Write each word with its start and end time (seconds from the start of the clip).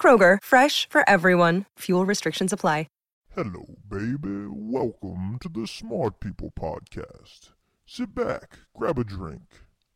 Kroger, 0.00 0.38
fresh 0.42 0.88
for 0.88 1.04
everyone. 1.06 1.66
Fuel 1.80 2.06
restrictions 2.06 2.54
apply. 2.54 2.86
Hello, 3.36 3.64
baby. 3.88 4.48
Welcome 4.50 5.38
to 5.40 5.48
the 5.48 5.64
Smart 5.68 6.18
People 6.18 6.52
Podcast. 6.58 7.52
Sit 7.86 8.12
back, 8.12 8.58
grab 8.76 8.98
a 8.98 9.04
drink, 9.04 9.42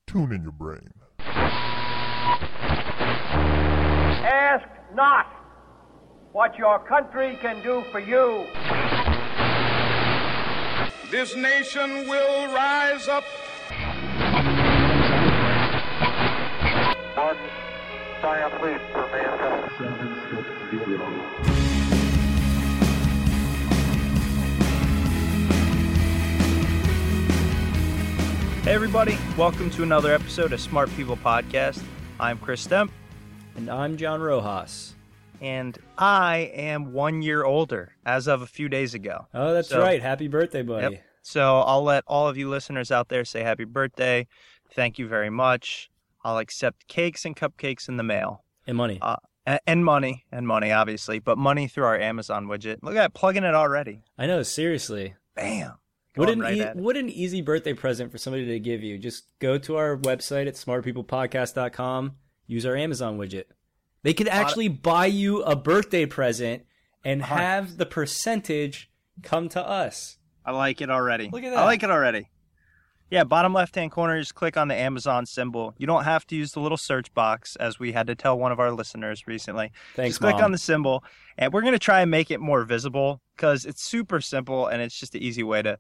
tune 0.07 0.31
in 0.31 0.45
your 0.45 0.53
brain. 0.53 0.93
Ask 4.23 4.69
not 4.95 5.27
what 6.31 6.57
your 6.57 6.79
country 6.87 7.37
can 7.41 7.61
do 7.65 7.83
for 7.91 7.99
you. 7.99 8.47
This 11.11 11.35
nation 11.35 12.09
will 12.09 12.47
rise 12.55 13.09
up. 13.09 13.25
One 17.17 17.37
giant 18.23 18.63
leap 18.63 18.81
for 18.93 19.09
mankind. 19.11 19.54
Hey, 28.65 28.73
everybody, 28.73 29.17
welcome 29.37 29.71
to 29.71 29.83
another 29.83 30.13
episode 30.13 30.53
of 30.53 30.61
Smart 30.61 30.89
People 30.97 31.17
Podcast. 31.17 31.83
I'm 32.21 32.39
Chris 32.39 32.67
Stemp, 32.67 32.91
And 33.57 33.71
I'm 33.71 33.97
John 33.97 34.21
Rojas. 34.21 34.95
and 35.41 35.79
I 35.99 36.51
am 36.55 36.93
one 36.93 37.23
year 37.23 37.45
older 37.45 37.93
as 38.07 38.27
of 38.27 38.41
a 38.43 38.47
few 38.47 38.69
days 38.69 38.93
ago. 38.95 39.27
Oh, 39.35 39.53
that's 39.55 39.69
So- 39.69 39.81
right. 39.81 40.01
Happy 40.03 40.29
birthday, 40.29 40.63
buddy. 40.63 40.95
Yep. 40.97 41.05
So 41.23 41.61
I'll 41.61 41.83
let 41.83 42.05
all 42.07 42.29
of 42.29 42.37
you 42.37 42.49
listeners 42.51 42.91
out 42.91 43.09
there 43.09 43.25
say 43.25 43.43
happy 43.43 43.65
birthday. 43.65 44.27
Thank 44.75 44.99
you 44.99 45.09
very 45.09 45.31
much. 45.31 45.91
I'll 46.25 46.39
accept 46.39 46.87
cakes 46.89 47.25
and 47.25 47.35
cupcakes 47.37 47.89
in 47.89 47.97
the 47.97 48.03
mail. 48.03 48.45
And 48.67 48.77
money. 48.77 48.99
Uh, 49.01 49.17
and 49.47 49.85
money, 49.85 50.25
and 50.33 50.47
money, 50.47 50.73
obviously, 50.73 51.19
but 51.19 51.39
money 51.39 51.69
through 51.69 51.85
our 51.85 51.99
Amazon 51.99 52.47
widget. 52.47 52.79
Look 52.83 52.93
at 52.93 53.01
that, 53.01 53.15
plugging 53.15 53.45
it 53.45 53.55
already. 53.55 54.03
I 54.19 54.27
know, 54.27 54.43
seriously. 54.43 55.15
Bam. 55.35 55.75
What 56.17 56.31
an, 56.31 56.41
right 56.41 56.57
e- 56.57 56.81
what 56.81 56.97
an 56.97 57.09
easy 57.11 57.43
birthday 57.43 57.75
present 57.75 58.13
for 58.13 58.19
somebody 58.19 58.47
to 58.47 58.61
give 58.61 58.83
you. 58.83 58.99
Just 58.99 59.25
go 59.41 59.59
to 59.59 59.77
our 59.77 59.97
website 59.97 60.47
at 60.47 60.55
smartpeoplepodcast.com, 60.55 62.13
use 62.47 62.65
our 62.65 62.77
Amazon 62.77 63.19
widget. 63.19 63.45
They 64.03 64.15
could 64.15 64.29
actually 64.29 64.69
buy 64.69 65.07
you 65.07 65.43
a 65.43 65.57
birthday 65.57 66.07
present 66.07 66.65
and 67.05 67.23
have 67.23 67.79
the 67.79 67.87
percentage 67.87 68.91
come 69.23 69.49
to 69.51 69.67
us. 69.67 70.19
I 70.45 70.53
like 70.53 70.81
it 70.81 70.91
already. 70.91 71.31
Look 71.33 71.43
at 71.43 71.51
that 71.51 71.59
I 71.61 71.65
like 71.65 71.83
it 71.83 71.91
already. 71.91 72.29
Yeah, 73.15 73.23
bottom 73.23 73.55
left 73.55 73.77
hand 73.77 73.93
corner, 73.93 74.19
just 74.19 74.35
click 74.35 74.57
on 74.57 74.67
the 74.67 74.75
Amazon 74.75 75.25
symbol. 75.25 75.73
You 75.79 75.87
don't 75.87 76.03
have 76.03 76.27
to 76.27 76.35
use 76.35 76.51
the 76.51 76.59
little 76.59 76.77
search 76.77 77.15
box, 77.15 77.55
as 77.55 77.79
we 77.79 77.93
had 77.93 78.09
to 78.09 78.17
tell 78.17 78.37
one 78.37 78.51
of 78.51 78.59
our 78.59 78.73
listeners 78.73 79.29
recently. 79.29 79.71
Thanks, 79.95 80.15
just 80.15 80.21
click 80.21 80.35
Mom. 80.35 80.47
on 80.47 80.51
the 80.51 80.59
symbol, 80.59 81.05
and 81.39 81.53
we're 81.53 81.61
going 81.61 81.75
to 81.75 81.79
try 81.79 82.01
and 82.01 82.11
make 82.11 82.33
it 82.33 82.41
more 82.41 82.65
visible 82.65 83.21
because 83.37 83.67
it's 83.67 83.85
super 83.85 84.21
simple 84.21 84.67
and 84.67 84.83
it's 84.83 84.99
just 84.99 85.15
an 85.15 85.23
easy 85.23 85.45
way 85.45 85.63
to 85.63 85.79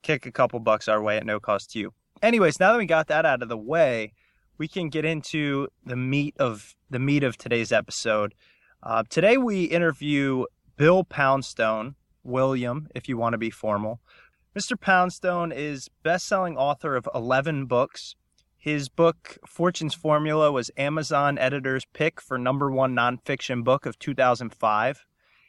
kick 0.00 0.24
a 0.24 0.32
couple 0.32 0.60
bucks 0.60 0.88
our 0.88 1.02
way 1.02 1.18
at 1.18 1.26
no 1.26 1.38
cost 1.38 1.72
to 1.72 1.78
you. 1.78 1.92
Anyways, 2.22 2.58
now 2.58 2.72
that 2.72 2.78
we 2.78 2.86
got 2.86 3.08
that 3.08 3.26
out 3.26 3.42
of 3.42 3.50
the 3.50 3.58
way, 3.58 4.14
we 4.56 4.66
can 4.66 4.88
get 4.88 5.04
into 5.04 5.68
the 5.84 5.96
meat 5.96 6.34
of 6.38 6.74
the 6.88 6.98
meat 6.98 7.22
of 7.22 7.36
today's 7.36 7.70
episode. 7.70 8.32
Uh, 8.82 9.02
today 9.10 9.36
we 9.36 9.64
interview 9.64 10.46
Bill 10.78 11.04
Poundstone, 11.04 11.96
William, 12.24 12.88
if 12.94 13.10
you 13.10 13.18
want 13.18 13.34
to 13.34 13.38
be 13.38 13.50
formal. 13.50 14.00
Mr. 14.54 14.78
Poundstone 14.78 15.50
is 15.50 15.88
best-selling 16.02 16.58
author 16.58 16.94
of 16.94 17.08
11 17.14 17.64
books. 17.64 18.16
His 18.58 18.90
book 18.90 19.38
Fortune's 19.46 19.94
Formula 19.94 20.52
was 20.52 20.70
Amazon 20.76 21.38
editor's 21.38 21.86
pick 21.94 22.20
for 22.20 22.36
number 22.36 22.70
1 22.70 22.94
nonfiction 22.94 23.64
book 23.64 23.86
of 23.86 23.98
2005. 23.98 25.06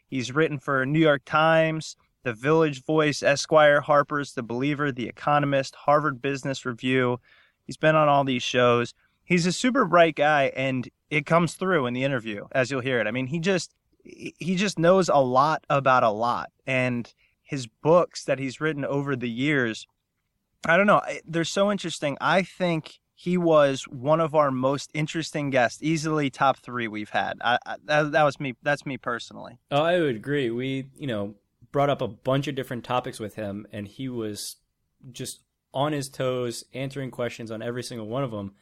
He's 0.08 0.32
written 0.32 0.58
for 0.58 0.86
New 0.86 1.00
York 1.00 1.24
Times, 1.26 1.98
The 2.24 2.32
Village 2.32 2.86
Voice, 2.86 3.22
Esquire, 3.22 3.82
Harper's, 3.82 4.36
The 4.36 4.42
Believer, 4.42 4.90
The 4.90 5.10
Economist, 5.10 5.76
Harvard 5.76 6.22
Business 6.22 6.66
Review. 6.66 7.20
He's 7.66 7.76
been 7.76 7.98
on 7.98 8.08
all 8.08 8.24
these 8.24 8.42
shows. 8.42 8.94
He's 9.26 9.46
a 9.46 9.52
super 9.52 9.84
bright 9.84 10.16
guy 10.16 10.54
and 10.56 10.88
it 11.10 11.26
comes 11.26 11.56
through 11.56 11.88
in 11.88 11.94
the 11.94 12.06
interview 12.06 12.46
as 12.54 12.72
you'll 12.72 12.80
hear 12.80 13.02
it. 13.02 13.08
I 13.08 13.12
mean, 13.12 13.28
he 13.28 13.40
just 13.40 13.76
he 14.06 14.56
just 14.56 14.80
knows 14.80 15.10
a 15.10 15.18
lot 15.18 15.66
about 15.70 16.04
a 16.04 16.10
lot 16.10 16.52
and 16.66 17.14
his 17.54 17.68
books 17.68 18.24
that 18.26 18.40
he's 18.40 18.60
written 18.60 18.84
over 18.84 19.16
the 19.16 19.30
years 19.30 19.86
I 20.66 20.78
don't 20.78 20.88
know, 20.88 21.02
they're 21.26 21.44
so 21.44 21.72
interesting. 21.72 22.18
I 22.22 22.44
think 22.44 23.00
he 23.16 23.38
was 23.38 23.84
one 23.84 24.20
of 24.22 24.34
our 24.34 24.50
most 24.50 24.90
interesting 24.94 25.50
guests, 25.50 25.84
easily 25.84 26.30
top 26.30 26.58
3 26.58 26.88
we've 26.88 27.10
had. 27.10 27.38
I, 27.42 27.58
I 27.66 27.76
that, 27.86 28.12
that 28.14 28.24
was 28.24 28.40
me 28.40 28.56
that's 28.64 28.86
me 28.86 28.98
personally. 28.98 29.60
Oh, 29.72 29.84
I 29.84 30.00
would 30.00 30.16
agree. 30.16 30.50
We, 30.50 30.90
you 30.96 31.08
know, 31.08 31.36
brought 31.72 31.90
up 31.90 32.02
a 32.02 32.08
bunch 32.08 32.48
of 32.48 32.56
different 32.56 32.84
topics 32.84 33.20
with 33.20 33.36
him, 33.36 33.68
and 33.72 33.88
he 33.88 34.08
was 34.08 34.58
just 35.12 35.42
on 35.74 35.92
his 35.92 36.08
toes, 36.08 36.64
answering 36.74 37.12
questions 37.12 37.52
on 37.52 37.62
every 37.62 37.84
single 37.84 38.08
one 38.08 38.24
of 38.24 38.32
them. 38.32 38.54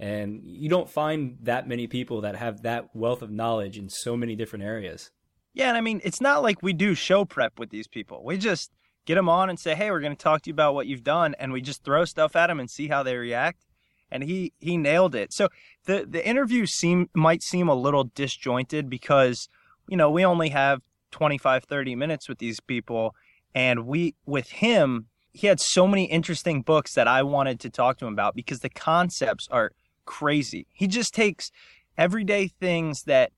And 0.00 0.42
you 0.44 0.68
don't 0.68 0.88
find 0.88 1.38
that 1.42 1.68
many 1.68 1.86
people 1.86 2.20
that 2.20 2.36
have 2.36 2.62
that 2.62 2.94
wealth 2.94 3.20
of 3.20 3.30
knowledge 3.30 3.76
in 3.76 3.88
so 3.88 4.16
many 4.16 4.36
different 4.36 4.64
areas. 4.64 5.10
Yeah, 5.54 5.68
and 5.68 5.76
I 5.76 5.80
mean, 5.80 6.00
it's 6.04 6.20
not 6.20 6.42
like 6.42 6.62
we 6.62 6.72
do 6.72 6.94
show 6.94 7.24
prep 7.24 7.58
with 7.58 7.70
these 7.70 7.88
people. 7.88 8.22
We 8.24 8.36
just 8.38 8.70
get 9.06 9.16
them 9.16 9.28
on 9.28 9.50
and 9.50 9.58
say, 9.58 9.74
"Hey, 9.74 9.90
we're 9.90 10.00
going 10.00 10.16
to 10.16 10.22
talk 10.22 10.42
to 10.42 10.50
you 10.50 10.54
about 10.54 10.74
what 10.74 10.86
you've 10.86 11.04
done," 11.04 11.34
and 11.38 11.52
we 11.52 11.60
just 11.60 11.84
throw 11.84 12.04
stuff 12.04 12.36
at 12.36 12.48
them 12.48 12.60
and 12.60 12.70
see 12.70 12.88
how 12.88 13.02
they 13.02 13.16
react. 13.16 13.64
And 14.10 14.22
he 14.22 14.52
he 14.58 14.76
nailed 14.76 15.14
it. 15.14 15.32
So 15.32 15.48
the 15.84 16.06
the 16.08 16.26
interview 16.26 16.66
seem 16.66 17.08
might 17.14 17.42
seem 17.42 17.68
a 17.68 17.74
little 17.74 18.04
disjointed 18.04 18.88
because 18.88 19.48
you 19.88 19.96
know 19.96 20.10
we 20.10 20.24
only 20.24 20.50
have 20.50 20.82
25 21.10 21.64
30 21.64 21.94
minutes 21.94 22.28
with 22.28 22.38
these 22.38 22.60
people 22.60 23.14
and 23.54 23.86
we 23.86 24.14
with 24.26 24.50
him 24.50 25.06
he 25.32 25.46
had 25.46 25.60
so 25.60 25.86
many 25.86 26.04
interesting 26.04 26.62
books 26.62 26.94
that 26.94 27.06
I 27.06 27.22
wanted 27.22 27.60
to 27.60 27.70
talk 27.70 27.98
to 27.98 28.06
him 28.06 28.12
about 28.12 28.34
because 28.34 28.60
the 28.60 28.68
concepts 28.68 29.46
are 29.50 29.72
crazy. 30.04 30.66
He 30.72 30.88
just 30.88 31.14
takes 31.14 31.50
everyday 31.96 32.48
things 32.48 33.02
that 33.04 33.30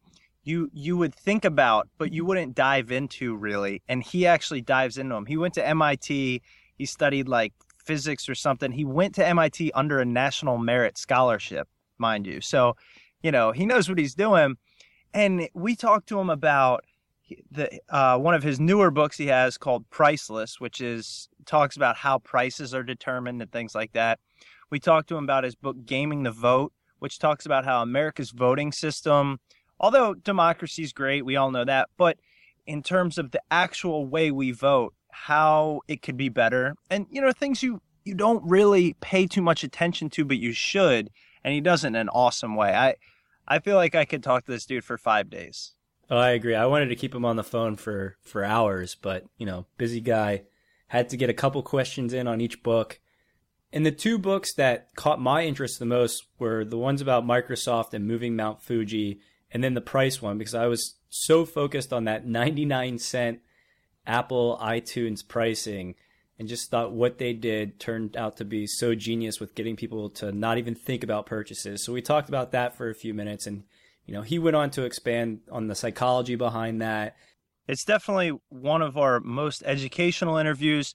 you 0.43 0.71
you 0.73 0.97
would 0.97 1.15
think 1.15 1.45
about 1.45 1.89
but 1.99 2.13
you 2.13 2.25
wouldn't 2.25 2.55
dive 2.55 2.91
into 2.91 3.37
really 3.37 3.83
and 3.89 4.03
he 4.03 4.27
actually 4.27 4.61
dives 4.61 4.99
into 4.99 5.15
them. 5.15 5.27
He 5.27 5.37
went 5.37 5.55
to 5.55 5.67
MIT, 5.67 6.43
he 6.77 6.87
studied 6.87 7.29
like 7.29 7.53
physics 7.85 8.29
or 8.29 8.35
something. 8.35 8.73
He 8.73 8.85
went 8.85 9.15
to 9.17 9.27
MIT 9.27 9.73
under 9.73 9.99
a 10.01 10.05
national 10.05 10.59
merit 10.59 10.97
scholarship, 10.97 11.69
mind 11.99 12.27
you. 12.27 12.41
So, 12.41 12.77
you 13.23 13.33
know, 13.33 13.53
he 13.53 13.67
knows 13.67 13.89
what 13.89 13.99
he's 13.99 14.15
doing. 14.15 14.57
And 15.13 15.49
we 15.55 15.75
talked 15.75 16.09
to 16.11 16.21
him 16.21 16.31
about 16.31 16.85
the 17.51 17.81
uh, 17.89 18.19
one 18.19 18.35
of 18.35 18.43
his 18.43 18.61
newer 18.61 18.91
books 18.91 19.17
he 19.17 19.27
has 19.27 19.59
called 19.59 19.89
Priceless, 19.91 20.61
which 20.61 20.81
is 20.81 21.29
talks 21.47 21.77
about 21.77 21.97
how 21.97 22.19
prices 22.19 22.75
are 22.75 22.83
determined 22.83 23.43
and 23.43 23.51
things 23.51 23.75
like 23.75 23.93
that. 23.93 24.19
We 24.71 24.79
talked 24.79 25.09
to 25.09 25.17
him 25.17 25.25
about 25.25 25.45
his 25.45 25.55
book 25.55 25.77
Gaming 25.85 26.23
the 26.23 26.31
Vote, 26.31 26.73
which 27.01 27.19
talks 27.19 27.47
about 27.47 27.65
how 27.65 27.83
America's 27.83 28.31
voting 28.31 28.73
system, 28.73 29.41
although 29.81 30.15
democracy 30.15 30.82
is 30.82 30.93
great, 30.93 31.25
we 31.25 31.37
all 31.37 31.50
know 31.50 31.65
that, 31.65 31.88
but 31.97 32.19
in 32.67 32.82
terms 32.82 33.19
of 33.19 33.32
the 33.32 33.43
actual 33.50 34.06
way 34.06 34.31
we 34.31 34.53
vote, 34.53 34.94
how 35.11 35.81
it 35.88 36.03
could 36.03 36.17
be 36.17 36.29
better, 36.29 36.77
and 36.88 37.06
you 37.11 37.21
know 37.21 37.32
things 37.32 37.62
you 37.62 37.81
you 38.05 38.15
don't 38.15 38.43
really 38.49 38.94
pay 39.00 39.27
too 39.27 39.43
much 39.43 39.65
attention 39.65 40.09
to, 40.11 40.25
but 40.25 40.38
you 40.38 40.53
should. 40.53 41.11
And 41.43 41.55
he 41.55 41.61
does 41.61 41.85
it 41.85 41.88
in 41.88 41.97
an 41.97 42.09
awesome 42.11 42.55
way. 42.55 42.75
I 42.75 42.94
I 43.49 43.59
feel 43.59 43.77
like 43.77 43.94
I 43.94 44.05
could 44.05 44.23
talk 44.23 44.44
to 44.44 44.53
this 44.53 44.67
dude 44.67 44.85
for 44.85 44.99
five 44.99 45.31
days. 45.31 45.73
Oh, 46.11 46.19
I 46.19 46.31
agree. 46.31 46.55
I 46.55 46.67
wanted 46.67 46.88
to 46.88 46.97
keep 46.97 47.15
him 47.15 47.25
on 47.25 47.37
the 47.37 47.44
phone 47.44 47.77
for 47.77 48.17
for 48.23 48.44
hours, 48.44 48.94
but 49.00 49.25
you 49.38 49.47
know, 49.47 49.67
busy 49.79 50.00
guy. 50.00 50.43
Had 50.88 51.09
to 51.11 51.17
get 51.17 51.31
a 51.31 51.35
couple 51.35 51.62
questions 51.62 52.12
in 52.12 52.27
on 52.27 52.41
each 52.41 52.65
book. 52.65 52.99
And 53.73 53.87
the 53.87 53.93
two 53.93 54.19
books 54.19 54.53
that 54.55 54.88
caught 54.97 55.21
my 55.21 55.44
interest 55.44 55.79
the 55.79 55.87
most 55.87 56.27
were 56.41 56.65
the 56.65 56.77
ones 56.77 57.00
about 57.00 57.25
Microsoft 57.25 57.94
and 57.94 58.09
moving 58.09 58.35
Mount 58.35 58.61
Fuji, 58.61 59.21
and 59.52 59.62
then 59.62 59.75
the 59.75 59.81
price 59.81 60.20
one 60.23 60.38
because 60.38 60.55
I 60.55 60.67
was 60.67 60.97
so 61.08 61.44
focused 61.44 61.93
on 61.93 62.05
that 62.05 62.26
99 62.26 62.99
cent 62.99 63.41
Apple 64.06 64.58
iTunes 64.62 65.26
pricing 65.26 65.94
and 66.38 66.49
just 66.49 66.70
thought 66.70 66.93
what 66.93 67.19
they 67.19 67.32
did 67.32 67.79
turned 67.79 68.17
out 68.17 68.38
to 68.38 68.44
be 68.44 68.67
so 68.67 68.94
genius 68.94 69.41
with 69.41 69.55
getting 69.55 69.76
people 69.76 70.08
to 70.11 70.32
not 70.32 70.58
even 70.58 70.75
think 70.75 71.05
about 71.05 71.26
purchases. 71.26 71.85
So 71.85 71.93
we 71.93 72.00
talked 72.00 72.29
about 72.29 72.52
that 72.52 72.76
for 72.76 72.88
a 72.88 72.94
few 72.94 73.12
minutes 73.12 73.47
and 73.47 73.64
you 74.06 74.14
know, 74.14 74.23
he 74.23 74.41
went 74.41 74.56
on 74.56 74.70
to 74.70 74.82
expand 74.82 75.41
on 75.53 75.69
the 75.69 75.75
psychology 75.76 76.35
behind 76.35 76.82
that. 76.82 77.14
It's 77.69 77.85
definitely 77.85 78.32
one 78.49 78.82
of 78.82 78.96
our 78.99 79.20
most 79.20 79.62
educational 79.64 80.37
interviews. 80.37 80.94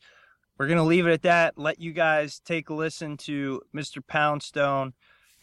We're 0.58 0.68
going 0.68 0.80
to 0.80 0.84
leave 0.84 1.08
it 1.08 1.14
at 1.14 1.22
that. 1.22 1.58
Let 1.58 1.80
you 1.80 1.94
guys 1.94 2.42
take 2.44 2.70
a 2.70 2.74
listen 2.74 3.16
to 3.18 3.62
Mr. 3.74 4.06
Poundstone. 4.06 4.94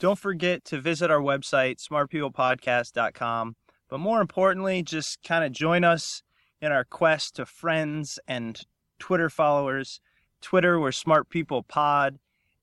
Don't 0.03 0.19
forget 0.19 0.65
to 0.67 0.81
visit 0.81 1.11
our 1.11 1.21
website, 1.21 1.79
smartpeoplepodcast.com. 1.79 3.57
But 3.89 3.99
more 3.99 4.21
importantly, 4.21 4.83
just 4.83 5.23
kind 5.23 5.45
of 5.45 5.53
join 5.53 5.85
us 5.85 6.23
in 6.61 6.73
our 6.73 6.85
quest 6.85 7.37
to 7.37 7.47
friends 7.47 8.19
and 8.27 8.61
Twitter 8.99 9.31
followers. 9.31 10.01
Twitter, 10.41 10.81
we're 10.81 10.93
Smart 10.93 11.31
People 11.31 11.63
Pod. 11.63 12.19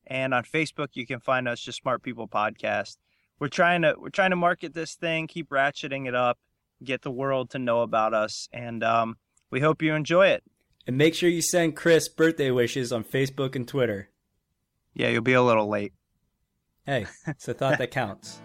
And 0.06 0.34
on 0.34 0.44
Facebook, 0.44 0.90
you 0.94 1.08
can 1.08 1.20
find 1.20 1.48
us 1.48 1.62
just 1.62 1.82
Smart 1.82 2.04
People 2.04 2.28
Podcast 2.28 2.98
we're 3.40 3.48
trying 3.48 3.82
to 3.82 3.96
we're 3.98 4.10
trying 4.10 4.30
to 4.30 4.36
market 4.36 4.74
this 4.74 4.96
thing, 4.96 5.28
keep 5.28 5.50
ratcheting 5.50 6.08
it 6.08 6.16
up, 6.16 6.38
get 6.84 7.02
the 7.02 7.12
world 7.12 7.50
to 7.52 7.60
know 7.60 7.82
about 7.82 8.14
us, 8.14 8.48
and 8.52 8.84
um, 8.84 9.18
we 9.50 9.62
hope 9.62 9.82
you 9.82 9.96
enjoy 9.96 10.28
it. 10.28 10.44
And 10.86 10.98
make 10.98 11.16
sure 11.16 11.30
you 11.30 11.42
send 11.42 11.76
Chris 11.76 12.10
birthday 12.10 12.52
wishes 12.52 12.92
on 12.92 13.04
Facebook 13.04 13.56
and 13.56 13.68
Twitter. 13.68 14.10
Yeah, 14.94 15.10
you'll 15.10 15.22
be 15.22 15.34
a 15.34 15.42
little 15.42 15.70
late. 15.70 15.94
Hey, 16.90 17.06
it's 17.28 17.48
a 17.48 17.54
thought 17.54 17.78
that 17.78 17.92
counts. 17.92 18.42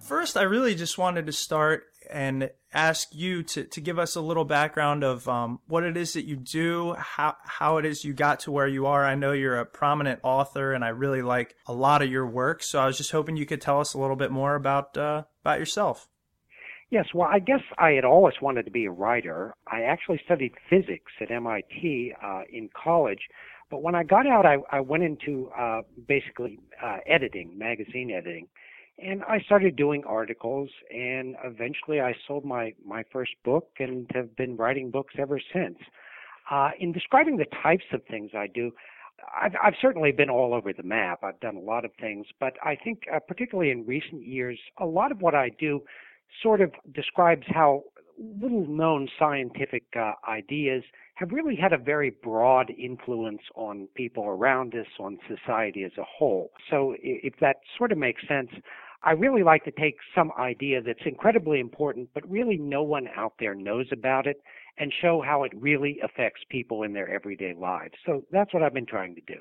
First, 0.00 0.38
I 0.38 0.44
really 0.44 0.74
just 0.74 0.96
wanted 0.96 1.26
to 1.26 1.32
start 1.32 1.82
and 2.10 2.48
ask 2.72 3.14
you 3.14 3.42
to, 3.42 3.64
to 3.64 3.80
give 3.82 3.98
us 3.98 4.16
a 4.16 4.22
little 4.22 4.46
background 4.46 5.04
of 5.04 5.28
um, 5.28 5.60
what 5.66 5.84
it 5.84 5.98
is 5.98 6.14
that 6.14 6.24
you 6.24 6.36
do, 6.36 6.94
how, 6.94 7.36
how 7.44 7.76
it 7.76 7.84
is 7.84 8.02
you 8.02 8.14
got 8.14 8.40
to 8.40 8.50
where 8.50 8.66
you 8.66 8.86
are. 8.86 9.04
I 9.04 9.14
know 9.14 9.32
you're 9.32 9.58
a 9.58 9.66
prominent 9.66 10.20
author 10.22 10.72
and 10.72 10.82
I 10.82 10.88
really 10.88 11.20
like 11.20 11.54
a 11.66 11.74
lot 11.74 12.00
of 12.00 12.10
your 12.10 12.26
work. 12.26 12.62
So 12.62 12.78
I 12.78 12.86
was 12.86 12.96
just 12.96 13.12
hoping 13.12 13.36
you 13.36 13.44
could 13.44 13.60
tell 13.60 13.78
us 13.78 13.92
a 13.92 13.98
little 13.98 14.16
bit 14.16 14.30
more 14.30 14.54
about, 14.54 14.96
uh, 14.96 15.24
about 15.42 15.58
yourself. 15.58 16.08
Yes, 16.90 17.06
well, 17.12 17.28
I 17.30 17.38
guess 17.38 17.60
I 17.76 17.90
had 17.90 18.04
always 18.04 18.34
wanted 18.40 18.64
to 18.64 18.70
be 18.70 18.86
a 18.86 18.90
writer. 18.90 19.54
I 19.70 19.82
actually 19.82 20.20
studied 20.24 20.52
physics 20.70 21.12
at 21.20 21.30
MIT 21.30 22.14
uh, 22.22 22.42
in 22.50 22.70
college, 22.82 23.20
but 23.70 23.82
when 23.82 23.94
I 23.94 24.04
got 24.04 24.26
out, 24.26 24.46
I, 24.46 24.56
I 24.72 24.80
went 24.80 25.02
into 25.02 25.50
uh, 25.58 25.82
basically 26.06 26.58
uh, 26.82 26.98
editing, 27.06 27.58
magazine 27.58 28.10
editing 28.10 28.48
and 28.98 29.22
I 29.24 29.40
started 29.40 29.76
doing 29.76 30.02
articles, 30.04 30.70
and 30.90 31.36
eventually 31.44 32.00
I 32.00 32.14
sold 32.26 32.44
my 32.44 32.74
my 32.84 33.04
first 33.12 33.32
book, 33.44 33.68
and 33.78 34.10
have 34.14 34.34
been 34.36 34.56
writing 34.56 34.90
books 34.90 35.14
ever 35.18 35.40
since. 35.52 35.78
Uh, 36.50 36.70
in 36.80 36.92
describing 36.92 37.36
the 37.36 37.46
types 37.62 37.84
of 37.92 38.00
things 38.10 38.30
I 38.34 38.46
do, 38.46 38.72
I've, 39.40 39.52
I've 39.62 39.74
certainly 39.80 40.12
been 40.12 40.30
all 40.30 40.54
over 40.54 40.72
the 40.72 40.82
map. 40.82 41.22
I've 41.22 41.38
done 41.40 41.56
a 41.56 41.60
lot 41.60 41.84
of 41.84 41.90
things, 42.00 42.26
but 42.40 42.54
I 42.64 42.74
think, 42.74 43.02
uh, 43.14 43.20
particularly 43.20 43.70
in 43.70 43.86
recent 43.86 44.26
years, 44.26 44.58
a 44.78 44.86
lot 44.86 45.12
of 45.12 45.20
what 45.20 45.34
I 45.34 45.50
do 45.58 45.82
sort 46.42 46.60
of 46.60 46.72
describes 46.94 47.46
how 47.48 47.84
little 48.40 48.66
known 48.66 49.08
scientific 49.18 49.84
uh, 49.96 50.12
ideas 50.28 50.82
have 51.14 51.30
really 51.30 51.56
had 51.56 51.72
a 51.72 51.78
very 51.78 52.10
broad 52.10 52.70
influence 52.78 53.42
on 53.54 53.88
people 53.94 54.24
around 54.24 54.74
us, 54.74 54.86
on 54.98 55.18
society 55.28 55.84
as 55.84 55.92
a 55.98 56.04
whole. 56.04 56.50
So, 56.70 56.94
if 57.00 57.34
that 57.40 57.56
sort 57.76 57.92
of 57.92 57.98
makes 57.98 58.22
sense, 58.26 58.50
I 59.02 59.12
really 59.12 59.42
like 59.44 59.64
to 59.64 59.70
take 59.70 59.96
some 60.14 60.32
idea 60.38 60.82
that's 60.82 61.06
incredibly 61.06 61.60
important, 61.60 62.08
but 62.14 62.28
really 62.28 62.56
no 62.56 62.82
one 62.82 63.08
out 63.16 63.34
there 63.38 63.54
knows 63.54 63.86
about 63.92 64.26
it 64.26 64.42
and 64.78 64.92
show 65.00 65.22
how 65.24 65.44
it 65.44 65.52
really 65.54 65.98
affects 66.02 66.42
people 66.48 66.82
in 66.82 66.92
their 66.92 67.08
everyday 67.08 67.54
lives. 67.54 67.94
So 68.04 68.24
that's 68.32 68.52
what 68.52 68.62
I've 68.62 68.74
been 68.74 68.86
trying 68.86 69.14
to 69.14 69.20
do. 69.26 69.40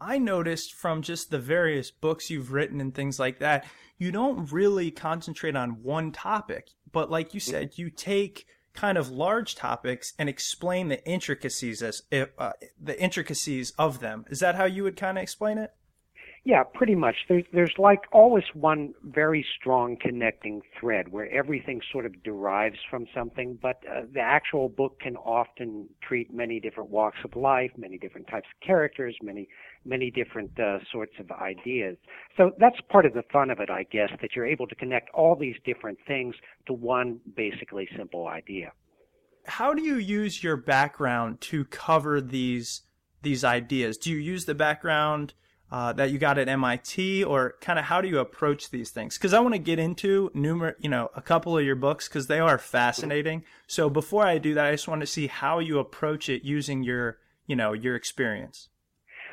I 0.00 0.18
noticed 0.18 0.74
from 0.74 1.02
just 1.02 1.30
the 1.30 1.38
various 1.38 1.90
books 1.90 2.30
you've 2.30 2.52
written 2.52 2.80
and 2.80 2.94
things 2.94 3.18
like 3.18 3.38
that, 3.38 3.66
you 3.98 4.12
don't 4.12 4.50
really 4.52 4.90
concentrate 4.90 5.56
on 5.56 5.82
one 5.82 6.12
topic. 6.12 6.70
But 6.92 7.10
like 7.10 7.34
you 7.34 7.40
said, 7.40 7.78
you 7.78 7.90
take 7.90 8.46
kind 8.74 8.98
of 8.98 9.10
large 9.10 9.54
topics 9.54 10.12
and 10.18 10.28
explain 10.28 10.88
the 10.88 11.04
intricacies 11.06 11.82
as 11.82 12.02
uh, 12.12 12.52
the 12.80 13.00
intricacies 13.00 13.72
of 13.78 14.00
them. 14.00 14.24
Is 14.28 14.40
that 14.40 14.54
how 14.54 14.64
you 14.64 14.82
would 14.84 14.96
kind 14.96 15.18
of 15.18 15.22
explain 15.22 15.58
it? 15.58 15.72
Yeah, 16.46 16.62
pretty 16.62 16.94
much. 16.94 17.16
There's 17.28 17.42
there's 17.52 17.74
like 17.76 18.02
always 18.12 18.44
one 18.54 18.94
very 19.02 19.44
strong 19.58 19.96
connecting 20.00 20.62
thread 20.78 21.10
where 21.10 21.28
everything 21.28 21.80
sort 21.90 22.06
of 22.06 22.22
derives 22.22 22.78
from 22.88 23.06
something, 23.12 23.58
but 23.60 23.82
uh, 23.90 24.02
the 24.14 24.20
actual 24.20 24.68
book 24.68 25.00
can 25.00 25.16
often 25.16 25.88
treat 26.00 26.32
many 26.32 26.60
different 26.60 26.88
walks 26.88 27.18
of 27.24 27.34
life, 27.34 27.72
many 27.76 27.98
different 27.98 28.28
types 28.28 28.46
of 28.46 28.64
characters, 28.64 29.16
many 29.20 29.48
many 29.84 30.08
different 30.08 30.56
uh, 30.60 30.78
sorts 30.92 31.14
of 31.18 31.32
ideas. 31.32 31.96
So 32.36 32.52
that's 32.60 32.76
part 32.90 33.06
of 33.06 33.14
the 33.14 33.24
fun 33.32 33.50
of 33.50 33.58
it, 33.58 33.68
I 33.68 33.82
guess, 33.82 34.10
that 34.20 34.36
you're 34.36 34.46
able 34.46 34.68
to 34.68 34.76
connect 34.76 35.10
all 35.10 35.34
these 35.34 35.56
different 35.64 35.98
things 36.06 36.36
to 36.66 36.72
one 36.72 37.18
basically 37.34 37.88
simple 37.96 38.28
idea. 38.28 38.70
How 39.46 39.74
do 39.74 39.82
you 39.82 39.96
use 39.96 40.44
your 40.44 40.56
background 40.56 41.40
to 41.40 41.64
cover 41.64 42.20
these 42.20 42.82
these 43.22 43.42
ideas? 43.42 43.98
Do 43.98 44.12
you 44.12 44.18
use 44.18 44.44
the 44.44 44.54
background 44.54 45.34
uh, 45.70 45.92
that 45.94 46.10
you 46.10 46.18
got 46.18 46.38
at 46.38 46.48
MIT, 46.48 47.24
or 47.24 47.54
kind 47.60 47.78
of 47.78 47.86
how 47.86 48.00
do 48.00 48.08
you 48.08 48.18
approach 48.18 48.70
these 48.70 48.90
things? 48.90 49.18
Because 49.18 49.34
I 49.34 49.40
want 49.40 49.54
to 49.54 49.58
get 49.58 49.78
into 49.78 50.30
numerous, 50.34 50.76
you 50.78 50.88
know, 50.88 51.10
a 51.16 51.22
couple 51.22 51.58
of 51.58 51.64
your 51.64 51.74
books 51.74 52.08
because 52.08 52.28
they 52.28 52.38
are 52.38 52.58
fascinating. 52.58 53.44
So 53.66 53.90
before 53.90 54.24
I 54.24 54.38
do 54.38 54.54
that, 54.54 54.66
I 54.66 54.70
just 54.70 54.88
want 54.88 55.00
to 55.00 55.06
see 55.06 55.26
how 55.26 55.58
you 55.58 55.78
approach 55.78 56.28
it 56.28 56.44
using 56.44 56.82
your, 56.82 57.18
you 57.46 57.56
know, 57.56 57.72
your 57.72 57.96
experience. 57.96 58.68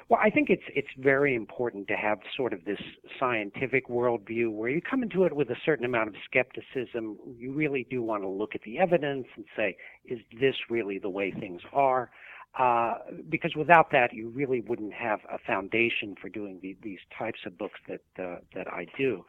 Well, 0.10 0.20
I 0.22 0.30
think 0.30 0.50
it's 0.50 0.64
it's 0.76 0.90
very 0.98 1.34
important 1.34 1.88
to 1.88 1.96
have 1.96 2.20
sort 2.36 2.52
of 2.52 2.66
this 2.66 2.82
scientific 3.20 3.88
worldview 3.88 4.52
where 4.52 4.70
you 4.70 4.82
come 4.82 5.02
into 5.02 5.24
it 5.24 5.34
with 5.34 5.50
a 5.50 5.56
certain 5.66 5.86
amount 5.86 6.10
of 6.10 6.16
skepticism. 6.26 7.18
You 7.38 7.54
really 7.54 7.88
do 7.90 8.04
want 8.04 8.24
to 8.24 8.28
look 8.28 8.54
at 8.54 8.62
the 8.64 8.80
evidence 8.80 9.28
and 9.36 9.46
say, 9.56 9.78
is 10.06 10.20
this 10.40 10.56
really 10.70 11.00
the 11.00 11.10
way 11.10 11.32
things 11.32 11.62
are? 11.72 12.12
Uh, 12.58 12.96
because 13.30 13.56
without 13.56 13.92
that, 13.92 14.14
you 14.14 14.30
really 14.30 14.62
wouldn't 14.62 14.94
have 14.94 15.20
a 15.32 15.40
foundation 15.40 16.16
for 16.22 16.30
doing 16.30 16.60
the, 16.62 16.78
these 16.84 17.00
types 17.18 17.40
of 17.46 17.58
books 17.58 17.80
that 17.88 18.24
uh, 18.24 18.38
that 18.54 18.68
I 18.68 18.86
do. 18.98 19.26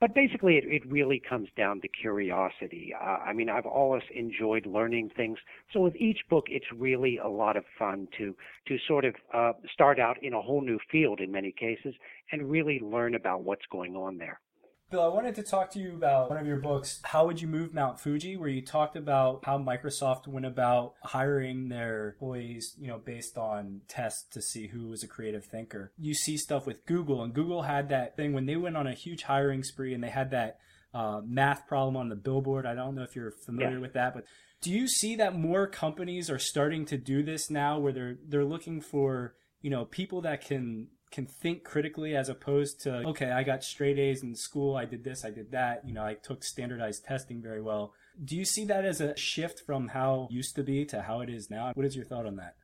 But 0.00 0.14
basically, 0.14 0.56
it, 0.56 0.64
it 0.64 0.90
really 0.90 1.20
comes 1.20 1.48
down 1.58 1.82
to 1.82 1.88
curiosity. 1.88 2.94
Uh, 2.98 3.04
I 3.04 3.34
mean, 3.34 3.50
I've 3.50 3.66
always 3.66 4.02
enjoyed 4.14 4.64
learning 4.64 5.10
things. 5.14 5.38
So 5.72 5.80
with 5.80 5.94
each 5.96 6.20
book, 6.30 6.46
it's 6.48 6.64
really 6.74 7.18
a 7.18 7.28
lot 7.28 7.56
of 7.56 7.64
fun 7.78 8.08
to 8.16 8.34
to 8.68 8.78
sort 8.88 9.04
of 9.04 9.14
uh, 9.34 9.52
start 9.72 9.98
out 9.98 10.22
in 10.22 10.32
a 10.32 10.40
whole 10.40 10.62
new 10.62 10.78
field 10.90 11.20
in 11.20 11.30
many 11.30 11.52
cases 11.52 11.94
and 12.32 12.50
really 12.50 12.80
learn 12.80 13.14
about 13.14 13.42
what's 13.42 13.66
going 13.70 13.94
on 13.94 14.16
there. 14.16 14.40
Bill, 14.90 15.04
I 15.04 15.08
wanted 15.08 15.36
to 15.36 15.44
talk 15.44 15.70
to 15.72 15.78
you 15.78 15.94
about 15.94 16.30
one 16.30 16.38
of 16.40 16.48
your 16.48 16.56
books, 16.56 16.98
How 17.04 17.24
Would 17.26 17.40
You 17.40 17.46
Move 17.46 17.72
Mount 17.72 18.00
Fuji, 18.00 18.36
where 18.36 18.48
you 18.48 18.60
talked 18.60 18.96
about 18.96 19.44
how 19.44 19.56
Microsoft 19.56 20.26
went 20.26 20.46
about 20.46 20.94
hiring 21.04 21.68
their 21.68 22.08
employees, 22.08 22.74
you 22.76 22.88
know, 22.88 22.98
based 22.98 23.38
on 23.38 23.82
tests 23.86 24.24
to 24.32 24.42
see 24.42 24.66
who 24.66 24.88
was 24.88 25.04
a 25.04 25.06
creative 25.06 25.44
thinker. 25.44 25.92
You 25.96 26.12
see 26.12 26.36
stuff 26.36 26.66
with 26.66 26.86
Google, 26.86 27.22
and 27.22 27.32
Google 27.32 27.62
had 27.62 27.88
that 27.90 28.16
thing 28.16 28.32
when 28.32 28.46
they 28.46 28.56
went 28.56 28.76
on 28.76 28.88
a 28.88 28.92
huge 28.92 29.22
hiring 29.22 29.62
spree 29.62 29.94
and 29.94 30.02
they 30.02 30.10
had 30.10 30.32
that 30.32 30.58
uh, 30.92 31.20
math 31.24 31.68
problem 31.68 31.96
on 31.96 32.08
the 32.08 32.16
billboard. 32.16 32.66
I 32.66 32.74
don't 32.74 32.96
know 32.96 33.04
if 33.04 33.14
you're 33.14 33.30
familiar 33.30 33.76
yeah. 33.76 33.82
with 33.82 33.92
that, 33.92 34.12
but 34.12 34.24
do 34.60 34.72
you 34.72 34.88
see 34.88 35.14
that 35.14 35.38
more 35.38 35.68
companies 35.68 36.28
are 36.28 36.40
starting 36.40 36.84
to 36.86 36.98
do 36.98 37.22
this 37.22 37.48
now 37.48 37.78
where 37.78 37.92
they're 37.92 38.18
they're 38.26 38.44
looking 38.44 38.80
for, 38.80 39.36
you 39.62 39.70
know, 39.70 39.84
people 39.84 40.22
that 40.22 40.44
can 40.44 40.88
can 41.10 41.26
think 41.26 41.64
critically 41.64 42.14
as 42.14 42.28
opposed 42.28 42.80
to 42.80 42.98
okay 42.98 43.30
i 43.32 43.42
got 43.42 43.64
straight 43.64 43.98
a's 43.98 44.22
in 44.22 44.34
school 44.34 44.76
i 44.76 44.84
did 44.84 45.02
this 45.02 45.24
i 45.24 45.30
did 45.30 45.50
that 45.50 45.86
you 45.86 45.92
know 45.92 46.04
i 46.04 46.14
took 46.14 46.44
standardized 46.44 47.04
testing 47.04 47.40
very 47.42 47.62
well. 47.62 47.92
Do 48.22 48.36
you 48.36 48.44
see 48.44 48.64
that 48.66 48.84
as 48.84 49.00
a 49.00 49.16
shift 49.16 49.60
from 49.60 49.88
how 49.88 50.28
used 50.30 50.54
to 50.56 50.62
be 50.62 50.84
to 50.86 51.02
how 51.02 51.20
it 51.20 51.30
is 51.30 51.50
now? 51.50 51.72
What 51.74 51.86
is 51.86 51.96
your 51.96 52.04
thought 52.04 52.26
on 52.26 52.36
that? 52.36 52.56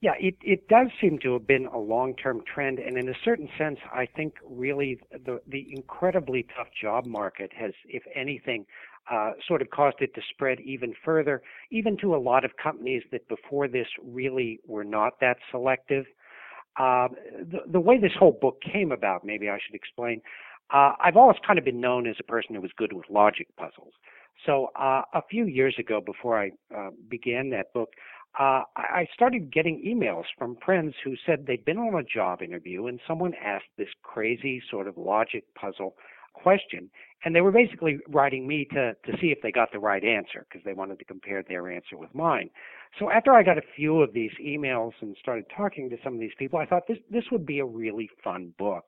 Yeah, 0.00 0.14
it, 0.18 0.36
it 0.40 0.66
does 0.68 0.88
seem 1.00 1.18
to 1.22 1.34
have 1.34 1.46
been 1.46 1.66
a 1.66 1.78
long 1.78 2.14
term 2.16 2.42
trend, 2.52 2.78
and 2.78 2.96
in 2.96 3.08
a 3.08 3.14
certain 3.22 3.48
sense, 3.58 3.78
I 3.92 4.06
think 4.06 4.34
really 4.42 4.98
the 5.12 5.40
the 5.46 5.66
incredibly 5.70 6.46
tough 6.56 6.68
job 6.80 7.04
market 7.04 7.52
has, 7.54 7.72
if 7.86 8.02
anything, 8.16 8.64
uh, 9.10 9.32
sort 9.46 9.60
of 9.60 9.68
caused 9.70 10.00
it 10.00 10.14
to 10.14 10.22
spread 10.30 10.58
even 10.60 10.94
further, 11.04 11.42
even 11.70 11.98
to 11.98 12.14
a 12.14 12.18
lot 12.18 12.46
of 12.46 12.52
companies 12.56 13.02
that 13.12 13.28
before 13.28 13.68
this 13.68 13.88
really 14.02 14.60
were 14.66 14.84
not 14.84 15.20
that 15.20 15.36
selective. 15.50 16.06
Uh, 16.78 17.08
the, 17.50 17.58
the 17.70 17.80
way 17.80 17.98
this 17.98 18.12
whole 18.18 18.38
book 18.40 18.60
came 18.60 18.92
about, 18.92 19.24
maybe 19.24 19.48
I 19.48 19.58
should 19.64 19.74
explain. 19.74 20.22
Uh, 20.72 20.92
I've 21.02 21.16
always 21.16 21.36
kind 21.44 21.58
of 21.58 21.64
been 21.64 21.80
known 21.80 22.06
as 22.06 22.16
a 22.20 22.24
person 22.24 22.54
who 22.54 22.60
was 22.60 22.70
good 22.76 22.92
with 22.92 23.06
logic 23.10 23.48
puzzles. 23.56 23.92
So 24.46 24.68
uh, 24.76 25.02
a 25.12 25.22
few 25.28 25.46
years 25.46 25.74
ago, 25.78 26.00
before 26.00 26.40
I 26.40 26.52
uh, 26.74 26.90
began 27.08 27.50
that 27.50 27.72
book, 27.72 27.90
uh, 28.38 28.62
I 28.76 29.08
started 29.12 29.52
getting 29.52 29.82
emails 29.84 30.24
from 30.38 30.56
friends 30.64 30.94
who 31.02 31.14
said 31.26 31.46
they'd 31.46 31.64
been 31.64 31.78
on 31.78 31.98
a 31.98 32.04
job 32.04 32.42
interview 32.42 32.86
and 32.86 33.00
someone 33.06 33.34
asked 33.34 33.64
this 33.76 33.88
crazy 34.02 34.62
sort 34.70 34.86
of 34.86 34.96
logic 34.96 35.44
puzzle 35.56 35.96
question, 36.32 36.90
and 37.24 37.34
they 37.34 37.40
were 37.40 37.50
basically 37.50 37.98
writing 38.08 38.46
me 38.46 38.66
to 38.72 38.94
to 39.04 39.12
see 39.20 39.28
if 39.28 39.38
they 39.42 39.50
got 39.50 39.72
the 39.72 39.80
right 39.80 40.04
answer 40.04 40.46
because 40.48 40.64
they 40.64 40.72
wanted 40.74 41.00
to 41.00 41.04
compare 41.04 41.42
their 41.42 41.68
answer 41.70 41.96
with 41.96 42.14
mine. 42.14 42.50
So 42.98 43.10
after 43.10 43.32
I 43.32 43.42
got 43.42 43.56
a 43.56 43.62
few 43.76 44.02
of 44.02 44.12
these 44.12 44.32
emails 44.44 44.92
and 45.00 45.16
started 45.20 45.44
talking 45.56 45.88
to 45.90 45.96
some 46.02 46.14
of 46.14 46.20
these 46.20 46.32
people, 46.38 46.58
I 46.58 46.66
thought 46.66 46.82
this 46.88 46.98
this 47.10 47.24
would 47.30 47.46
be 47.46 47.60
a 47.60 47.64
really 47.64 48.10
fun 48.22 48.52
book. 48.58 48.84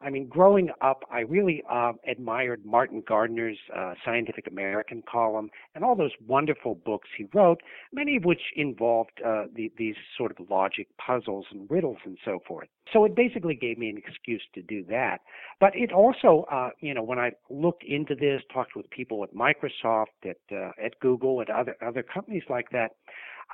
I 0.00 0.10
mean, 0.10 0.28
growing 0.28 0.70
up, 0.82 1.04
I 1.10 1.20
really 1.20 1.62
uh, 1.70 1.92
admired 2.06 2.66
Martin 2.66 3.02
Gardner's 3.08 3.58
uh, 3.74 3.94
Scientific 4.04 4.46
American 4.46 5.02
column 5.10 5.48
and 5.74 5.82
all 5.82 5.96
those 5.96 6.12
wonderful 6.26 6.74
books 6.74 7.08
he 7.16 7.26
wrote, 7.32 7.62
many 7.92 8.16
of 8.16 8.24
which 8.24 8.42
involved 8.56 9.22
uh, 9.24 9.44
the, 9.54 9.72
these 9.78 9.96
sort 10.18 10.38
of 10.38 10.50
logic 10.50 10.88
puzzles 10.98 11.46
and 11.50 11.68
riddles 11.70 11.98
and 12.04 12.18
so 12.24 12.40
forth. 12.46 12.68
So 12.92 13.04
it 13.04 13.16
basically 13.16 13.54
gave 13.54 13.78
me 13.78 13.88
an 13.88 13.96
excuse 13.96 14.42
to 14.54 14.62
do 14.62 14.84
that. 14.90 15.20
But 15.60 15.74
it 15.74 15.92
also, 15.92 16.44
uh, 16.52 16.70
you 16.80 16.92
know, 16.92 17.02
when 17.02 17.18
I 17.18 17.32
looked 17.48 17.82
into 17.84 18.14
this, 18.14 18.42
talked 18.52 18.76
with 18.76 18.88
people 18.90 19.24
at 19.24 19.34
Microsoft, 19.34 20.06
at 20.24 20.36
uh, 20.52 20.72
at 20.82 21.00
Google, 21.00 21.40
at 21.40 21.48
other 21.48 21.74
other 21.84 22.02
companies 22.02 22.44
like 22.50 22.68
that. 22.70 22.92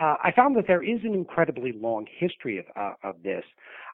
Uh, 0.01 0.17
I 0.23 0.33
found 0.35 0.57
that 0.57 0.67
there 0.67 0.83
is 0.83 1.01
an 1.05 1.15
incredibly 1.15 1.73
long 1.73 2.07
history 2.19 2.59
of, 2.59 2.65
uh, 2.77 2.95
of 3.03 3.23
this. 3.23 3.45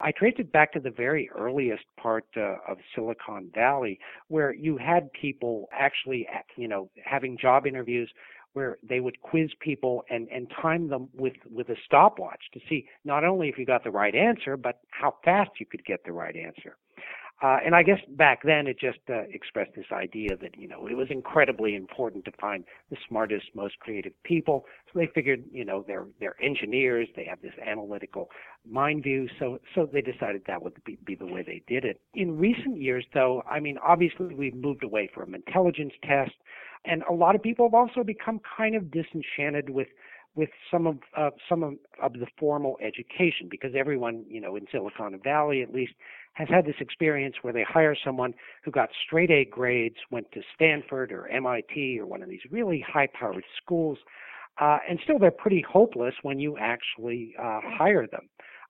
I 0.00 0.12
traced 0.12 0.38
it 0.38 0.52
back 0.52 0.72
to 0.74 0.80
the 0.80 0.90
very 0.90 1.28
earliest 1.36 1.84
part 2.00 2.24
uh, 2.36 2.56
of 2.68 2.78
Silicon 2.94 3.50
Valley, 3.52 3.98
where 4.28 4.54
you 4.54 4.76
had 4.76 5.12
people 5.12 5.68
actually, 5.72 6.26
you 6.56 6.68
know, 6.68 6.88
having 7.04 7.36
job 7.36 7.66
interviews 7.66 8.08
where 8.52 8.78
they 8.88 9.00
would 9.00 9.20
quiz 9.22 9.50
people 9.60 10.04
and, 10.08 10.28
and 10.28 10.50
time 10.62 10.88
them 10.88 11.08
with, 11.14 11.34
with 11.50 11.68
a 11.68 11.76
stopwatch 11.84 12.40
to 12.52 12.60
see 12.68 12.86
not 13.04 13.24
only 13.24 13.48
if 13.48 13.58
you 13.58 13.66
got 13.66 13.84
the 13.84 13.90
right 13.90 14.14
answer, 14.14 14.56
but 14.56 14.80
how 14.90 15.14
fast 15.24 15.50
you 15.60 15.66
could 15.66 15.84
get 15.84 16.02
the 16.04 16.12
right 16.12 16.36
answer. 16.36 16.76
Uh, 17.40 17.58
and 17.64 17.74
I 17.76 17.84
guess 17.84 18.00
back 18.08 18.40
then 18.42 18.66
it 18.66 18.80
just 18.80 18.98
uh, 19.08 19.20
expressed 19.32 19.70
this 19.76 19.86
idea 19.92 20.36
that 20.40 20.58
you 20.58 20.66
know 20.66 20.88
it 20.88 20.96
was 20.96 21.06
incredibly 21.08 21.76
important 21.76 22.24
to 22.24 22.32
find 22.40 22.64
the 22.90 22.96
smartest, 23.08 23.46
most 23.54 23.78
creative 23.78 24.12
people. 24.24 24.64
So 24.92 24.98
they 24.98 25.06
figured 25.14 25.44
you 25.52 25.64
know 25.64 25.84
they're 25.86 26.06
they're 26.18 26.34
engineers, 26.42 27.08
they 27.14 27.24
have 27.24 27.40
this 27.40 27.52
analytical 27.64 28.30
mind 28.68 29.04
view. 29.04 29.28
So 29.38 29.60
so 29.74 29.88
they 29.92 30.00
decided 30.00 30.42
that 30.48 30.62
would 30.62 30.82
be, 30.84 30.98
be 31.04 31.14
the 31.14 31.26
way 31.26 31.42
they 31.42 31.62
did 31.68 31.84
it. 31.84 32.00
In 32.14 32.36
recent 32.36 32.80
years, 32.80 33.06
though, 33.14 33.44
I 33.48 33.60
mean 33.60 33.78
obviously 33.86 34.34
we've 34.34 34.56
moved 34.56 34.82
away 34.82 35.08
from 35.14 35.36
intelligence 35.36 35.92
tests, 36.02 36.34
and 36.84 37.04
a 37.08 37.12
lot 37.12 37.36
of 37.36 37.42
people 37.42 37.66
have 37.66 37.74
also 37.74 38.02
become 38.02 38.40
kind 38.56 38.74
of 38.74 38.90
disenchanted 38.90 39.70
with 39.70 39.88
with 40.34 40.50
some 40.70 40.86
of 40.86 40.98
uh, 41.16 41.30
some 41.48 41.62
of, 41.62 41.74
of 42.02 42.12
the 42.14 42.26
formal 42.38 42.78
education 42.82 43.48
because 43.50 43.72
everyone 43.76 44.24
you 44.28 44.40
know 44.40 44.56
in 44.56 44.66
Silicon 44.70 45.18
Valley 45.22 45.62
at 45.62 45.72
least 45.72 45.92
has 46.34 46.48
had 46.48 46.64
this 46.64 46.76
experience 46.80 47.36
where 47.42 47.52
they 47.52 47.64
hire 47.64 47.96
someone 48.04 48.32
who 48.64 48.70
got 48.70 48.88
straight 49.06 49.30
A 49.30 49.44
grades, 49.44 49.96
went 50.10 50.30
to 50.32 50.40
Stanford 50.54 51.12
or 51.12 51.28
MIT 51.28 51.98
or 51.98 52.06
one 52.06 52.22
of 52.22 52.28
these 52.28 52.40
really 52.50 52.84
high 52.86 53.08
powered 53.18 53.44
schools, 53.62 53.98
uh, 54.60 54.78
and 54.88 54.98
still 55.02 55.18
they're 55.18 55.30
pretty 55.30 55.64
hopeless 55.68 56.14
when 56.22 56.38
you 56.38 56.56
actually 56.58 57.34
uh, 57.38 57.60
hire 57.62 58.06
them. 58.06 58.28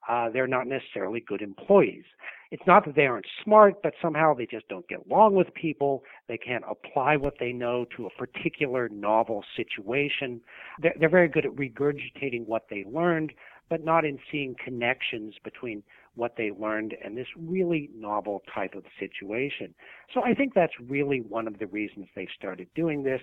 Uh, 0.08 0.30
they're 0.30 0.46
not 0.46 0.66
necessarily 0.66 1.20
good 1.20 1.42
employees. 1.42 2.04
It's 2.50 2.62
not 2.66 2.86
that 2.86 2.94
they 2.94 3.06
aren't 3.06 3.26
smart, 3.44 3.82
but 3.82 3.92
somehow 4.00 4.32
they 4.32 4.46
just 4.46 4.66
don't 4.68 4.88
get 4.88 5.00
along 5.10 5.34
with 5.34 5.52
people. 5.52 6.02
They 6.28 6.38
can't 6.38 6.64
apply 6.68 7.16
what 7.16 7.34
they 7.38 7.52
know 7.52 7.84
to 7.96 8.06
a 8.06 8.10
particular 8.10 8.88
novel 8.88 9.44
situation. 9.54 10.40
They're, 10.80 10.94
they're 10.98 11.10
very 11.10 11.28
good 11.28 11.44
at 11.44 11.52
regurgitating 11.52 12.46
what 12.46 12.64
they 12.70 12.84
learned, 12.90 13.32
but 13.68 13.84
not 13.84 14.04
in 14.04 14.18
seeing 14.30 14.54
connections 14.62 15.34
between 15.44 15.82
what 16.14 16.34
they 16.37 16.50
learned 16.50 16.94
and 17.04 17.16
this 17.16 17.28
really 17.37 17.90
novel 17.94 18.42
type 18.52 18.75
of 18.75 18.84
situation. 18.98 19.75
So 20.12 20.22
I 20.25 20.34
think 20.34 20.54
that's 20.54 20.72
really 20.80 21.20
one 21.20 21.46
of 21.46 21.58
the 21.58 21.66
reasons 21.66 22.06
they 22.14 22.28
started 22.37 22.68
doing 22.75 23.04
this. 23.04 23.20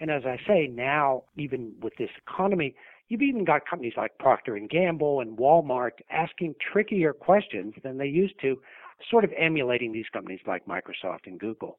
And 0.00 0.10
as 0.10 0.22
I 0.24 0.38
say 0.46 0.66
now, 0.66 1.24
even 1.36 1.72
with 1.82 1.94
this 1.98 2.08
economy, 2.26 2.74
you've 3.08 3.20
even 3.20 3.44
got 3.44 3.68
companies 3.68 3.92
like 3.96 4.16
Procter 4.18 4.56
and 4.56 4.70
Gamble 4.70 5.20
and 5.20 5.36
Walmart 5.36 6.00
asking 6.10 6.54
trickier 6.72 7.12
questions 7.12 7.74
than 7.82 7.98
they 7.98 8.06
used 8.06 8.40
to, 8.40 8.60
sort 9.10 9.24
of 9.24 9.30
emulating 9.38 9.92
these 9.92 10.06
companies 10.12 10.40
like 10.46 10.64
Microsoft 10.66 11.26
and 11.26 11.38
Google. 11.38 11.78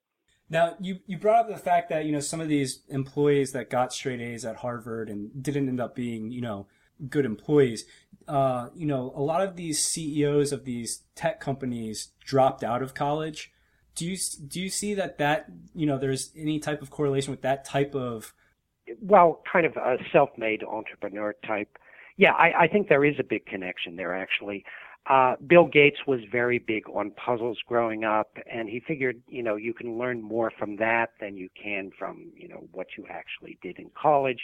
Now, 0.49 0.75
you, 0.79 0.99
you 1.07 1.17
brought 1.17 1.45
up 1.45 1.49
the 1.49 1.57
fact 1.57 1.89
that, 1.89 2.05
you 2.05 2.11
know, 2.11 2.19
some 2.19 2.41
of 2.41 2.49
these 2.49 2.81
employees 2.89 3.53
that 3.53 3.69
got 3.69 3.93
straight 3.93 4.19
A's 4.19 4.43
at 4.43 4.57
Harvard 4.57 5.09
and 5.09 5.31
didn't 5.41 5.69
end 5.69 5.79
up 5.79 5.95
being, 5.95 6.29
you 6.29 6.41
know, 6.41 6.67
good 7.09 7.25
employees. 7.25 7.85
Uh, 8.27 8.69
you 8.75 8.85
know, 8.85 9.11
a 9.15 9.21
lot 9.21 9.41
of 9.41 9.55
these 9.55 9.83
CEOs 9.83 10.51
of 10.51 10.65
these 10.65 11.03
tech 11.15 11.39
companies 11.39 12.09
dropped 12.23 12.63
out 12.63 12.81
of 12.81 12.93
college. 12.93 13.51
Do 13.95 14.05
you 14.05 14.17
do 14.47 14.61
you 14.61 14.69
see 14.69 14.93
that 14.93 15.17
that 15.17 15.47
you 15.73 15.85
know 15.85 15.97
there's 15.97 16.31
any 16.37 16.59
type 16.59 16.81
of 16.81 16.89
correlation 16.89 17.31
with 17.31 17.41
that 17.41 17.65
type 17.65 17.93
of 17.93 18.33
well, 19.01 19.41
kind 19.51 19.65
of 19.65 19.75
a 19.77 19.97
self-made 20.11 20.63
entrepreneur 20.63 21.35
type? 21.45 21.77
Yeah, 22.17 22.33
I, 22.33 22.63
I 22.63 22.67
think 22.67 22.89
there 22.89 23.05
is 23.05 23.15
a 23.19 23.23
big 23.23 23.45
connection 23.45 23.95
there 23.95 24.15
actually. 24.15 24.65
Uh, 25.09 25.35
Bill 25.45 25.65
Gates 25.65 25.97
was 26.05 26.19
very 26.31 26.59
big 26.59 26.87
on 26.87 27.11
puzzles 27.11 27.57
growing 27.67 28.03
up, 28.03 28.37
and 28.51 28.69
he 28.69 28.79
figured, 28.79 29.19
you 29.27 29.41
know, 29.41 29.55
you 29.55 29.73
can 29.73 29.97
learn 29.97 30.21
more 30.21 30.51
from 30.59 30.75
that 30.75 31.13
than 31.19 31.35
you 31.35 31.49
can 31.61 31.89
from, 31.97 32.31
you 32.35 32.47
know, 32.47 32.67
what 32.71 32.87
you 32.95 33.05
actually 33.09 33.57
did 33.63 33.79
in 33.79 33.89
college 33.99 34.41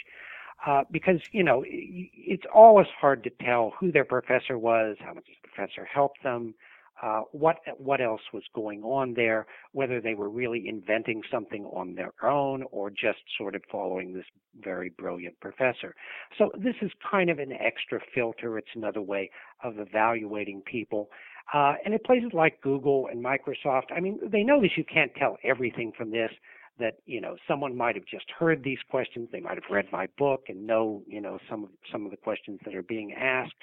uh, 0.66 0.82
because 0.90 1.20
you 1.32 1.44
know 1.44 1.64
it's 1.66 2.44
always 2.54 2.86
hard 3.00 3.22
to 3.24 3.30
tell 3.44 3.72
who 3.78 3.92
their 3.92 4.04
professor 4.04 4.58
was, 4.58 4.96
how 5.00 5.14
much 5.14 5.24
the 5.26 5.48
professor 5.48 5.84
helped 5.84 6.22
them, 6.22 6.54
uh, 7.02 7.20
what 7.30 7.58
what 7.76 8.00
else 8.00 8.20
was 8.32 8.42
going 8.54 8.82
on 8.82 9.14
there, 9.14 9.46
whether 9.72 10.00
they 10.00 10.14
were 10.14 10.28
really 10.28 10.66
inventing 10.66 11.22
something 11.30 11.64
on 11.66 11.94
their 11.94 12.12
own 12.24 12.64
or 12.72 12.90
just 12.90 13.18
sort 13.36 13.54
of 13.54 13.62
following 13.70 14.12
this 14.12 14.24
very 14.60 14.90
brilliant 14.90 15.38
professor. 15.40 15.94
So 16.36 16.50
this 16.58 16.74
is 16.82 16.90
kind 17.08 17.30
of 17.30 17.38
an 17.38 17.52
extra 17.52 18.00
filter. 18.14 18.58
It's 18.58 18.68
another 18.74 19.02
way 19.02 19.30
of 19.62 19.78
evaluating 19.78 20.62
people. 20.62 21.08
Uh, 21.54 21.74
and 21.84 21.94
at 21.94 22.04
places 22.04 22.30
like 22.32 22.60
Google 22.60 23.08
and 23.10 23.24
Microsoft, 23.24 23.92
I 23.96 24.00
mean, 24.00 24.18
they 24.22 24.42
know 24.42 24.60
that 24.60 24.76
you 24.76 24.84
can't 24.84 25.14
tell 25.14 25.38
everything 25.44 25.92
from 25.96 26.10
this 26.10 26.30
that 26.78 26.94
you 27.06 27.20
know 27.20 27.36
someone 27.46 27.76
might 27.76 27.94
have 27.94 28.04
just 28.04 28.26
heard 28.38 28.62
these 28.62 28.78
questions 28.90 29.28
they 29.32 29.40
might 29.40 29.54
have 29.54 29.70
read 29.70 29.86
my 29.92 30.06
book 30.18 30.44
and 30.48 30.66
know 30.66 31.02
you 31.06 31.20
know 31.20 31.38
some 31.50 31.64
of 31.64 31.70
some 31.92 32.04
of 32.04 32.10
the 32.10 32.16
questions 32.16 32.58
that 32.64 32.74
are 32.74 32.82
being 32.82 33.12
asked. 33.12 33.54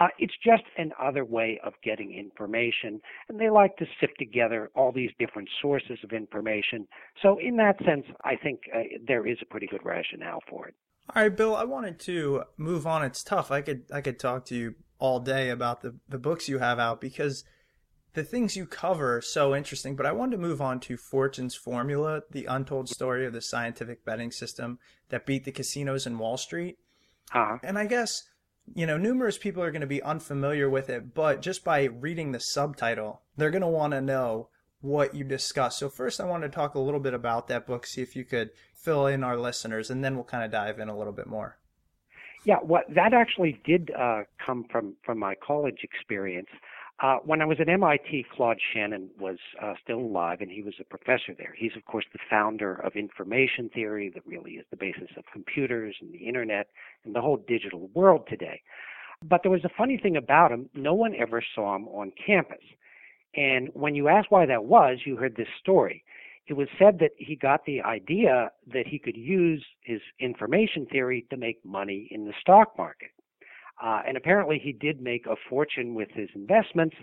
Uh, 0.00 0.08
it's 0.18 0.32
just 0.42 0.62
another 0.78 1.22
way 1.22 1.60
of 1.62 1.74
getting 1.84 2.14
information 2.14 2.98
and 3.28 3.38
they 3.38 3.50
like 3.50 3.76
to 3.76 3.84
sift 4.00 4.14
together 4.18 4.70
all 4.74 4.90
these 4.90 5.10
different 5.18 5.46
sources 5.60 5.98
of 6.02 6.12
information. 6.12 6.88
So 7.22 7.38
in 7.38 7.56
that 7.56 7.76
sense 7.84 8.06
i 8.24 8.36
think 8.36 8.60
uh, 8.74 8.80
there 9.06 9.26
is 9.26 9.36
a 9.42 9.46
pretty 9.46 9.66
good 9.66 9.84
rationale 9.84 10.40
for 10.48 10.68
it. 10.68 10.74
All 11.14 11.22
right 11.22 11.36
bill 11.36 11.54
i 11.54 11.64
wanted 11.64 11.98
to 12.00 12.44
move 12.56 12.86
on. 12.86 13.02
It's 13.02 13.22
tough. 13.22 13.50
I 13.50 13.60
could 13.60 13.84
i 13.92 14.00
could 14.00 14.18
talk 14.18 14.46
to 14.46 14.54
you 14.54 14.74
all 14.98 15.18
day 15.20 15.50
about 15.50 15.80
the 15.82 15.96
the 16.08 16.18
books 16.18 16.48
you 16.48 16.58
have 16.58 16.78
out 16.78 17.00
because 17.00 17.44
the 18.14 18.24
things 18.24 18.56
you 18.56 18.66
cover 18.66 19.16
are 19.16 19.22
so 19.22 19.54
interesting, 19.54 19.96
but 19.96 20.06
I 20.06 20.12
wanted 20.12 20.32
to 20.32 20.42
move 20.42 20.60
on 20.60 20.80
to 20.80 20.96
Fortune's 20.96 21.54
Formula, 21.54 22.22
the 22.30 22.46
untold 22.46 22.88
story 22.88 23.24
of 23.26 23.32
the 23.32 23.40
scientific 23.40 24.04
betting 24.04 24.30
system 24.30 24.78
that 25.08 25.26
beat 25.26 25.44
the 25.44 25.52
casinos 25.52 26.06
in 26.06 26.18
Wall 26.18 26.36
Street. 26.36 26.78
Uh-huh. 27.32 27.58
And 27.62 27.78
I 27.78 27.86
guess, 27.86 28.24
you 28.74 28.86
know, 28.86 28.98
numerous 28.98 29.38
people 29.38 29.62
are 29.62 29.70
going 29.70 29.80
to 29.80 29.86
be 29.86 30.02
unfamiliar 30.02 30.68
with 30.68 30.90
it, 30.90 31.14
but 31.14 31.40
just 31.40 31.64
by 31.64 31.84
reading 31.84 32.32
the 32.32 32.40
subtitle, 32.40 33.22
they're 33.36 33.50
going 33.50 33.62
to 33.62 33.68
want 33.68 33.92
to 33.92 34.00
know 34.00 34.48
what 34.82 35.14
you 35.14 35.24
discuss. 35.24 35.78
So 35.78 35.88
first 35.88 36.20
I 36.20 36.26
want 36.26 36.42
to 36.42 36.48
talk 36.48 36.74
a 36.74 36.80
little 36.80 37.00
bit 37.00 37.14
about 37.14 37.48
that 37.48 37.66
book, 37.66 37.86
see 37.86 38.02
if 38.02 38.14
you 38.14 38.24
could 38.24 38.50
fill 38.74 39.06
in 39.06 39.24
our 39.24 39.38
listeners, 39.38 39.90
and 39.90 40.04
then 40.04 40.16
we'll 40.16 40.24
kind 40.24 40.44
of 40.44 40.50
dive 40.50 40.78
in 40.78 40.88
a 40.88 40.96
little 40.96 41.12
bit 41.12 41.28
more. 41.28 41.58
Yeah, 42.44 42.56
what 42.56 42.84
that 42.94 43.14
actually 43.14 43.60
did 43.64 43.92
uh, 43.96 44.22
come 44.44 44.64
from 44.70 44.96
from 45.04 45.20
my 45.20 45.36
college 45.36 45.78
experience. 45.84 46.48
Uh, 47.02 47.16
when 47.24 47.42
I 47.42 47.44
was 47.46 47.58
at 47.60 47.68
MIT, 47.68 48.26
Claude 48.32 48.60
Shannon 48.72 49.10
was 49.18 49.38
uh, 49.60 49.74
still 49.82 49.98
alive, 49.98 50.40
and 50.40 50.52
he 50.52 50.62
was 50.62 50.74
a 50.80 50.84
professor 50.84 51.34
there. 51.36 51.52
He's, 51.58 51.72
of 51.76 51.84
course, 51.84 52.04
the 52.12 52.20
founder 52.30 52.74
of 52.74 52.94
information 52.94 53.68
theory, 53.74 54.08
that 54.14 54.24
really 54.24 54.52
is 54.52 54.64
the 54.70 54.76
basis 54.76 55.10
of 55.16 55.24
computers 55.32 55.96
and 56.00 56.12
the 56.12 56.28
internet 56.28 56.68
and 57.04 57.12
the 57.12 57.20
whole 57.20 57.38
digital 57.48 57.90
world 57.92 58.28
today. 58.28 58.62
But 59.20 59.42
there 59.42 59.50
was 59.50 59.64
a 59.64 59.70
funny 59.76 59.98
thing 59.98 60.16
about 60.16 60.52
him 60.52 60.68
no 60.74 60.94
one 60.94 61.16
ever 61.16 61.42
saw 61.54 61.74
him 61.74 61.88
on 61.88 62.12
campus. 62.24 62.62
And 63.34 63.70
when 63.72 63.96
you 63.96 64.06
asked 64.06 64.30
why 64.30 64.46
that 64.46 64.64
was, 64.64 64.98
you 65.04 65.16
heard 65.16 65.34
this 65.34 65.48
story. 65.60 66.04
It 66.46 66.54
was 66.54 66.68
said 66.78 67.00
that 67.00 67.12
he 67.16 67.34
got 67.34 67.64
the 67.64 67.82
idea 67.82 68.50
that 68.72 68.86
he 68.86 69.00
could 69.00 69.16
use 69.16 69.64
his 69.82 70.00
information 70.20 70.86
theory 70.86 71.26
to 71.30 71.36
make 71.36 71.64
money 71.64 72.06
in 72.12 72.26
the 72.26 72.34
stock 72.40 72.76
market. 72.78 73.10
Uh, 73.82 74.02
and 74.06 74.16
apparently 74.16 74.60
he 74.62 74.72
did 74.72 75.00
make 75.00 75.26
a 75.26 75.36
fortune 75.48 75.94
with 75.94 76.08
his 76.12 76.28
investments, 76.34 76.96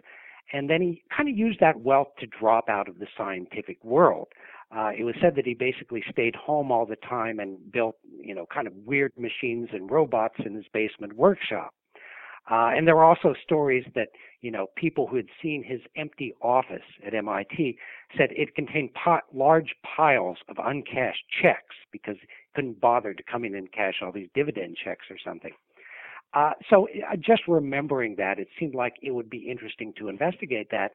and 0.52 0.70
then 0.70 0.82
he 0.82 1.04
kind 1.16 1.30
of 1.30 1.38
used 1.38 1.60
that 1.60 1.80
wealth 1.80 2.10
to 2.20 2.28
drop 2.28 2.70
out 2.70 2.88
of 2.88 3.00
the 3.00 3.08
scientific 3.18 3.84
world. 3.84 4.28
Uh, 4.76 4.92
it 4.98 5.04
was 5.04 5.16
said 5.22 5.36
that 5.36 5.46
he 5.46 5.54
basically 5.54 6.04
stayed 6.12 6.36
home 6.36 6.72
all 6.72 6.86
the 6.86 6.96
time 6.98 7.40
and 7.40 7.72
built, 7.72 7.96
you 8.20 8.36
know, 8.36 8.46
kind 8.54 8.68
of 8.68 8.74
weird 8.86 9.12
machines 9.18 9.70
and 9.74 9.90
robots 9.90 10.36
in 10.46 10.54
his 10.54 10.66
basement 10.74 11.14
workshop. 11.14 11.74
Uh, 12.50 12.72
and 12.76 12.88
there 12.88 12.96
were 12.96 13.04
also 13.04 13.36
stories 13.44 13.86
that, 13.94 14.10
you 14.42 14.50
know, 14.50 14.68
people 14.76 15.06
who 15.06 15.16
had 15.16 15.28
seen 15.42 15.64
his 15.64 15.82
empty 15.96 16.34
office 16.42 16.82
at 17.06 17.14
MIT 17.14 17.78
said 18.18 18.30
it 18.32 18.56
contained 18.56 18.92
pot, 18.94 19.24
large 19.34 19.76
piles 19.96 20.38
of 20.48 20.58
uncashed 20.64 21.24
checks 21.42 21.76
because 21.92 22.16
he 22.20 22.28
couldn't 22.56 22.80
bother 22.82 23.14
to 23.14 23.24
come 23.24 23.46
in 23.46 23.54
and 23.54 23.72
cash 23.72 23.96
all 24.02 24.12
these 24.12 24.30
dividend 24.34 24.78
checks 24.84 25.06
or 25.12 25.18
something. 25.24 25.52
Uh, 26.34 26.52
so 26.70 26.88
just 27.20 27.42
remembering 27.48 28.16
that, 28.18 28.40
it 28.40 28.48
seemed 28.60 28.76
like 28.76 28.96
it 29.02 29.12
would 29.12 29.30
be 29.30 29.50
interesting 29.50 29.94
to 29.98 30.10
investigate 30.10 30.70
that. 30.72 30.92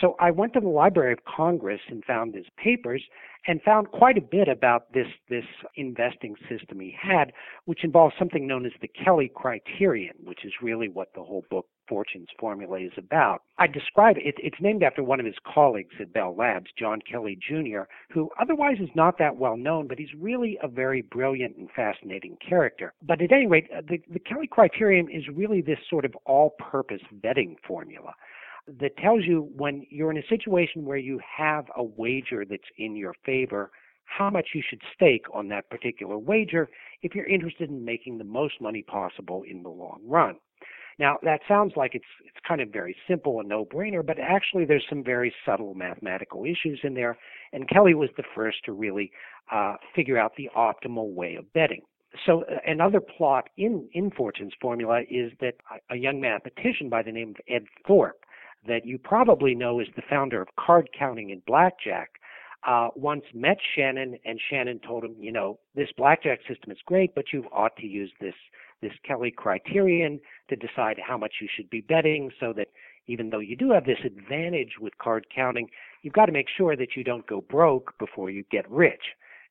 So 0.00 0.16
I 0.20 0.30
went 0.30 0.52
to 0.54 0.60
the 0.60 0.68
Library 0.68 1.12
of 1.12 1.24
Congress 1.24 1.80
and 1.88 2.04
found 2.04 2.34
his 2.34 2.46
papers 2.56 3.02
and 3.46 3.62
found 3.62 3.90
quite 3.90 4.18
a 4.18 4.20
bit 4.20 4.48
about 4.48 4.92
this 4.92 5.06
this 5.28 5.44
investing 5.76 6.36
system 6.48 6.80
he 6.80 6.94
had, 7.00 7.32
which 7.64 7.84
involves 7.84 8.14
something 8.18 8.46
known 8.46 8.66
as 8.66 8.72
the 8.80 8.88
Kelly 8.88 9.30
criterion, 9.34 10.14
which 10.24 10.44
is 10.44 10.52
really 10.62 10.88
what 10.88 11.14
the 11.14 11.22
whole 11.22 11.44
book 11.50 11.66
Fortune's 11.88 12.28
Formula 12.38 12.78
is 12.78 12.92
about. 12.98 13.42
I 13.58 13.66
describe 13.66 14.16
it, 14.18 14.34
it's 14.38 14.60
named 14.60 14.82
after 14.82 15.02
one 15.02 15.20
of 15.20 15.26
his 15.26 15.38
colleagues 15.52 15.94
at 15.98 16.12
Bell 16.12 16.34
Labs, 16.36 16.70
John 16.78 17.00
Kelly 17.10 17.36
Jr., 17.36 17.82
who 18.10 18.30
otherwise 18.38 18.76
is 18.80 18.90
not 18.94 19.18
that 19.18 19.36
well 19.36 19.56
known, 19.56 19.88
but 19.88 19.98
he's 19.98 20.14
really 20.16 20.58
a 20.62 20.68
very 20.68 21.02
brilliant 21.02 21.56
and 21.56 21.70
fascinating 21.74 22.36
character. 22.46 22.92
But 23.02 23.22
at 23.22 23.32
any 23.32 23.46
rate, 23.46 23.68
uh, 23.74 23.80
the, 23.88 24.02
the 24.12 24.18
Kelly 24.18 24.46
criterion 24.46 25.08
is 25.10 25.24
really 25.34 25.62
this 25.62 25.78
sort 25.88 26.04
of 26.04 26.14
all 26.26 26.50
purpose 26.58 27.00
vetting 27.24 27.56
formula 27.66 28.12
that 28.80 28.96
tells 28.98 29.24
you 29.24 29.50
when 29.56 29.86
you're 29.90 30.10
in 30.10 30.18
a 30.18 30.26
situation 30.28 30.84
where 30.84 30.98
you 30.98 31.20
have 31.36 31.66
a 31.76 31.82
wager 31.82 32.44
that's 32.44 32.62
in 32.76 32.96
your 32.96 33.14
favor, 33.24 33.70
how 34.04 34.30
much 34.30 34.48
you 34.54 34.62
should 34.68 34.80
stake 34.94 35.26
on 35.32 35.48
that 35.48 35.68
particular 35.70 36.18
wager 36.18 36.68
if 37.02 37.14
you're 37.14 37.26
interested 37.26 37.68
in 37.70 37.84
making 37.84 38.18
the 38.18 38.24
most 38.24 38.54
money 38.60 38.82
possible 38.82 39.42
in 39.48 39.62
the 39.62 39.68
long 39.68 40.00
run. 40.04 40.36
Now, 40.98 41.18
that 41.22 41.40
sounds 41.46 41.74
like 41.76 41.94
it's 41.94 42.04
it's 42.24 42.44
kind 42.46 42.60
of 42.60 42.70
very 42.70 42.96
simple 43.06 43.38
and 43.38 43.48
no-brainer, 43.48 44.04
but 44.04 44.18
actually 44.18 44.64
there's 44.64 44.84
some 44.88 45.04
very 45.04 45.32
subtle 45.46 45.74
mathematical 45.74 46.44
issues 46.44 46.80
in 46.82 46.94
there, 46.94 47.16
and 47.52 47.68
Kelly 47.68 47.94
was 47.94 48.10
the 48.16 48.24
first 48.34 48.58
to 48.64 48.72
really 48.72 49.12
uh, 49.52 49.76
figure 49.94 50.18
out 50.18 50.32
the 50.36 50.50
optimal 50.56 51.14
way 51.14 51.36
of 51.36 51.52
betting. 51.52 51.82
So 52.26 52.42
uh, 52.42 52.56
another 52.66 53.00
plot 53.00 53.48
in 53.56 53.88
in 53.92 54.10
Fortune's 54.10 54.54
formula 54.60 55.02
is 55.08 55.30
that 55.40 55.54
a 55.90 55.96
young 55.96 56.20
mathematician 56.20 56.88
by 56.88 57.02
the 57.02 57.12
name 57.12 57.30
of 57.30 57.36
Ed 57.48 57.66
Thorp, 57.86 58.24
that 58.66 58.84
you 58.84 58.98
probably 58.98 59.54
know 59.54 59.80
is 59.80 59.88
the 59.96 60.02
founder 60.08 60.40
of 60.42 60.48
card 60.58 60.88
counting 60.98 61.30
and 61.30 61.44
blackjack, 61.46 62.10
uh, 62.66 62.88
once 62.96 63.22
met 63.34 63.58
Shannon, 63.74 64.18
and 64.24 64.40
Shannon 64.50 64.80
told 64.80 65.04
him, 65.04 65.14
you 65.18 65.30
know, 65.30 65.58
this 65.74 65.90
blackjack 65.96 66.40
system 66.48 66.72
is 66.72 66.78
great, 66.84 67.14
but 67.14 67.32
you 67.32 67.44
ought 67.52 67.76
to 67.76 67.86
use 67.86 68.12
this 68.20 68.34
this 68.80 68.92
Kelly 69.04 69.32
criterion 69.32 70.20
to 70.48 70.54
decide 70.54 71.00
how 71.04 71.18
much 71.18 71.34
you 71.40 71.48
should 71.52 71.68
be 71.68 71.80
betting 71.80 72.30
so 72.38 72.52
that 72.52 72.68
even 73.08 73.30
though 73.30 73.40
you 73.40 73.56
do 73.56 73.72
have 73.72 73.84
this 73.84 73.98
advantage 74.04 74.74
with 74.80 74.96
card 74.98 75.26
counting, 75.34 75.68
you've 76.02 76.14
got 76.14 76.26
to 76.26 76.32
make 76.32 76.46
sure 76.48 76.76
that 76.76 76.94
you 76.94 77.02
don't 77.02 77.26
go 77.26 77.40
broke 77.40 77.98
before 77.98 78.30
you 78.30 78.44
get 78.52 78.70
rich. 78.70 79.02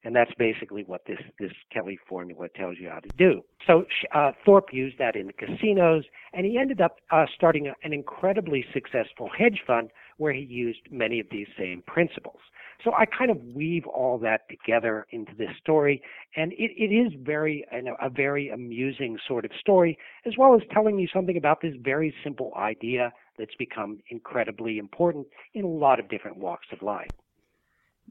And 0.08 0.15
that's 0.15 0.32
basically 0.39 0.86
what 0.86 1.02
this, 1.06 1.20
this 1.38 1.52
Kelly 1.70 2.00
formula 2.08 2.48
tells 2.56 2.78
you 2.80 2.88
how 2.88 3.00
to 3.00 3.10
do. 3.17 3.41
So 3.67 3.84
uh, 4.15 4.32
Thorp 4.46 4.72
used 4.72 4.98
that 5.00 5.17
in 5.17 5.28
the 5.28 5.34
casinos, 5.34 6.06
and 6.32 6.46
he 6.46 6.58
ended 6.58 6.80
up 6.80 7.00
uh, 7.12 7.26
starting 7.36 7.74
an 7.84 7.91
incredibly 7.91 8.63
successful 8.74 9.30
hedge 9.38 9.63
fund 9.67 9.89
where 10.15 10.32
he 10.32 10.43
used 10.43 10.80
many 10.89 11.20
of 11.20 11.26
these 11.30 11.48
same 11.60 11.84
principles. 11.86 12.39
So 12.86 12.93
I 12.93 13.04
kind 13.06 13.30
of 13.30 13.38
weave 13.54 13.86
all 13.86 14.17
that 14.20 14.48
together 14.50 15.08
into 15.12 15.34
this 15.38 15.50
story, 15.62 16.02
and 16.38 16.54
it, 16.54 16.72
it 16.78 16.93
is 16.93 17.12
very 17.22 17.65
a 17.74 18.10
very 18.10 18.48
amusing 18.48 19.17
sort 19.28 19.43
of 19.43 19.52
story, 19.60 19.98
as 20.26 20.36
well 20.38 20.56
as 20.56 20.62
telling 20.72 20.98
you 20.98 21.10
something 21.13 21.36
about 21.36 21.60
this 21.62 21.74
very 21.82 22.13
simple 22.24 22.54
idea 22.56 23.12
that's 23.38 23.56
become 23.56 24.00
incredibly 24.10 24.78
important 24.78 25.28
in 25.54 25.65
a 25.65 25.67
lot 25.67 26.00
of 26.00 26.08
different 26.08 26.38
walks 26.38 26.67
of 26.72 26.82
life. 26.82 27.10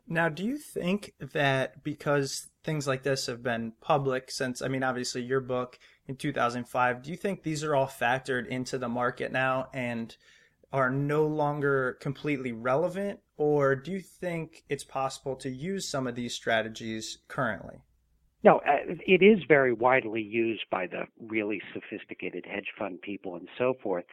Now, 0.08 0.28
do 0.28 0.44
you 0.44 0.56
think 0.56 1.14
that 1.18 1.82
because 1.82 2.48
things 2.62 2.86
like 2.86 3.02
this 3.02 3.26
have 3.26 3.42
been 3.42 3.72
public 3.80 4.30
since, 4.30 4.62
I 4.62 4.68
mean, 4.68 4.82
obviously 4.82 5.22
your 5.22 5.40
book 5.40 5.78
in 6.06 6.16
2005, 6.16 7.02
do 7.02 7.10
you 7.10 7.16
think 7.16 7.42
these 7.42 7.64
are 7.64 7.74
all 7.74 7.88
factored 7.88 8.46
into 8.46 8.78
the 8.78 8.88
market 8.88 9.32
now 9.32 9.68
and 9.74 10.16
are 10.72 10.90
no 10.90 11.26
longer 11.26 11.96
completely 12.00 12.52
relevant? 12.52 13.20
Or 13.36 13.74
do 13.74 13.92
you 13.92 14.00
think 14.00 14.64
it's 14.68 14.84
possible 14.84 15.36
to 15.36 15.50
use 15.50 15.88
some 15.88 16.06
of 16.06 16.14
these 16.14 16.34
strategies 16.34 17.18
currently? 17.28 17.78
No, 18.44 18.58
uh, 18.58 18.94
it 19.06 19.22
is 19.22 19.42
very 19.48 19.72
widely 19.72 20.22
used 20.22 20.64
by 20.70 20.86
the 20.86 21.02
really 21.20 21.60
sophisticated 21.74 22.44
hedge 22.46 22.68
fund 22.78 23.02
people 23.02 23.34
and 23.34 23.48
so 23.58 23.74
forth. 23.82 24.04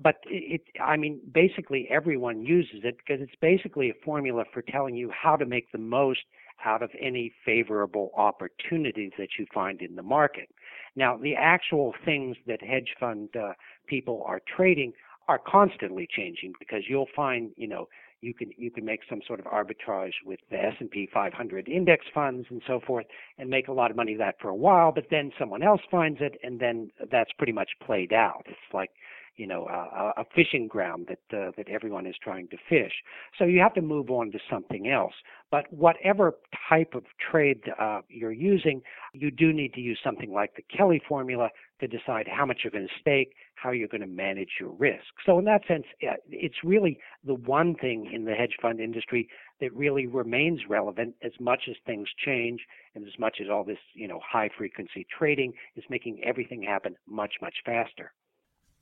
But 0.00 0.16
it, 0.24 0.62
I 0.82 0.96
mean, 0.96 1.20
basically 1.32 1.86
everyone 1.90 2.42
uses 2.42 2.80
it 2.82 2.96
because 2.98 3.20
it's 3.20 3.38
basically 3.40 3.90
a 3.90 4.04
formula 4.04 4.44
for 4.52 4.62
telling 4.62 4.96
you 4.96 5.10
how 5.10 5.36
to 5.36 5.44
make 5.44 5.70
the 5.70 5.78
most 5.78 6.20
out 6.64 6.82
of 6.82 6.90
any 7.00 7.32
favorable 7.44 8.10
opportunities 8.16 9.12
that 9.18 9.28
you 9.38 9.46
find 9.52 9.82
in 9.82 9.96
the 9.96 10.02
market. 10.02 10.48
Now, 10.94 11.16
the 11.16 11.34
actual 11.34 11.94
things 12.04 12.36
that 12.46 12.62
hedge 12.62 12.94
fund 12.98 13.30
uh, 13.36 13.52
people 13.86 14.22
are 14.26 14.40
trading 14.56 14.92
are 15.28 15.38
constantly 15.38 16.08
changing 16.10 16.52
because 16.58 16.82
you'll 16.88 17.08
find, 17.14 17.50
you 17.56 17.68
know, 17.68 17.88
you 18.22 18.32
can 18.32 18.50
you 18.56 18.70
can 18.70 18.84
make 18.84 19.00
some 19.10 19.20
sort 19.26 19.40
of 19.40 19.46
arbitrage 19.46 20.12
with 20.24 20.38
the 20.50 20.56
S&P 20.56 21.08
500 21.12 21.68
index 21.68 22.06
funds 22.14 22.46
and 22.50 22.62
so 22.66 22.80
forth 22.86 23.06
and 23.36 23.50
make 23.50 23.68
a 23.68 23.72
lot 23.72 23.90
of 23.90 23.96
money 23.96 24.14
that 24.14 24.36
for 24.40 24.48
a 24.48 24.54
while 24.54 24.92
but 24.92 25.06
then 25.10 25.32
someone 25.38 25.62
else 25.62 25.80
finds 25.90 26.20
it 26.20 26.38
and 26.44 26.60
then 26.60 26.88
that's 27.10 27.32
pretty 27.36 27.52
much 27.52 27.70
played 27.84 28.12
out 28.12 28.44
it's 28.46 28.72
like 28.72 28.90
you 29.36 29.46
know 29.46 29.66
a, 29.66 30.20
a 30.20 30.24
fishing 30.34 30.66
ground 30.68 31.08
that 31.08 31.36
uh, 31.36 31.50
that 31.56 31.68
everyone 31.68 32.06
is 32.06 32.14
trying 32.22 32.48
to 32.48 32.56
fish 32.68 32.92
so 33.38 33.44
you 33.44 33.60
have 33.60 33.74
to 33.74 33.82
move 33.82 34.10
on 34.10 34.30
to 34.30 34.38
something 34.50 34.88
else 34.88 35.14
but 35.50 35.70
whatever 35.72 36.34
type 36.68 36.94
of 36.94 37.04
trade 37.30 37.60
uh, 37.80 38.00
you're 38.08 38.32
using 38.32 38.82
you 39.12 39.30
do 39.30 39.52
need 39.52 39.72
to 39.74 39.80
use 39.80 39.98
something 40.02 40.32
like 40.32 40.54
the 40.56 40.62
Kelly 40.76 41.00
formula 41.08 41.48
to 41.80 41.88
decide 41.88 42.28
how 42.28 42.46
much 42.46 42.60
you're 42.62 42.70
going 42.70 42.86
to 42.86 43.00
stake 43.00 43.34
how 43.62 43.70
you're 43.70 43.88
going 43.88 44.00
to 44.00 44.06
manage 44.06 44.50
your 44.58 44.70
risk. 44.70 45.04
So 45.24 45.38
in 45.38 45.44
that 45.44 45.62
sense, 45.68 45.84
it's 46.28 46.64
really 46.64 46.98
the 47.24 47.34
one 47.34 47.74
thing 47.76 48.10
in 48.12 48.24
the 48.24 48.32
hedge 48.32 48.56
fund 48.60 48.80
industry 48.80 49.28
that 49.60 49.72
really 49.74 50.06
remains 50.06 50.60
relevant 50.68 51.14
as 51.22 51.32
much 51.38 51.62
as 51.70 51.76
things 51.86 52.08
change 52.24 52.60
and 52.94 53.06
as 53.06 53.12
much 53.18 53.38
as 53.40 53.48
all 53.48 53.62
this, 53.62 53.78
you 53.94 54.08
know, 54.08 54.20
high 54.24 54.50
frequency 54.56 55.06
trading 55.16 55.52
is 55.76 55.84
making 55.88 56.20
everything 56.24 56.62
happen 56.62 56.96
much, 57.06 57.34
much 57.40 57.54
faster. 57.64 58.12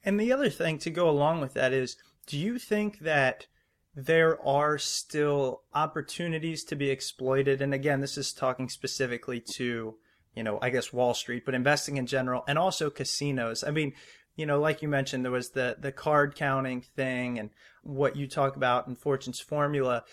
And 0.05 0.19
the 0.19 0.33
other 0.33 0.51
thing 0.51 0.79
to 0.79 0.91
go 0.91 1.09
along 1.09 1.41
with 1.41 1.55
that 1.55 1.73
is, 1.73 1.97
do 2.27 2.39
you 2.39 2.59
think 2.59 3.01
that 3.01 3.47
there 3.95 4.41
are 4.47 4.79
still 4.79 5.63
opportunities 5.75 6.65
to 6.65 6.77
be 6.77 6.91
exploited? 6.91 7.61
And 7.61 7.75
again, 7.75 8.01
this 8.01 8.17
is 8.17 8.33
talking 8.33 8.69
specifically 8.69 9.43
to 9.57 9.97
you 10.35 10.43
know, 10.43 10.59
I 10.63 10.71
guess 10.71 10.93
Wall 10.93 11.15
Street, 11.15 11.45
but 11.45 11.55
investing 11.55 11.97
in 11.97 12.07
general 12.07 12.45
and 12.47 12.59
also 12.59 12.91
casinos. 12.91 13.65
I 13.65 13.71
mean, 13.71 13.95
you 14.37 14.47
know, 14.47 14.61
like 14.61 14.83
you 14.83 14.89
mentioned, 14.89 15.25
there 15.25 15.33
was 15.33 15.51
the 15.51 15.77
the 15.79 15.93
card 15.93 16.35
counting 16.35 16.83
thing 16.83 17.39
and 17.39 17.51
what 17.83 18.17
you 18.17 18.27
talk 18.27 18.57
about 18.57 18.87
in 18.87 18.95
Fortune's 18.95 19.41
formula. 19.41 20.05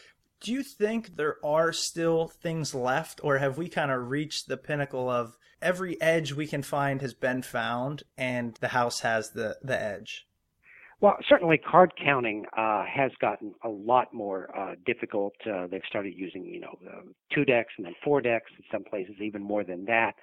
Do 0.42 0.52
you 0.52 0.64
think 0.64 1.16
there 1.16 1.38
are 1.44 1.72
still 1.72 2.28
things 2.28 2.76
left, 2.76 3.20
or 3.24 3.38
have 3.38 3.58
we 3.58 3.70
kind 3.70 3.92
of 3.92 4.10
reached 4.10 4.48
the 4.48 4.58
pinnacle 4.58 5.10
of 5.10 5.38
every 5.62 6.00
edge 6.02 6.34
we 6.34 6.48
can 6.48 6.64
find 6.64 7.02
has 7.02 7.14
been 7.14 7.42
found, 7.42 8.04
and 8.18 8.56
the 8.56 8.70
house 8.70 9.02
has 9.02 9.32
the 9.32 9.58
the 9.62 9.80
edge? 9.80 10.28
Well, 11.00 11.18
certainly 11.30 11.60
card 11.60 11.94
counting 12.04 12.46
uh, 12.58 12.84
has 12.86 13.12
gotten 13.22 13.54
a 13.64 13.70
lot 13.70 14.14
more 14.14 14.50
uh, 14.58 14.74
difficult. 14.84 15.34
Uh, 15.46 15.68
they've 15.68 15.82
started 15.88 16.16
using, 16.16 16.44
you 16.44 16.60
know, 16.60 16.76
two 17.32 17.46
decks 17.46 17.74
and 17.78 17.86
then 17.86 17.94
four 18.04 18.20
decks, 18.20 18.50
in 18.58 18.64
some 18.72 18.84
places 18.84 19.16
even 19.22 19.44
more 19.44 19.64
than 19.64 19.86
that. 19.86 20.14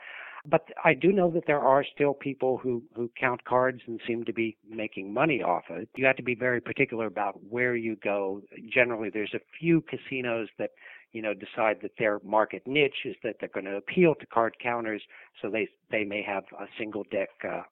But 0.44 0.66
I 0.84 0.92
do 0.92 1.12
know 1.12 1.30
that 1.30 1.44
there 1.46 1.60
are 1.60 1.84
still 1.94 2.12
people 2.12 2.58
who, 2.58 2.82
who 2.94 3.08
count 3.18 3.44
cards 3.44 3.80
and 3.86 4.00
seem 4.06 4.24
to 4.24 4.32
be 4.32 4.56
making 4.68 5.14
money 5.14 5.42
off 5.42 5.62
of 5.70 5.78
it. 5.78 5.88
You 5.96 6.06
have 6.06 6.16
to 6.16 6.22
be 6.24 6.34
very 6.34 6.60
particular 6.60 7.06
about 7.06 7.38
where 7.48 7.76
you 7.76 7.96
go. 8.02 8.42
Generally, 8.68 9.10
there's 9.10 9.32
a 9.32 9.40
few 9.58 9.80
casinos 9.82 10.48
that, 10.58 10.70
you 11.14 11.22
know, 11.22 11.32
decide 11.32 11.78
that 11.80 11.92
their 11.98 12.20
market 12.24 12.62
niche 12.66 13.06
is 13.06 13.14
that 13.22 13.36
they're 13.38 13.48
going 13.48 13.64
to 13.64 13.76
appeal 13.76 14.14
to 14.16 14.26
card 14.26 14.56
counters, 14.62 15.02
so 15.40 15.48
they 15.48 15.68
they 15.90 16.04
may 16.04 16.22
have 16.22 16.44
a 16.60 16.66
single 16.76 17.04
deck 17.10 17.30
uh, 17.48 17.62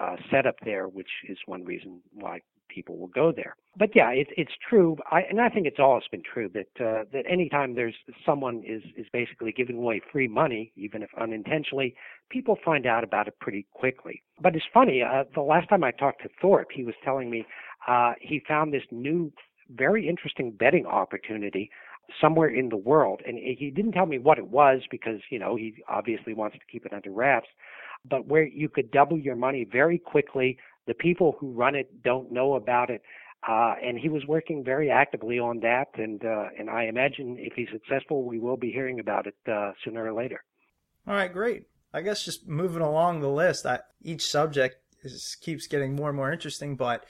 uh, 0.00 0.16
setup 0.30 0.56
there, 0.64 0.88
which 0.88 1.10
is 1.28 1.38
one 1.46 1.62
reason 1.64 2.00
why 2.14 2.40
people 2.68 2.96
will 2.96 3.08
go 3.08 3.32
there. 3.34 3.54
But 3.78 3.90
yeah, 3.94 4.10
it, 4.10 4.28
it's 4.36 4.52
true, 4.68 4.96
I, 5.10 5.20
and 5.28 5.40
I 5.40 5.50
think 5.50 5.66
it's 5.66 5.78
always 5.78 6.04
been 6.10 6.22
true 6.22 6.50
that 6.54 6.84
uh, 6.84 7.04
that 7.12 7.24
anytime 7.30 7.74
there's 7.74 7.94
someone 8.24 8.62
is 8.66 8.82
is 8.96 9.06
basically 9.12 9.52
giving 9.52 9.76
away 9.76 10.00
free 10.10 10.26
money, 10.26 10.72
even 10.74 11.02
if 11.02 11.10
unintentionally, 11.20 11.94
people 12.30 12.56
find 12.64 12.86
out 12.86 13.04
about 13.04 13.28
it 13.28 13.38
pretty 13.40 13.66
quickly. 13.74 14.22
But 14.40 14.56
it's 14.56 14.64
funny. 14.72 15.02
Uh, 15.02 15.24
the 15.34 15.42
last 15.42 15.68
time 15.68 15.84
I 15.84 15.90
talked 15.90 16.22
to 16.22 16.30
Thorp, 16.40 16.68
he 16.74 16.82
was 16.82 16.94
telling 17.04 17.28
me 17.30 17.44
uh, 17.86 18.14
he 18.20 18.40
found 18.48 18.72
this 18.72 18.84
new, 18.90 19.30
very 19.70 20.08
interesting 20.08 20.50
betting 20.50 20.86
opportunity 20.86 21.70
somewhere 22.20 22.48
in 22.48 22.68
the 22.68 22.76
world, 22.76 23.20
and 23.26 23.38
he 23.38 23.70
didn't 23.70 23.92
tell 23.92 24.06
me 24.06 24.18
what 24.18 24.38
it 24.38 24.48
was 24.48 24.82
because 24.90 25.20
you 25.30 25.38
know 25.38 25.56
he 25.56 25.74
obviously 25.88 26.34
wants 26.34 26.56
to 26.56 26.64
keep 26.70 26.86
it 26.86 26.92
under 26.92 27.10
wraps 27.10 27.48
but 28.08 28.26
where 28.26 28.46
you 28.46 28.68
could 28.68 28.90
double 28.90 29.18
your 29.18 29.36
money 29.36 29.66
very 29.70 29.98
quickly. 29.98 30.58
The 30.86 30.94
people 30.94 31.36
who 31.38 31.52
run 31.52 31.74
it 31.74 32.02
don't 32.02 32.30
know 32.32 32.54
about 32.54 32.90
it. 32.90 33.02
Uh, 33.46 33.74
and 33.82 33.98
he 33.98 34.08
was 34.08 34.24
working 34.26 34.64
very 34.64 34.90
actively 34.90 35.38
on 35.38 35.60
that, 35.60 35.88
and 35.94 36.24
uh, 36.24 36.46
and 36.58 36.68
I 36.68 36.84
imagine 36.84 37.36
if 37.38 37.52
he's 37.54 37.68
successful, 37.70 38.24
we 38.24 38.40
will 38.40 38.56
be 38.56 38.72
hearing 38.72 38.98
about 38.98 39.26
it 39.26 39.36
uh, 39.46 39.70
sooner 39.84 40.04
or 40.04 40.12
later. 40.12 40.42
All 41.06 41.14
right, 41.14 41.32
great. 41.32 41.64
I 41.92 42.00
guess 42.00 42.24
just 42.24 42.48
moving 42.48 42.82
along 42.82 43.20
the 43.20 43.28
list, 43.28 43.64
I, 43.64 43.80
each 44.02 44.26
subject 44.26 44.78
is, 45.04 45.36
keeps 45.40 45.68
getting 45.68 45.94
more 45.94 46.08
and 46.08 46.16
more 46.16 46.32
interesting, 46.32 46.74
but 46.74 47.04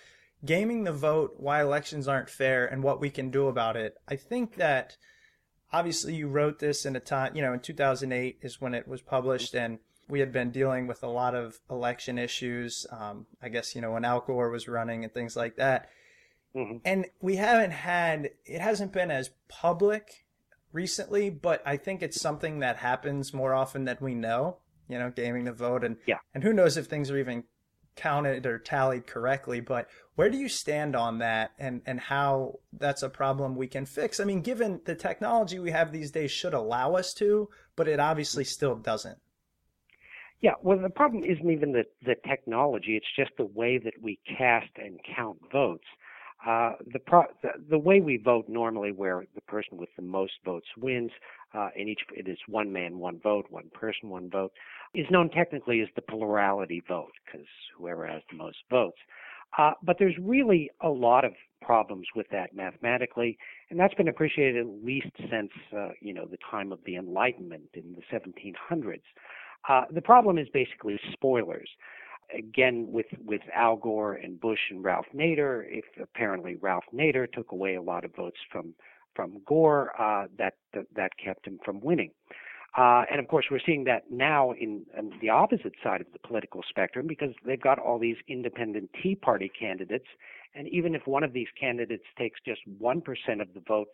gaming 0.47 0.85
the 0.85 0.93
vote, 0.93 1.35
why 1.37 1.61
elections 1.61 2.09
aren't 2.09 2.31
fair, 2.31 2.67
and 2.67 2.83
what 2.83 3.01
we 3.01 3.11
can 3.11 3.31
do 3.31 3.49
about 3.49 3.77
it. 3.77 3.97
I 4.09 4.17
think 4.17 4.57
that 4.57 4.97
obviously 5.73 6.15
you 6.15 6.29
wrote 6.29 6.59
this 6.59 6.87
in 6.87 6.97
a 6.97 7.01
time, 7.01 7.37
you 7.37 7.43
know, 7.43 7.53
in 7.53 7.61
2008 7.61 8.39
is 8.43 8.61
when 8.61 8.75
it 8.75 8.89
was 8.89 9.03
published, 9.03 9.55
and 9.55 9.79
we 10.09 10.21
had 10.21 10.33
been 10.33 10.51
dealing 10.51 10.87
with 10.87 11.03
a 11.03 11.09
lot 11.09 11.35
of 11.35 11.59
election 11.71 12.19
issues. 12.19 12.87
Um, 12.91 13.27
I 13.43 13.49
guess, 13.49 13.75
you 13.75 13.81
know, 13.81 13.93
when 13.93 14.05
Al 14.05 14.21
Gore 14.21 14.51
was 14.51 14.69
running 14.69 15.05
and 15.05 15.13
things 15.13 15.37
like 15.37 15.57
that. 15.57 15.89
Mm-hmm. 16.55 16.79
And 16.85 17.07
we 17.21 17.37
haven't 17.37 17.73
had, 17.73 18.31
it 18.45 18.61
hasn't 18.61 18.93
been 18.93 19.11
as 19.11 19.31
public 19.49 20.25
recently, 20.73 21.29
but 21.29 21.63
I 21.67 21.77
think 21.77 22.03
it's 22.03 22.21
something 22.21 22.61
that 22.61 22.77
happens 22.77 23.35
more 23.35 23.53
often 23.53 23.85
than 23.85 23.99
we 24.01 24.15
know, 24.15 24.59
you 24.89 24.99
know, 24.99 25.11
gaming 25.11 25.45
the 25.45 25.53
vote. 25.53 25.85
And, 25.85 25.97
yeah. 26.07 26.19
and 26.35 26.43
who 26.43 26.53
knows 26.53 26.77
if 26.77 26.87
things 26.87 27.11
are 27.11 27.19
even 27.19 27.45
counted 27.97 28.47
or 28.47 28.59
tallied 28.59 29.07
correctly. 29.07 29.61
But 29.61 29.89
where 30.15 30.31
do 30.31 30.39
you 30.39 30.49
stand 30.49 30.95
on 30.95 31.19
that 31.19 31.53
and, 31.59 31.83
and 31.87 31.99
how 31.99 32.61
that's 32.73 33.03
a 33.03 33.09
problem 33.09 33.57
we 33.57 33.67
can 33.67 33.87
fix? 33.87 34.21
I 34.21 34.25
mean, 34.25 34.43
given 34.43 34.81
the 34.85 34.95
technology 34.95 35.59
we 35.59 35.71
have 35.71 35.93
these 35.93 36.11
days 36.11 36.31
should 36.31 36.55
allow 36.55 36.95
us 36.95 37.13
to, 37.15 37.49
but 37.75 37.89
it 37.89 37.99
obviously 37.99 38.45
still 38.45 38.77
doesn't. 38.77 39.19
Yeah, 40.41 40.53
well, 40.63 40.79
the 40.79 40.91
problem 40.91 41.25
isn't 41.25 41.51
even 41.51 41.73
the, 41.73 41.85
the 42.05 42.15
technology, 42.29 42.97
it's 42.97 43.07
just 43.17 43.31
the 43.39 43.47
way 43.47 43.79
that 43.79 43.95
we 44.01 44.19
cast 44.39 44.71
and 44.77 45.01
count 45.17 45.39
votes. 45.51 45.87
Uh, 46.47 46.75
the, 46.93 46.99
pro- 46.99 47.25
the, 47.43 47.49
the 47.71 47.79
way 47.79 48.01
we 48.01 48.19
vote 48.19 48.45
normally, 48.47 48.93
where 48.93 49.27
the 49.35 49.41
person 49.43 49.79
with 49.79 49.89
the 49.97 50.03
most 50.03 50.35
votes 50.45 50.67
wins, 50.77 51.11
uh, 51.55 51.71
in 51.75 51.89
each 51.89 52.03
it 52.15 52.29
is 52.29 52.39
one 52.47 52.73
man, 52.73 52.99
one 52.99 53.19
vote, 53.19 53.47
one 53.49 53.71
person, 53.73 54.11
one 54.11 54.29
vote, 54.29 54.53
is 54.97 55.07
known 55.11 55.29
technically 55.29 55.81
as 55.83 55.89
the 55.95 56.03
plurality 56.03 56.83
vote 56.89 57.13
because 57.25 57.47
whoever 57.77 58.07
has 58.07 58.23
the 58.31 58.37
most 58.37 58.57
votes. 58.71 58.99
Uh, 59.59 59.73
but 59.83 59.97
there's 59.99 60.17
really 60.21 60.71
a 60.81 60.89
lot 60.89 61.25
of 61.25 61.33
problems 61.63 62.07
with 62.17 62.27
that 62.31 62.55
mathematically, 62.55 63.39
and 63.71 63.79
that's 63.79 63.95
been 63.95 64.09
appreciated 64.09 64.57
at 64.57 64.85
least 64.85 65.11
since 65.31 65.51
uh, 65.77 65.89
you 66.01 66.13
know 66.13 66.27
the 66.27 66.39
time 66.51 66.73
of 66.73 66.79
the 66.87 66.97
Enlightenment 66.97 67.69
in 67.75 67.95
the 67.95 68.03
1700s. 68.13 69.01
Uh, 69.69 69.85
the 69.93 70.03
problem 70.03 70.39
is 70.39 70.49
basically 70.53 70.99
spoilers. 71.13 71.69
Again, 72.37 72.87
with 72.91 73.07
with 73.25 73.43
Al 73.55 73.77
Gore 73.77 74.15
and 74.15 74.41
Bush 74.41 74.59
and 74.71 74.83
Ralph 74.83 75.07
Nader, 75.15 75.65
if 75.69 75.85
apparently 76.03 76.57
Ralph 76.57 76.85
Nader 76.93 77.31
took 77.31 77.53
away 77.53 77.77
a 77.77 77.83
lot 77.83 78.05
of 78.05 78.15
votes 78.15 78.39
from 78.51 78.75
from 79.15 79.41
Gore, 79.47 79.93
uh, 80.01 80.27
that, 80.39 80.55
that 80.75 80.87
that 80.95 81.13
kept 81.23 81.47
him 81.47 81.59
from 81.65 81.81
winning. 81.81 82.11
Uh, 82.77 83.05
and 83.11 83.19
of 83.19 83.29
course, 83.29 83.47
we're 83.51 83.61
seeing 83.65 83.85
that 83.85 84.11
now 84.11 84.53
in, 84.53 84.85
in, 84.99 85.11
the 85.23 85.31
opposite 85.31 85.73
side 85.83 86.01
of 86.03 86.07
the 86.13 86.19
political 86.19 86.63
spectrum 86.69 87.07
because 87.07 87.31
they've 87.47 87.61
got 87.61 87.79
all 87.79 87.99
these 87.99 88.17
independent 88.29 88.91
Tea 89.03 89.15
Party 89.15 89.51
candidates. 89.59 90.05
And 90.55 90.69
even 90.69 90.95
if 90.95 91.07
one 91.07 91.23
of 91.23 91.33
these 91.33 91.49
candidates 91.59 92.05
takes 92.19 92.39
just 92.45 92.61
1% 92.83 93.03
of 93.41 93.49
the 93.55 93.63
vote 93.67 93.89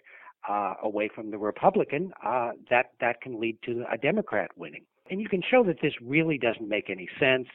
uh, 0.48 0.74
away 0.82 1.08
from 1.14 1.30
the 1.30 1.38
Republican, 1.38 2.12
uh, 2.24 2.50
that, 2.70 2.92
that 3.00 3.20
can 3.20 3.40
lead 3.40 3.58
to 3.64 3.84
a 3.92 3.96
Democrat 3.96 4.50
winning 4.56 4.84
and 5.10 5.20
you 5.20 5.28
can 5.28 5.42
show 5.48 5.62
that 5.64 5.76
this 5.82 5.92
really 6.00 6.38
doesn't 6.38 6.68
make 6.68 6.88
any 6.88 7.08
sense. 7.20 7.46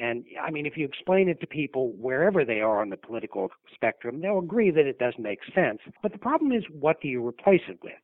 And 0.00 0.24
I 0.40 0.50
mean, 0.50 0.66
if 0.66 0.76
you 0.76 0.86
explain 0.86 1.28
it 1.28 1.40
to 1.40 1.46
people 1.46 1.92
wherever 1.98 2.44
they 2.44 2.60
are 2.60 2.80
on 2.80 2.90
the 2.90 2.96
political 2.96 3.50
spectrum, 3.74 4.20
they'll 4.20 4.38
agree 4.38 4.70
that 4.70 4.86
it 4.86 4.98
doesn't 4.98 5.22
make 5.22 5.40
sense. 5.52 5.80
But 6.02 6.12
the 6.12 6.18
problem 6.18 6.52
is, 6.52 6.62
what 6.70 7.00
do 7.00 7.08
you 7.08 7.26
replace 7.26 7.62
it 7.68 7.80
with? 7.82 7.94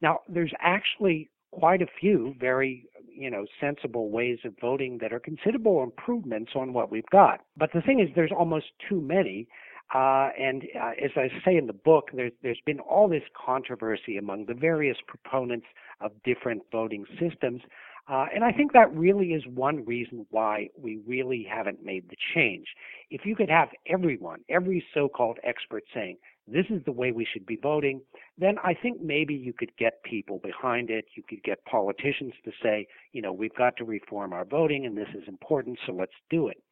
Now, 0.00 0.20
there's 0.28 0.52
actually 0.60 1.30
quite 1.58 1.82
a 1.82 1.86
few 2.00 2.34
very, 2.38 2.86
you 3.08 3.30
know, 3.30 3.46
sensible 3.60 4.10
ways 4.10 4.38
of 4.44 4.54
voting 4.60 4.98
that 5.00 5.12
are 5.12 5.20
considerable 5.20 5.82
improvements 5.82 6.52
on 6.54 6.72
what 6.72 6.90
we've 6.90 7.10
got. 7.10 7.40
But 7.56 7.70
the 7.72 7.80
thing 7.80 8.00
is, 8.00 8.08
there's 8.14 8.32
almost 8.36 8.66
too 8.88 9.00
many. 9.00 9.46
Uh, 9.94 10.30
and 10.38 10.64
uh, 10.80 10.92
as 11.02 11.10
I 11.16 11.28
say 11.44 11.56
in 11.56 11.66
the 11.66 11.72
book, 11.72 12.08
there's, 12.14 12.32
there's 12.42 12.60
been 12.64 12.80
all 12.80 13.08
this 13.08 13.22
controversy 13.46 14.16
among 14.16 14.46
the 14.46 14.54
various 14.54 14.96
proponents 15.06 15.66
of 16.00 16.12
different 16.24 16.62
voting 16.72 17.04
systems 17.20 17.62
uh, 18.06 18.26
and 18.34 18.44
I 18.44 18.52
think 18.52 18.72
that 18.72 18.94
really 18.94 19.28
is 19.28 19.42
one 19.46 19.84
reason 19.86 20.26
why 20.30 20.68
we 20.78 21.00
really 21.06 21.46
haven't 21.50 21.82
made 21.82 22.10
the 22.10 22.16
change. 22.34 22.66
If 23.10 23.24
you 23.24 23.34
could 23.34 23.48
have 23.48 23.68
everyone, 23.86 24.40
every 24.50 24.84
so 24.92 25.08
called 25.08 25.38
expert 25.42 25.84
saying, 25.94 26.18
this 26.46 26.66
is 26.68 26.84
the 26.84 26.92
way 26.92 27.12
we 27.12 27.26
should 27.32 27.46
be 27.46 27.56
voting, 27.56 28.02
then 28.36 28.56
I 28.62 28.74
think 28.74 29.00
maybe 29.00 29.32
you 29.32 29.54
could 29.54 29.74
get 29.78 30.02
people 30.02 30.38
behind 30.38 30.90
it. 30.90 31.06
You 31.14 31.22
could 31.26 31.42
get 31.42 31.64
politicians 31.64 32.34
to 32.44 32.52
say, 32.62 32.86
you 33.12 33.22
know, 33.22 33.32
we've 33.32 33.54
got 33.54 33.78
to 33.78 33.84
reform 33.84 34.34
our 34.34 34.44
voting 34.44 34.84
and 34.84 34.98
this 34.98 35.08
is 35.14 35.26
important, 35.26 35.78
so 35.86 35.94
let's 35.94 36.12
do 36.28 36.48
it. 36.48 36.62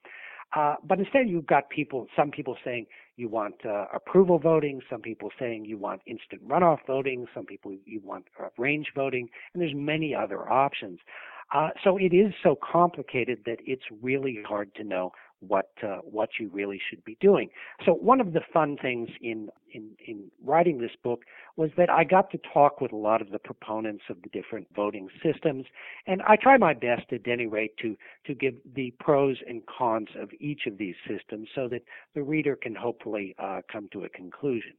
Uh, 0.55 0.75
but 0.85 0.99
instead, 0.99 1.31
you've 1.31 1.47
got 1.47 1.71
people, 1.71 2.07
some 2.15 2.31
people 2.31 2.59
saying 2.63 2.85
you 3.17 3.29
want 3.29 3.55
uh, 3.65 3.87
approval 3.95 4.39
voting, 4.39 4.81
some 4.89 5.01
people 5.01 5.31
saying 5.39 5.65
you 5.65 5.77
want 5.77 6.01
instant 6.07 6.47
runoff 6.47 6.79
voting, 6.87 7.27
some 7.35 7.45
people 7.45 7.73
you 7.85 8.01
want 8.05 8.25
uh, 8.43 8.49
range 8.59 8.89
voting, 8.95 9.29
and 9.53 9.63
there's 9.63 9.75
many 9.75 10.15
other 10.15 10.51
options. 10.51 10.99
Uh, 11.55 11.69
so 11.85 11.99
it 11.99 12.15
is 12.15 12.33
so 12.43 12.57
complicated 12.73 13.41
that 13.45 13.59
it's 13.67 13.83
really 14.01 14.39
hard 14.47 14.75
to 14.75 14.85
know 14.85 15.13
what 15.47 15.71
uh, 15.83 15.99
what 15.99 16.31
you 16.39 16.49
really 16.53 16.81
should 16.89 17.05
be 17.05 17.17
doing. 17.21 17.51
So 17.85 17.93
one 17.93 18.21
of 18.21 18.33
the 18.33 18.41
fun 18.53 18.77
things 18.81 19.09
in, 19.21 19.49
in 19.73 19.91
in 20.07 20.31
writing 20.45 20.79
this 20.79 20.93
book 21.03 21.23
was 21.57 21.71
that 21.77 21.91
I 21.91 22.05
got 22.05 22.31
to 22.31 22.39
talk 22.53 22.81
with 22.81 22.93
a 22.93 22.97
lot 22.97 23.21
of 23.21 23.31
the 23.31 23.39
proponents 23.39 24.05
of 24.09 24.17
the 24.23 24.29
different 24.31 24.69
voting 24.75 25.09
systems, 25.23 25.67
and 26.07 26.23
I 26.23 26.37
try 26.37 26.57
my 26.57 26.75
best 26.75 27.13
at 27.13 27.27
any 27.27 27.47
rate 27.47 27.77
to 27.79 27.97
to 28.27 28.35
give 28.35 28.55
the 28.75 28.95
pros 29.01 29.37
and 29.47 29.63
cons 29.67 30.09
of 30.21 30.31
each 30.41 30.67
of 30.67 30.79
these 30.79 30.97
systems 31.09 31.49
so 31.55 31.69
that 31.69 31.83
the 32.15 32.23
reader 32.23 32.57
can 32.57 32.75
hopefully 32.75 33.35
uh, 33.39 33.61
come 33.71 33.89
to 33.93 34.05
a 34.05 34.09
conclusion. 34.09 34.73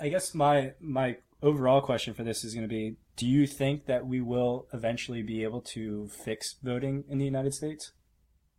I 0.00 0.08
guess 0.08 0.34
my 0.34 0.72
my 0.80 1.16
overall 1.42 1.80
question 1.80 2.14
for 2.14 2.24
this 2.24 2.44
is 2.44 2.54
going 2.54 2.68
to 2.68 2.68
be: 2.68 2.96
Do 3.16 3.26
you 3.26 3.46
think 3.46 3.86
that 3.86 4.06
we 4.06 4.20
will 4.20 4.66
eventually 4.72 5.22
be 5.22 5.42
able 5.42 5.60
to 5.72 6.08
fix 6.08 6.56
voting 6.62 7.04
in 7.08 7.18
the 7.18 7.24
United 7.24 7.54
States? 7.54 7.92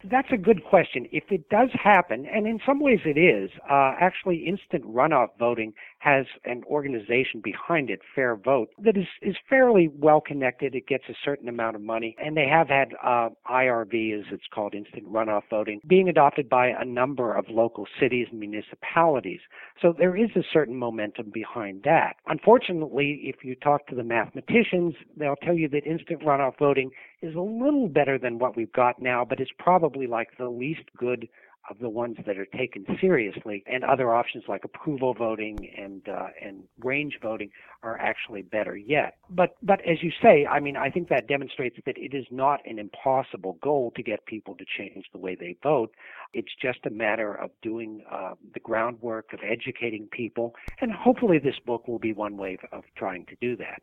That's 0.03 0.29
a 0.31 0.37
good 0.37 0.63
question. 0.63 1.07
If 1.11 1.25
it 1.29 1.49
does 1.49 1.69
happen, 1.73 2.25
and 2.25 2.47
in 2.47 2.59
some 2.65 2.79
ways 2.79 2.99
it 3.03 3.17
is, 3.17 3.49
uh, 3.69 3.95
actually 3.99 4.45
instant 4.47 4.85
runoff 4.85 5.27
voting 5.37 5.73
has 5.99 6.25
an 6.45 6.63
organization 6.65 7.41
behind 7.43 7.89
it, 7.89 7.99
FairVote, 8.15 8.67
that 8.83 8.97
is, 8.97 9.05
is 9.21 9.35
fairly 9.49 9.89
well 9.93 10.21
connected. 10.21 10.73
It 10.73 10.87
gets 10.87 11.03
a 11.09 11.13
certain 11.23 11.49
amount 11.49 11.75
of 11.75 11.81
money, 11.81 12.15
and 12.23 12.35
they 12.35 12.47
have 12.47 12.69
had 12.69 12.93
uh, 13.03 13.29
IRV, 13.49 14.19
as 14.19 14.25
it's 14.31 14.43
called, 14.53 14.73
instant 14.73 15.11
runoff 15.11 15.43
voting, 15.49 15.81
being 15.87 16.07
adopted 16.07 16.49
by 16.49 16.67
a 16.67 16.85
number 16.85 17.35
of 17.35 17.45
local 17.49 17.85
cities 17.99 18.27
and 18.31 18.39
municipalities. 18.39 19.41
So 19.81 19.93
there 19.97 20.15
is 20.15 20.29
a 20.35 20.43
certain 20.53 20.75
momentum 20.75 21.31
behind 21.33 21.83
that. 21.83 22.13
Unfortunately, 22.27 23.21
if 23.23 23.43
you 23.43 23.55
talk 23.55 23.87
to 23.87 23.95
the 23.95 24.03
mathematicians, 24.03 24.95
they'll 25.17 25.35
tell 25.35 25.55
you 25.55 25.67
that 25.69 25.85
instant 25.85 26.21
runoff 26.21 26.57
voting 26.57 26.91
is 27.21 27.35
a 27.35 27.41
little 27.41 27.89
better 27.89 28.17
than 28.17 28.39
what 28.39 28.55
we've 28.55 28.71
got 28.71 29.01
now, 29.01 29.25
but 29.25 29.39
it's 29.39 29.51
probably 29.59 30.07
like 30.07 30.29
the 30.37 30.47
least 30.47 30.83
good 30.97 31.27
of 31.69 31.79
the 31.79 31.89
ones 31.89 32.17
that 32.25 32.37
are 32.37 32.45
taken 32.45 32.85
seriously, 32.99 33.63
and 33.67 33.83
other 33.83 34.13
options 34.13 34.43
like 34.47 34.63
approval 34.63 35.13
voting 35.13 35.57
and 35.77 36.07
uh, 36.09 36.27
and 36.41 36.63
range 36.79 37.19
voting 37.21 37.49
are 37.83 37.97
actually 37.97 38.41
better 38.41 38.75
yet. 38.75 39.17
But 39.29 39.55
but 39.61 39.79
as 39.81 40.01
you 40.01 40.11
say, 40.21 40.45
I 40.45 40.59
mean, 40.59 40.75
I 40.77 40.89
think 40.89 41.09
that 41.09 41.27
demonstrates 41.27 41.77
that 41.85 41.97
it 41.97 42.13
is 42.13 42.25
not 42.31 42.59
an 42.65 42.79
impossible 42.79 43.57
goal 43.61 43.91
to 43.95 44.03
get 44.03 44.25
people 44.25 44.55
to 44.55 44.65
change 44.77 45.05
the 45.11 45.19
way 45.19 45.35
they 45.35 45.55
vote. 45.63 45.93
It's 46.33 46.53
just 46.61 46.79
a 46.85 46.89
matter 46.89 47.33
of 47.33 47.51
doing 47.61 48.03
uh, 48.11 48.33
the 48.53 48.59
groundwork 48.59 49.33
of 49.33 49.39
educating 49.43 50.07
people, 50.11 50.55
and 50.81 50.91
hopefully 50.91 51.39
this 51.39 51.59
book 51.65 51.87
will 51.87 51.99
be 51.99 52.13
one 52.13 52.37
way 52.37 52.57
of, 52.71 52.79
of 52.79 52.83
trying 52.95 53.25
to 53.27 53.35
do 53.41 53.55
that. 53.57 53.81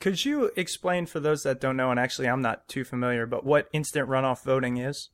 Could 0.00 0.24
you 0.24 0.50
explain 0.56 1.06
for 1.06 1.20
those 1.20 1.44
that 1.44 1.60
don't 1.60 1.76
know, 1.76 1.92
and 1.92 2.00
actually 2.00 2.28
I'm 2.28 2.42
not 2.42 2.66
too 2.66 2.82
familiar, 2.82 3.24
but 3.24 3.44
what 3.44 3.68
instant 3.72 4.08
runoff 4.08 4.42
voting 4.42 4.76
is? 4.76 5.10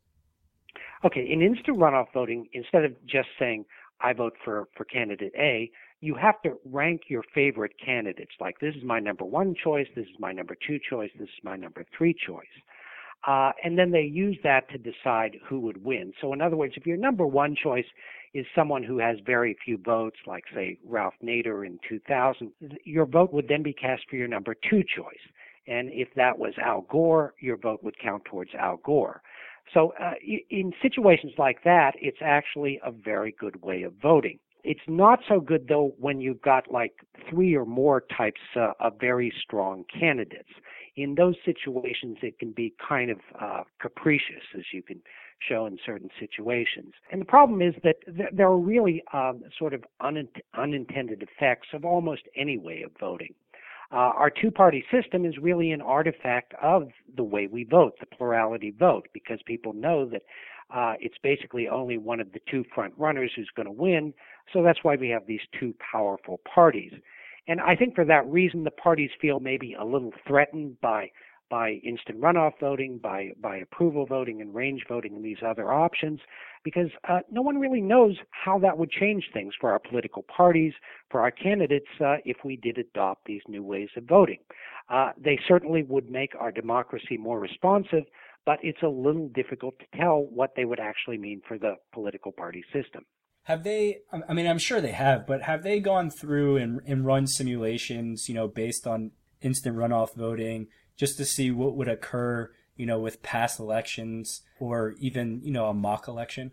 Okay, 1.04 1.28
in 1.30 1.42
instant 1.42 1.78
runoff 1.78 2.06
voting, 2.12 2.48
instead 2.52 2.84
of 2.84 2.92
just 3.06 3.28
saying 3.38 3.64
I 4.00 4.12
vote 4.12 4.34
for 4.44 4.68
for 4.76 4.84
candidate 4.84 5.32
A, 5.36 5.70
you 6.00 6.14
have 6.14 6.40
to 6.42 6.54
rank 6.64 7.02
your 7.08 7.22
favorite 7.34 7.72
candidates. 7.84 8.32
Like 8.40 8.58
this 8.60 8.74
is 8.74 8.82
my 8.84 8.98
number 8.98 9.24
one 9.24 9.54
choice, 9.62 9.86
this 9.94 10.06
is 10.06 10.16
my 10.18 10.32
number 10.32 10.56
two 10.66 10.78
choice, 10.90 11.10
this 11.18 11.28
is 11.28 11.44
my 11.44 11.56
number 11.56 11.84
three 11.96 12.14
choice. 12.14 12.46
Uh, 13.26 13.50
and 13.64 13.76
then 13.76 13.90
they 13.90 14.02
use 14.02 14.38
that 14.44 14.68
to 14.70 14.78
decide 14.78 15.36
who 15.48 15.58
would 15.60 15.82
win. 15.84 16.12
So, 16.20 16.32
in 16.32 16.40
other 16.40 16.56
words, 16.56 16.74
if 16.76 16.86
your 16.86 16.96
number 16.96 17.26
one 17.26 17.56
choice 17.60 17.84
is 18.32 18.46
someone 18.54 18.84
who 18.84 18.98
has 18.98 19.16
very 19.26 19.56
few 19.64 19.76
votes, 19.78 20.16
like, 20.26 20.44
say, 20.54 20.78
Ralph 20.86 21.14
Nader 21.22 21.66
in 21.66 21.80
2000, 21.88 22.52
your 22.84 23.06
vote 23.06 23.32
would 23.32 23.48
then 23.48 23.62
be 23.62 23.72
cast 23.72 24.02
for 24.08 24.16
your 24.16 24.28
number 24.28 24.54
two 24.70 24.82
choice. 24.96 25.18
And 25.66 25.90
if 25.92 26.08
that 26.14 26.38
was 26.38 26.54
Al 26.62 26.82
Gore, 26.82 27.34
your 27.40 27.56
vote 27.56 27.82
would 27.82 27.98
count 27.98 28.24
towards 28.24 28.54
Al 28.54 28.78
Gore. 28.84 29.20
So 29.72 29.92
uh, 30.00 30.12
in 30.50 30.72
situations 30.80 31.32
like 31.38 31.62
that, 31.64 31.92
it's 32.00 32.18
actually 32.22 32.80
a 32.84 32.90
very 32.90 33.32
good 33.38 33.62
way 33.62 33.82
of 33.82 33.92
voting. 34.00 34.38
It's 34.64 34.80
not 34.88 35.20
so 35.28 35.40
good 35.40 35.68
though 35.68 35.94
when 35.98 36.20
you've 36.20 36.42
got 36.42 36.70
like 36.70 36.94
three 37.30 37.54
or 37.54 37.64
more 37.64 38.04
types 38.16 38.40
uh, 38.56 38.72
of 38.80 38.94
very 39.00 39.32
strong 39.42 39.84
candidates. 39.98 40.50
In 40.96 41.14
those 41.14 41.36
situations, 41.44 42.18
it 42.22 42.38
can 42.40 42.50
be 42.52 42.74
kind 42.86 43.10
of 43.10 43.18
uh, 43.40 43.62
capricious, 43.80 44.42
as 44.56 44.64
you 44.72 44.82
can 44.82 45.00
show 45.48 45.66
in 45.66 45.78
certain 45.86 46.10
situations. 46.18 46.92
And 47.12 47.20
the 47.20 47.24
problem 47.24 47.62
is 47.62 47.74
that 47.84 47.96
th- 48.04 48.30
there 48.32 48.48
are 48.48 48.58
really 48.58 49.02
um, 49.12 49.42
sort 49.56 49.74
of 49.74 49.84
un- 50.00 50.28
unintended 50.54 51.22
effects 51.22 51.68
of 51.72 51.84
almost 51.84 52.22
any 52.36 52.58
way 52.58 52.82
of 52.82 52.90
voting. 52.98 53.34
Uh, 53.90 54.12
our 54.16 54.30
two 54.30 54.50
party 54.50 54.84
system 54.92 55.24
is 55.24 55.38
really 55.38 55.70
an 55.72 55.80
artifact 55.80 56.52
of 56.62 56.88
the 57.16 57.24
way 57.24 57.46
we 57.46 57.64
vote, 57.64 57.94
the 58.00 58.06
plurality 58.06 58.70
vote, 58.78 59.08
because 59.14 59.40
people 59.46 59.72
know 59.72 60.06
that 60.06 60.22
uh, 60.74 60.94
it's 61.00 61.16
basically 61.22 61.68
only 61.68 61.96
one 61.96 62.20
of 62.20 62.30
the 62.32 62.40
two 62.50 62.64
front 62.74 62.92
runners 62.98 63.32
who's 63.34 63.50
going 63.56 63.66
to 63.66 63.72
win. 63.72 64.12
So 64.52 64.62
that's 64.62 64.80
why 64.82 64.96
we 64.96 65.08
have 65.08 65.26
these 65.26 65.40
two 65.58 65.74
powerful 65.90 66.40
parties. 66.54 66.92
And 67.46 67.60
I 67.60 67.74
think 67.74 67.94
for 67.94 68.04
that 68.04 68.26
reason, 68.26 68.64
the 68.64 68.70
parties 68.70 69.10
feel 69.20 69.40
maybe 69.40 69.72
a 69.72 69.84
little 69.84 70.12
threatened 70.26 70.78
by 70.82 71.10
by 71.50 71.80
instant 71.84 72.20
runoff 72.20 72.52
voting, 72.60 72.98
by 72.98 73.30
by 73.40 73.56
approval 73.56 74.06
voting 74.06 74.40
and 74.40 74.54
range 74.54 74.84
voting 74.88 75.16
and 75.16 75.24
these 75.24 75.42
other 75.46 75.72
options, 75.72 76.20
because 76.64 76.90
uh, 77.08 77.20
no 77.30 77.42
one 77.42 77.58
really 77.58 77.80
knows 77.80 78.16
how 78.30 78.58
that 78.58 78.76
would 78.78 78.90
change 78.90 79.24
things 79.32 79.54
for 79.60 79.70
our 79.70 79.78
political 79.78 80.24
parties, 80.24 80.72
for 81.10 81.20
our 81.20 81.30
candidates, 81.30 81.88
uh, 82.00 82.16
if 82.24 82.38
we 82.44 82.56
did 82.56 82.78
adopt 82.78 83.24
these 83.26 83.42
new 83.48 83.62
ways 83.62 83.88
of 83.96 84.04
voting. 84.04 84.38
Uh, 84.88 85.12
they 85.22 85.38
certainly 85.46 85.82
would 85.82 86.10
make 86.10 86.32
our 86.38 86.50
democracy 86.50 87.16
more 87.16 87.38
responsive, 87.38 88.04
but 88.46 88.58
it's 88.62 88.82
a 88.82 88.88
little 88.88 89.28
difficult 89.28 89.78
to 89.78 89.98
tell 89.98 90.26
what 90.30 90.54
they 90.56 90.64
would 90.64 90.80
actually 90.80 91.18
mean 91.18 91.42
for 91.46 91.58
the 91.58 91.74
political 91.92 92.32
party 92.32 92.64
system. 92.72 93.04
Have 93.44 93.64
they? 93.64 94.00
I 94.28 94.34
mean, 94.34 94.46
I'm 94.46 94.58
sure 94.58 94.80
they 94.80 94.92
have, 94.92 95.26
but 95.26 95.42
have 95.42 95.62
they 95.62 95.80
gone 95.80 96.10
through 96.10 96.58
and, 96.58 96.80
and 96.86 97.06
run 97.06 97.26
simulations, 97.26 98.28
you 98.28 98.34
know, 98.34 98.46
based 98.46 98.86
on 98.86 99.12
instant 99.40 99.76
runoff 99.76 100.14
voting, 100.14 100.66
just 100.98 101.16
to 101.16 101.24
see 101.24 101.50
what 101.50 101.76
would 101.76 101.88
occur, 101.88 102.50
you 102.76 102.84
know, 102.84 102.98
with 102.98 103.22
past 103.22 103.58
elections 103.58 104.42
or 104.60 104.94
even, 104.98 105.40
you 105.42 105.52
know, 105.52 105.66
a 105.66 105.74
mock 105.74 106.08
election? 106.08 106.52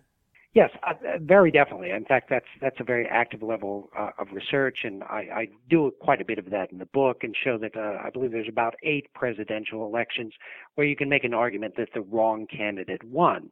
Yes, 0.54 0.70
uh, 0.88 0.94
very 1.20 1.52
definitely. 1.52 1.90
In 1.90 2.06
fact, 2.06 2.30
that's 2.30 2.46
that's 2.62 2.80
a 2.80 2.86
very 2.86 3.06
active 3.08 3.44
level 3.44 3.90
uh, 3.98 4.12
of 4.18 4.30
research, 4.32 4.86
and 4.86 5.04
I, 5.04 5.28
I, 5.36 5.48
do 5.70 5.92
quite 6.00 6.22
a 6.22 6.26
bit 6.26 6.40
of 6.40 6.50
that 6.52 6.72
in 6.72 6.78
the 6.78 6.86
book, 6.86 7.26
and 7.26 7.36
show 7.36 7.58
that 7.58 7.76
uh, 7.76 7.98
I 8.02 8.10
believe 8.10 8.32
there's 8.32 8.48
about 8.48 8.76
eight 8.82 9.14
presidential 9.14 9.86
elections 9.86 10.32
where 10.76 10.88
you 10.88 10.96
can 10.96 11.10
make 11.10 11.26
an 11.26 11.34
argument 11.34 11.76
that 11.76 11.90
the 11.94 12.00
wrong 12.00 12.48
candidate 12.48 13.04
won 13.04 13.52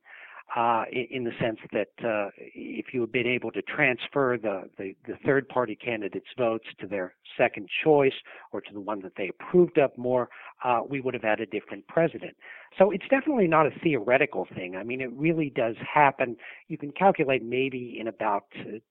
uh, 0.56 0.84
in 0.92 1.24
the 1.24 1.32
sense 1.42 1.58
that 1.72 2.08
uh, 2.08 2.30
if 2.38 2.94
you 2.94 3.02
had 3.02 3.12
been 3.12 3.26
able 3.26 3.52
to 3.52 3.62
transfer 3.64 4.38
the, 4.40 4.70
the, 4.78 4.96
the, 5.08 5.18
third 5.26 5.48
party 5.50 5.76
candidates' 5.76 6.28
votes 6.38 6.66
to 6.80 6.86
their 6.86 7.16
second 7.38 7.68
choice 7.84 8.14
or 8.52 8.62
to 8.62 8.72
the 8.72 8.80
one 8.80 9.02
that 9.02 9.14
they 9.18 9.30
approved 9.30 9.80
of 9.80 9.90
more, 9.98 10.30
uh, 10.64 10.82
we 10.88 11.02
would 11.02 11.16
have 11.16 11.24
had 11.24 11.40
a 11.40 11.46
different 11.48 11.88
president. 11.88 12.36
So 12.78 12.92
it's 12.92 13.08
definitely 13.10 13.48
not 13.48 13.66
a 13.66 13.72
theoretical 13.82 14.48
thing. 14.54 14.76
I 14.76 14.84
mean, 14.84 15.02
it 15.02 15.12
really 15.14 15.52
does 15.56 15.76
happen. 15.92 16.36
You 16.68 16.78
can 16.78 16.92
calculate 16.92 17.44
maybe 17.44 17.98
in 18.00 18.08
about 18.08 18.44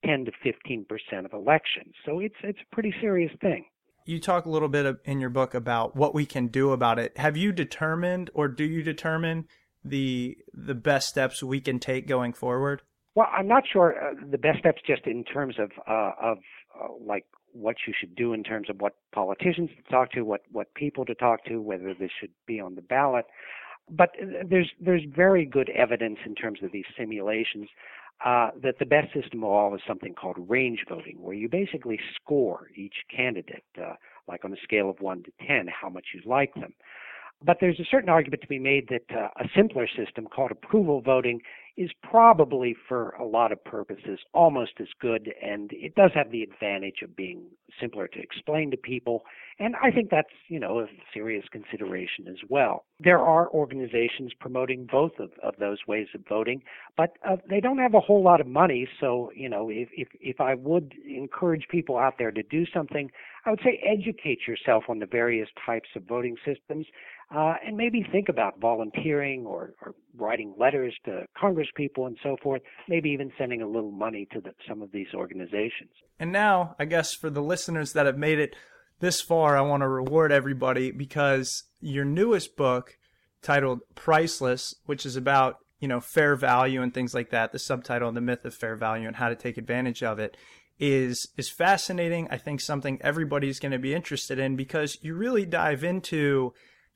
10 0.05 0.25
to 0.25 0.31
15 0.43 0.85
percent 0.85 1.25
of 1.25 1.33
elections. 1.33 1.93
So 2.05 2.19
it's 2.19 2.35
it's 2.43 2.59
a 2.59 2.75
pretty 2.75 2.93
serious 2.99 3.31
thing. 3.41 3.65
You 4.05 4.19
talk 4.19 4.45
a 4.45 4.49
little 4.49 4.67
bit 4.67 4.97
in 5.05 5.21
your 5.21 5.29
book 5.29 5.53
about 5.53 5.95
what 5.95 6.13
we 6.13 6.25
can 6.25 6.47
do 6.47 6.71
about 6.71 6.99
it. 6.99 7.17
Have 7.17 7.37
you 7.37 7.53
determined, 7.53 8.29
or 8.33 8.49
do 8.49 8.65
you 8.65 8.83
determine? 8.83 9.47
The 9.83 10.37
the 10.53 10.75
best 10.75 11.09
steps 11.09 11.43
we 11.43 11.61
can 11.61 11.79
take 11.79 12.07
going 12.07 12.33
forward? 12.33 12.81
Well, 13.15 13.27
I'm 13.31 13.47
not 13.47 13.63
sure 13.71 13.95
uh, 13.95 14.13
the 14.29 14.37
best 14.37 14.59
steps 14.59 14.81
just 14.85 15.05
in 15.05 15.23
terms 15.23 15.55
of 15.59 15.71
uh, 15.87 16.11
of 16.21 16.37
uh, 16.79 16.87
like 16.99 17.25
what 17.51 17.75
you 17.87 17.93
should 17.97 18.15
do 18.15 18.33
in 18.33 18.43
terms 18.43 18.69
of 18.69 18.81
what 18.81 18.95
politicians 19.13 19.69
to 19.77 19.91
talk 19.91 20.11
to, 20.13 20.23
what 20.23 20.41
what 20.51 20.73
people 20.73 21.05
to 21.05 21.15
talk 21.15 21.45
to, 21.45 21.61
whether 21.61 21.93
this 21.93 22.11
should 22.19 22.31
be 22.47 22.59
on 22.59 22.75
the 22.75 22.81
ballot. 22.81 23.25
But 23.89 24.11
there's 24.49 24.71
there's 24.79 25.03
very 25.13 25.45
good 25.45 25.69
evidence 25.69 26.19
in 26.25 26.35
terms 26.35 26.59
of 26.63 26.71
these 26.71 26.85
simulations 26.97 27.69
uh, 28.25 28.51
that 28.61 28.79
the 28.79 28.85
best 28.85 29.13
system 29.13 29.43
of 29.43 29.49
all 29.49 29.75
is 29.75 29.81
something 29.87 30.13
called 30.13 30.37
range 30.47 30.85
voting, 30.87 31.17
where 31.21 31.33
you 31.35 31.49
basically 31.49 31.99
score 32.15 32.67
each 32.75 32.95
candidate, 33.13 33.65
uh, 33.77 33.93
like 34.27 34.45
on 34.45 34.53
a 34.53 34.61
scale 34.63 34.89
of 34.89 35.01
one 35.01 35.23
to 35.23 35.31
ten, 35.45 35.67
how 35.67 35.89
much 35.89 36.07
you 36.13 36.21
like 36.25 36.53
them. 36.55 36.73
But 37.45 37.57
there's 37.59 37.79
a 37.79 37.85
certain 37.89 38.09
argument 38.09 38.41
to 38.41 38.47
be 38.47 38.59
made 38.59 38.87
that 38.89 39.15
uh, 39.15 39.27
a 39.37 39.49
simpler 39.55 39.87
system 39.87 40.27
called 40.27 40.51
approval 40.51 41.01
voting 41.01 41.41
is 41.75 41.89
probably, 42.03 42.75
for 42.87 43.09
a 43.19 43.25
lot 43.25 43.51
of 43.51 43.63
purposes, 43.63 44.19
almost 44.33 44.73
as 44.79 44.87
good, 45.01 45.33
and 45.41 45.71
it 45.73 45.95
does 45.95 46.11
have 46.13 46.29
the 46.31 46.43
advantage 46.43 47.01
of 47.01 47.15
being 47.15 47.41
simpler 47.81 48.07
to 48.07 48.19
explain 48.19 48.69
to 48.69 48.77
people. 48.77 49.23
And 49.57 49.75
I 49.81 49.89
think 49.89 50.11
that's, 50.11 50.29
you 50.49 50.59
know, 50.59 50.79
a 50.79 50.85
serious 51.11 51.45
consideration 51.51 52.27
as 52.27 52.37
well. 52.47 52.85
There 52.99 53.19
are 53.19 53.49
organizations 53.49 54.31
promoting 54.39 54.87
both 54.91 55.13
of, 55.19 55.31
of 55.41 55.55
those 55.59 55.79
ways 55.87 56.07
of 56.13 56.21
voting, 56.29 56.61
but 56.95 57.17
uh, 57.27 57.37
they 57.49 57.59
don't 57.59 57.79
have 57.79 57.95
a 57.95 57.99
whole 57.99 58.21
lot 58.21 58.39
of 58.39 58.45
money. 58.45 58.87
So, 58.99 59.31
you 59.35 59.49
know, 59.49 59.69
if, 59.69 59.89
if, 59.97 60.09
if 60.21 60.39
I 60.39 60.53
would 60.53 60.93
encourage 61.07 61.67
people 61.69 61.97
out 61.97 62.19
there 62.19 62.31
to 62.31 62.43
do 62.43 62.65
something, 62.71 63.09
I 63.45 63.49
would 63.49 63.61
say 63.63 63.81
educate 63.83 64.41
yourself 64.47 64.83
on 64.89 64.99
the 64.99 65.07
various 65.07 65.49
types 65.65 65.89
of 65.95 66.03
voting 66.03 66.35
systems 66.45 66.85
uh, 67.35 67.55
and 67.65 67.75
maybe 67.75 68.05
think 68.11 68.29
about 68.29 68.59
volunteering 68.59 69.45
or, 69.45 69.73
or, 69.81 69.95
writing 70.15 70.53
letters 70.59 70.93
to 71.03 71.25
Congress 71.35 71.67
people 71.75 72.05
and 72.05 72.15
so 72.21 72.37
forth, 72.43 72.61
maybe 72.87 73.09
even 73.09 73.31
sending 73.35 73.63
a 73.63 73.67
little 73.67 73.91
money 73.91 74.27
to 74.31 74.39
the, 74.39 74.51
some 74.69 74.83
of 74.83 74.91
these 74.91 75.07
organizations. 75.15 75.89
And 76.19 76.31
now, 76.31 76.75
I 76.77 76.85
guess 76.85 77.15
for 77.15 77.31
the 77.31 77.41
listeners 77.41 77.93
that 77.93 78.05
have 78.05 78.17
made 78.17 78.37
it 78.37 78.55
this 78.99 79.21
far, 79.21 79.57
I 79.57 79.61
want 79.61 79.81
to 79.81 79.87
reward 79.87 80.31
everybody 80.31 80.91
because 80.91 81.63
your 81.81 82.05
newest 82.05 82.55
book, 82.55 82.97
titled 83.41 83.81
Priceless, 83.95 84.75
which 84.85 85.03
is 85.03 85.15
about 85.15 85.57
you 85.79 85.87
know 85.87 85.99
fair 85.99 86.35
value 86.35 86.83
and 86.83 86.93
things 86.93 87.15
like 87.15 87.31
that, 87.31 87.51
the 87.51 87.59
subtitle, 87.59 88.11
The 88.11 88.21
Myth 88.21 88.45
of 88.45 88.53
Fair 88.53 88.75
Value 88.75 89.07
and 89.07 89.15
How 89.15 89.29
to 89.29 89.35
Take 89.35 89.57
Advantage 89.57 90.03
of 90.03 90.19
It, 90.19 90.37
is 90.79 91.27
is 91.37 91.49
fascinating. 91.49 92.27
I 92.29 92.37
think 92.37 92.61
something 92.61 92.99
everybody's 93.01 93.59
going 93.59 93.71
to 93.71 93.79
be 93.79 93.95
interested 93.95 94.37
in 94.37 94.55
because 94.55 94.99
you 95.01 95.15
really 95.15 95.45
dive 95.45 95.83
into 95.83 96.53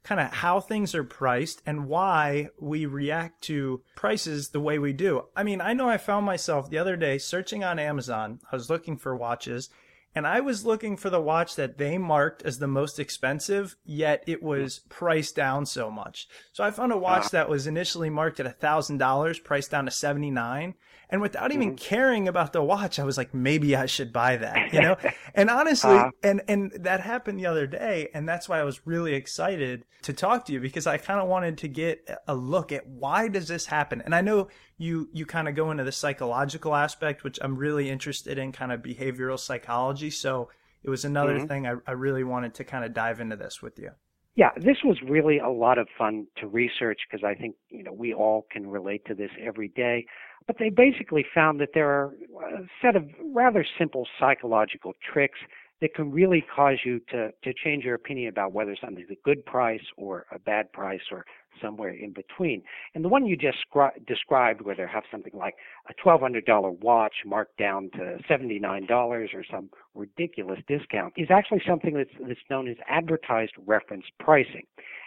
kind 0.07 0.21
of 0.21 0.31
how 0.31 0.61
things 0.61 0.95
are 0.95 1.03
priced 1.03 1.61
and 1.65 1.85
why 1.85 2.47
we 2.57 2.85
react 2.85 3.41
to 3.41 3.81
prices 3.93 4.49
the 4.49 4.59
way 4.59 4.79
we 4.79 4.93
do. 4.93 5.25
I 5.35 5.43
mean, 5.43 5.59
I 5.59 5.73
know 5.73 5.89
I 5.89 5.97
found 5.97 6.25
myself 6.25 6.69
the 6.69 6.77
other 6.77 6.95
day 6.95 7.17
searching 7.17 7.65
on 7.65 7.77
Amazon. 7.77 8.39
I 8.49 8.55
was 8.55 8.69
looking 8.69 8.95
for 8.95 9.13
watches 9.13 9.69
and 10.15 10.25
I 10.25 10.39
was 10.39 10.65
looking 10.65 10.95
for 10.95 11.09
the 11.09 11.19
watch 11.19 11.57
that 11.57 11.77
they 11.77 11.97
marked 11.97 12.41
as 12.43 12.57
the 12.57 12.67
most 12.67 12.99
expensive, 12.99 13.75
yet 13.83 14.23
it 14.25 14.41
was 14.41 14.79
priced 14.87 15.35
down 15.35 15.65
so 15.65 15.91
much. 15.91 16.29
So 16.53 16.63
I 16.63 16.71
found 16.71 16.93
a 16.93 16.97
watch 16.97 17.29
that 17.31 17.49
was 17.49 17.67
initially 17.67 18.09
marked 18.09 18.39
at 18.39 18.61
$1,000, 18.61 19.43
priced 19.43 19.71
down 19.71 19.85
to 19.85 19.91
79 19.91 20.73
and 21.09 21.21
without 21.21 21.51
even 21.51 21.69
mm-hmm. 21.69 21.75
caring 21.75 22.27
about 22.27 22.51
the 22.51 22.61
watch, 22.61 22.99
I 22.99 23.05
was 23.05 23.17
like, 23.17 23.33
maybe 23.33 23.75
I 23.75 23.85
should 23.85 24.11
buy 24.11 24.35
that, 24.37 24.73
you 24.73 24.81
know? 24.81 24.97
and 25.35 25.49
honestly, 25.49 25.95
uh, 25.95 26.09
and, 26.21 26.41
and 26.47 26.71
that 26.79 26.99
happened 26.99 27.39
the 27.39 27.45
other 27.45 27.65
day. 27.65 28.09
And 28.13 28.27
that's 28.27 28.49
why 28.49 28.59
I 28.59 28.63
was 28.63 28.85
really 28.85 29.13
excited 29.13 29.85
to 30.01 30.11
talk 30.11 30.45
to 30.45 30.53
you 30.53 30.59
because 30.59 30.85
I 30.85 30.97
kind 30.97 31.21
of 31.21 31.29
wanted 31.29 31.57
to 31.59 31.69
get 31.69 32.07
a 32.27 32.35
look 32.35 32.73
at 32.73 32.85
why 32.87 33.29
does 33.29 33.47
this 33.47 33.65
happen? 33.65 34.01
And 34.01 34.13
I 34.13 34.19
know 34.19 34.49
you, 34.77 35.09
you 35.13 35.25
kind 35.25 35.47
of 35.47 35.55
go 35.55 35.71
into 35.71 35.85
the 35.85 35.93
psychological 35.93 36.75
aspect, 36.75 37.23
which 37.23 37.39
I'm 37.41 37.55
really 37.55 37.89
interested 37.89 38.37
in 38.37 38.51
kind 38.51 38.73
of 38.73 38.81
behavioral 38.81 39.39
psychology. 39.39 40.09
So 40.09 40.49
it 40.83 40.89
was 40.89 41.05
another 41.05 41.37
mm-hmm. 41.37 41.47
thing 41.47 41.67
I, 41.67 41.75
I 41.87 41.93
really 41.93 42.25
wanted 42.25 42.53
to 42.55 42.65
kind 42.65 42.83
of 42.83 42.93
dive 42.93 43.21
into 43.21 43.37
this 43.37 43.61
with 43.61 43.79
you. 43.79 43.91
Yeah, 44.35 44.51
this 44.55 44.77
was 44.83 44.97
really 45.03 45.39
a 45.39 45.49
lot 45.49 45.79
of 45.79 45.87
fun 45.97 46.27
to 46.37 46.47
research 46.47 46.99
because 47.09 47.23
I 47.23 47.33
think, 47.33 47.55
you 47.69 47.81
know, 47.81 47.91
we 47.91 48.13
all 48.13 48.45
can 48.51 48.67
relate 48.67 49.03
to 49.07 49.15
this 49.15 49.31
every 49.41 49.69
day. 49.69 50.05
But 50.45 50.57
they 50.59 50.69
basically 50.69 51.25
found 51.33 51.59
that 51.59 51.69
there 51.73 51.89
are 51.89 52.13
a 52.45 52.63
set 52.81 52.95
of 52.95 53.05
rather 53.33 53.65
simple 53.77 54.07
psychological 54.19 54.93
tricks 55.11 55.39
that 55.81 55.93
can 55.93 56.11
really 56.11 56.43
cause 56.55 56.77
you 56.83 56.99
to, 57.11 57.31
to 57.43 57.53
change 57.53 57.83
your 57.83 57.95
opinion 57.95 58.29
about 58.29 58.51
whether 58.51 58.75
something's 58.81 59.09
a 59.11 59.17
good 59.23 59.45
price 59.45 59.83
or 59.95 60.25
a 60.31 60.39
bad 60.39 60.71
price 60.73 61.01
or 61.11 61.23
somewhere 61.61 61.89
in 61.89 62.13
between. 62.13 62.63
And 62.95 63.03
the 63.03 63.09
one 63.09 63.25
you 63.25 63.35
just 63.35 63.57
scri- 63.71 64.05
described, 64.07 64.61
where 64.61 64.75
they 64.75 64.85
have 64.91 65.03
something 65.11 65.33
like 65.35 65.55
a 65.89 66.07
$1,200 66.07 66.79
watch 66.79 67.13
marked 67.25 67.57
down 67.57 67.89
to 67.93 68.17
$79 68.29 68.89
or 68.89 69.43
some 69.51 69.69
ridiculous 69.93 70.59
discount, 70.67 71.13
is 71.15 71.27
actually 71.29 71.61
something 71.67 71.93
that's, 71.93 72.09
that's 72.27 72.39
known 72.49 72.67
as 72.67 72.77
advertised 72.87 73.53
reference 73.65 74.05
pricing. 74.19 74.65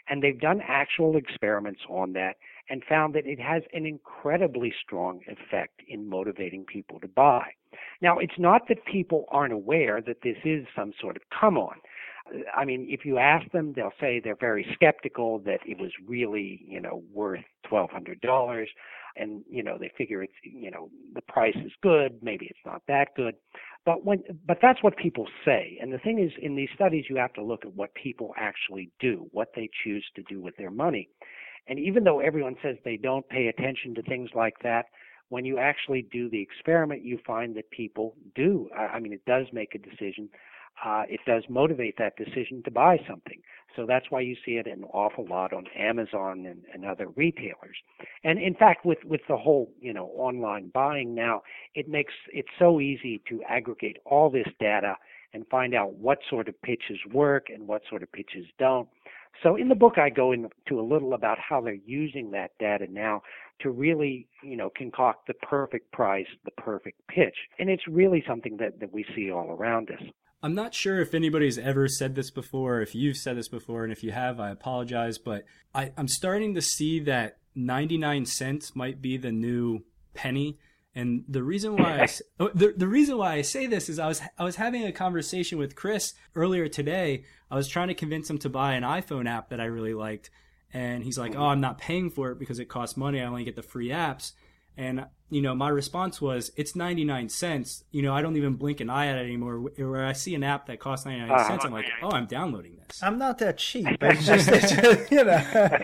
And 0.09 0.23
they've 0.23 0.41
done 0.41 0.61
actual 0.67 1.17
experiments 1.17 1.81
on 1.89 2.13
that 2.15 2.37
and 2.71 2.83
found 2.89 3.15
that 3.15 3.27
it 3.27 3.41
has 3.41 3.63
an 3.75 3.85
incredibly 3.85 4.73
strong 4.83 5.21
effect 5.27 5.83
in 5.89 6.09
motivating 6.09 6.65
people 6.65 7.01
to 7.01 7.09
buy. 7.09 7.45
Now, 8.01 8.19
it's 8.19 8.39
not 8.39 8.63
that 8.69 8.85
people 8.87 9.27
aren't 9.29 9.53
aware 9.53 10.01
that 10.01 10.23
this 10.23 10.37
is 10.45 10.67
some 10.75 10.93
sort 11.01 11.17
of 11.17 11.23
come 11.39 11.59
on. 11.59 11.77
I 12.57 12.65
mean, 12.65 12.87
if 12.89 13.05
you 13.05 13.19
ask 13.19 13.51
them, 13.51 13.73
they'll 13.75 13.93
say 14.01 14.21
they're 14.23 14.37
very 14.37 14.65
skeptical 14.73 15.41
that 15.41 15.61
it 15.67 15.79
was 15.81 15.91
really, 16.07 16.63
you 16.67 16.81
know, 16.81 17.03
worth 17.13 17.45
twelve 17.69 17.91
hundred 17.91 18.21
dollars, 18.21 18.69
and 19.17 19.43
you 19.51 19.65
know 19.65 19.77
they 19.79 19.91
figure 19.99 20.23
it's, 20.23 20.33
you 20.45 20.71
know, 20.71 20.91
the 21.15 21.23
price 21.23 21.57
is 21.57 21.73
good, 21.83 22.19
maybe 22.23 22.47
it's 22.47 22.65
not 22.65 22.83
that 22.87 23.09
good, 23.17 23.35
but 23.85 24.05
when, 24.05 24.23
but 24.47 24.59
that's 24.63 24.81
what 24.83 24.97
people 24.97 25.27
say. 25.45 25.77
And 25.81 25.93
the 25.93 25.99
thing 25.99 26.21
is, 26.21 26.31
in 26.41 26.55
these 26.55 26.69
studies, 26.75 27.07
you 27.11 27.17
have 27.17 27.33
to 27.33 27.43
look 27.43 27.65
at 27.65 27.75
what 27.75 27.93
people 27.95 28.33
actually 28.37 28.91
do, 29.01 29.27
what 29.33 29.49
they 29.57 29.69
choose 29.83 30.07
to 30.15 30.23
do 30.23 30.41
with 30.41 30.57
their 30.57 30.71
money, 30.71 31.09
and 31.67 31.79
even 31.79 32.05
though 32.05 32.21
everyone 32.21 32.57
says 32.63 32.77
they 32.85 32.97
don't 32.97 33.29
pay 33.29 33.47
attention 33.47 33.95
to 33.95 34.03
things 34.03 34.31
like 34.35 34.59
that, 34.63 34.87
when 35.31 35.45
you 35.45 35.59
actually 35.59 36.03
do 36.11 36.29
the 36.29 36.43
experiment, 36.43 37.05
you 37.05 37.19
find 37.25 37.57
that 37.57 37.71
people 37.71 38.17
do. 38.35 38.69
I 38.77 38.99
mean, 38.99 39.13
it 39.13 39.25
does 39.27 39.47
make 39.53 39.75
a 39.75 39.79
decision. 39.79 40.29
Uh, 40.85 41.05
it 41.09 41.21
does 41.27 41.45
motivate 41.49 41.97
that 41.99 42.17
decision 42.17 42.63
to 42.65 42.71
buy 42.71 42.99
something. 43.09 43.41
So 43.77 43.87
that's 43.87 44.07
why 44.11 44.21
you 44.21 44.35
see 44.45 44.53
it 44.53 44.67
an 44.67 44.85
awful 44.93 45.27
lot 45.27 45.53
on 45.53 45.67
Amazon 45.77 46.47
and, 46.47 46.63
and 46.75 46.85
other 46.85 47.09
retailers. 47.09 47.77
And 48.25 48.41
in 48.41 48.55
fact, 48.55 48.85
with, 48.85 48.99
with 49.05 49.21
the 49.29 49.37
whole, 49.37 49.73
you 49.81 49.93
know, 49.93 50.07
online 50.17 50.71
buying 50.75 51.15
now, 51.15 51.43
it 51.75 51.89
makes 51.89 52.15
it 52.33 52.47
so 52.59 52.81
easy 52.81 53.23
to 53.29 53.41
aggregate 53.49 53.99
all 54.05 54.31
this 54.31 54.49
data 54.59 54.97
and 55.33 55.47
find 55.49 55.75
out 55.75 55.95
what 55.95 56.19
sort 56.29 56.49
of 56.49 56.61
pitches 56.63 56.99
work 57.13 57.47
and 57.51 57.69
what 57.69 57.83
sort 57.89 58.03
of 58.03 58.11
pitches 58.11 58.47
don't. 58.59 58.89
So 59.43 59.57
in 59.57 59.69
the 59.69 59.75
book, 59.75 59.99
I 59.99 60.11
go 60.11 60.33
into 60.33 60.81
a 60.81 60.83
little 60.83 61.15
about 61.15 61.39
how 61.39 61.61
they're 61.61 61.79
using 61.87 62.31
that 62.33 62.51
data 62.59 62.87
now 62.91 63.23
to 63.61 63.71
really, 63.71 64.29
you 64.43 64.57
know, 64.57 64.71
concoct 64.77 65.27
the 65.27 65.35
perfect 65.35 65.93
price, 65.93 66.27
the 66.45 66.51
perfect 66.53 67.01
pitch. 67.09 67.37
And 67.59 67.71
it's 67.71 67.87
really 67.89 68.23
something 68.27 68.57
that, 68.59 68.81
that 68.81 68.93
we 68.93 69.05
see 69.15 69.31
all 69.31 69.51
around 69.51 69.91
us. 69.91 70.03
I'm 70.43 70.55
not 70.55 70.75
sure 70.75 71.01
if 71.01 71.13
anybody's 71.13 71.59
ever 71.59 71.87
said 71.87 72.15
this 72.15 72.31
before, 72.31 72.81
if 72.81 72.95
you've 72.95 73.19
said 73.19 73.37
this 73.37 73.49
before, 73.49 73.85
and 73.85 73.93
if 73.93 74.03
you 74.03 74.13
have, 74.13 74.41
I 74.41 74.51
apologize, 74.51 75.19
but 75.19 75.45
I, 75.75 75.93
I'm 75.99 76.09
starting 76.09 76.55
to 76.55 76.63
see 76.63 76.99
that 77.01 77.37
99 77.55 78.25
cents 78.25 78.75
might 78.75 79.03
be 79.03 79.19
the 79.19 79.33
new 79.33 79.85
penny. 80.15 80.59
And 80.95 81.25
the 81.29 81.43
reason 81.43 81.77
why 81.77 82.01
I, 82.01 82.09
oh, 82.41 82.51
the, 82.55 82.75
the 82.77 82.89
reason 82.89 83.17
why 83.17 83.35
I 83.35 83.43
say 83.43 83.67
this 83.67 83.89
is 83.89 83.99
I 83.99 84.09
was 84.09 84.21
I 84.39 84.45
was 84.45 84.57
having 84.57 84.85
a 84.85 84.93
conversation 84.93 85.59
with 85.59 85.77
Chris 85.77 86.15
earlier 86.35 86.69
today. 86.69 87.25
I 87.51 87.57
was 87.57 87.69
trying 87.69 87.89
to 87.89 87.95
convince 87.95 88.29
him 88.29 88.39
to 88.39 88.49
buy 88.49 88.75
an 88.75 88.83
iPhone 88.83 89.29
app 89.29 89.51
that 89.51 89.61
I 89.61 89.67
really 89.67 89.95
liked, 89.95 90.31
and 90.73 91.05
he's 91.05 91.19
like, 91.19 91.37
"Oh, 91.37 91.47
I'm 91.47 91.61
not 91.61 91.79
paying 91.79 92.11
for 92.11 92.31
it 92.33 92.39
because 92.39 92.59
it 92.59 92.67
costs 92.67 92.97
money. 92.97 93.21
I 93.21 93.25
only 93.25 93.45
get 93.45 93.57
the 93.57 93.63
free 93.63 93.89
apps." 93.89 94.33
And 94.77 95.07
you 95.29 95.43
know, 95.43 95.55
my 95.55 95.69
response 95.69 96.21
was, 96.21 96.51
"It's 96.57 96.75
99 96.75 97.29
cents. 97.29 97.85
You 97.93 98.03
know, 98.03 98.13
I 98.13 98.23
don't 98.23 98.37
even 98.37 98.55
blink 98.55 98.81
an 98.81 98.91
eye 98.91 99.07
at 99.07 99.17
it 99.17 99.27
anymore. 99.27 99.59
Where 99.61 100.05
I 100.05 100.13
see 100.13 100.35
an 100.35 100.43
app 100.43 100.67
that 100.67 100.81
costs 100.81 101.07
99 101.07 101.31
uh, 101.31 101.47
cents, 101.47 101.65
I'm 101.65 101.73
like, 101.73 101.87
oh, 102.03 102.11
I'm 102.11 102.27
downloading 102.27 102.79
this. 102.87 103.01
I'm 103.01 103.19
not 103.19 103.39
that 103.39 103.59
cheap. 103.59 103.87
It's 104.03 104.27
just, 104.27 104.49
it's 104.49 104.73
just 104.73 105.11
you 105.13 105.25
know." 105.25 105.79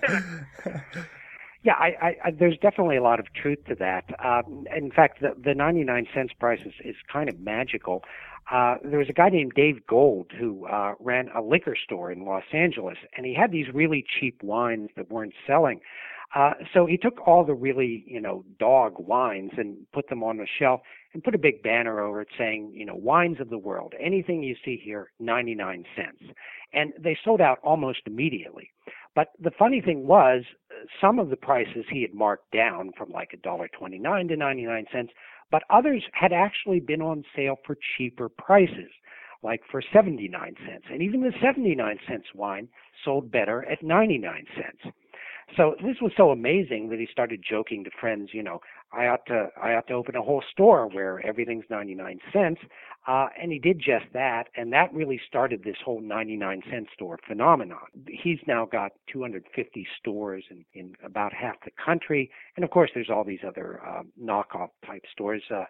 Yeah, 1.67 1.73
I, 1.81 2.17
I, 2.25 2.31
there's 2.31 2.57
definitely 2.59 2.97
a 2.97 3.03
lot 3.03 3.19
of 3.19 3.27
truth 3.35 3.59
to 3.67 3.75
that. 3.75 4.05
Um, 4.25 4.67
in 4.75 4.93
fact, 4.93 5.21
the, 5.21 5.31
the 5.37 5.53
99 5.53 6.07
cents 6.15 6.33
price 6.39 6.61
is, 6.65 6.75
is 6.85 6.95
kind 7.13 7.29
of 7.29 7.41
magical. 7.41 8.05
Uh, 8.53 8.77
there 8.85 9.01
was 9.01 9.09
a 9.09 9.13
guy 9.13 9.31
named 9.31 9.51
Dave 9.57 9.85
Gold 9.89 10.31
who 10.39 10.65
uh, 10.67 10.95
ran 11.01 11.29
a 11.37 11.43
liquor 11.43 11.75
store 11.75 12.13
in 12.13 12.25
Los 12.25 12.45
Angeles, 12.53 12.99
and 13.17 13.27
he 13.27 13.35
had 13.35 13.51
these 13.51 13.67
really 13.75 14.05
cheap 14.21 14.41
wines 14.45 14.91
that 14.97 15.11
weren't 15.11 15.35
selling. 15.45 15.81
Uh, 16.37 16.53
so 16.73 16.87
he 16.87 16.97
took 16.97 17.27
all 17.27 17.45
the 17.45 17.55
really, 17.55 18.05
you 18.07 18.21
know, 18.21 18.45
dog 18.61 18.95
wines 18.99 19.51
and 19.57 19.77
put 19.93 20.09
them 20.09 20.23
on 20.23 20.39
a 20.39 20.47
shelf 20.61 20.83
and 21.15 21.25
put 21.25 21.35
a 21.35 21.39
big 21.39 21.65
banner 21.65 21.99
over 22.01 22.21
it 22.21 22.29
saying, 22.39 22.71
you 22.73 22.87
know, 22.87 22.95
wines 22.95 23.41
of 23.41 23.51
the 23.51 23.59
world. 23.59 23.93
Anything 23.99 24.45
you 24.45 24.55
see 24.65 24.81
here, 24.81 25.11
99 25.19 25.85
cents. 25.97 26.33
And 26.73 26.93
they 26.97 27.19
sold 27.25 27.41
out 27.41 27.59
almost 27.65 28.03
immediately. 28.07 28.71
But 29.17 29.29
the 29.41 29.51
funny 29.59 29.81
thing 29.81 30.07
was, 30.07 30.45
some 31.01 31.19
of 31.19 31.31
the 31.31 31.37
prices 31.37 31.87
he 31.91 32.03
had 32.03 32.15
marked 32.15 32.53
down 32.53 32.93
from 32.97 33.11
like 33.11 33.31
a 33.33 33.39
dollar 33.39 33.69
twenty-nine 33.77 34.29
to 34.29 34.37
ninety-nine 34.37 34.87
cents, 34.93 35.13
but 35.51 35.63
others 35.71 36.05
had 36.13 36.33
actually 36.33 36.81
been 36.81 37.03
on 37.03 37.25
sale 37.35 37.57
for 37.67 37.77
cheaper 37.97 38.29
prices, 38.29 38.93
like 39.43 39.63
for 39.71 39.83
seventy-nine 39.93 40.55
cents. 40.69 40.85
And 40.93 41.03
even 41.03 41.23
the 41.23 41.33
seventy-nine 41.43 41.99
cents 42.07 42.27
wine 42.35 42.69
sold 43.05 43.33
better 43.33 43.65
at 43.65 43.83
ninety-nine 43.83 44.47
cents. 44.55 44.95
So 45.57 45.77
this 45.83 45.97
was 46.03 46.13
so 46.17 46.31
amazing 46.31 46.91
that 46.91 46.99
he 46.99 47.09
started 47.11 47.43
joking 47.49 47.85
to 47.85 47.91
friends, 48.01 48.31
you 48.33 48.43
know, 48.43 48.61
I 48.97 49.09
ought 49.09 49.27
to 49.27 49.49
I 49.63 49.75
ought 49.75 49.87
to 49.89 49.95
open 49.95 50.17
a 50.17 50.23
whole 50.23 50.43
store 50.51 50.89
where 50.89 51.25
everything's 51.27 51.65
99 51.69 52.19
cents. 52.33 52.61
Uh, 53.07 53.29
and 53.41 53.53
he 53.53 53.59
did 53.61 53.79
just 53.79 54.07
that, 54.13 54.49
and 54.57 54.73
that 54.73 54.93
really 54.93 55.21
started 55.29 55.63
this 55.63 55.77
whole 55.85 56.01
99 56.01 56.63
cent 56.69 56.89
store 56.93 57.21
phenomenon. 57.29 57.79
He's 58.09 58.41
now 58.49 58.67
got 58.67 58.93
250 59.13 59.87
stores 60.01 60.43
in, 60.51 60.65
in 60.75 60.95
about 61.05 61.33
half 61.33 61.55
the 61.65 61.71
country, 61.85 62.33
and 62.57 62.65
of 62.65 62.71
course, 62.73 62.91
there's 62.95 63.09
all 63.09 63.23
these 63.23 63.45
other 63.47 63.81
uh, 63.87 64.03
knockoff 64.21 64.71
type 64.85 65.05
stores 65.13 65.43
uh, 65.55 65.65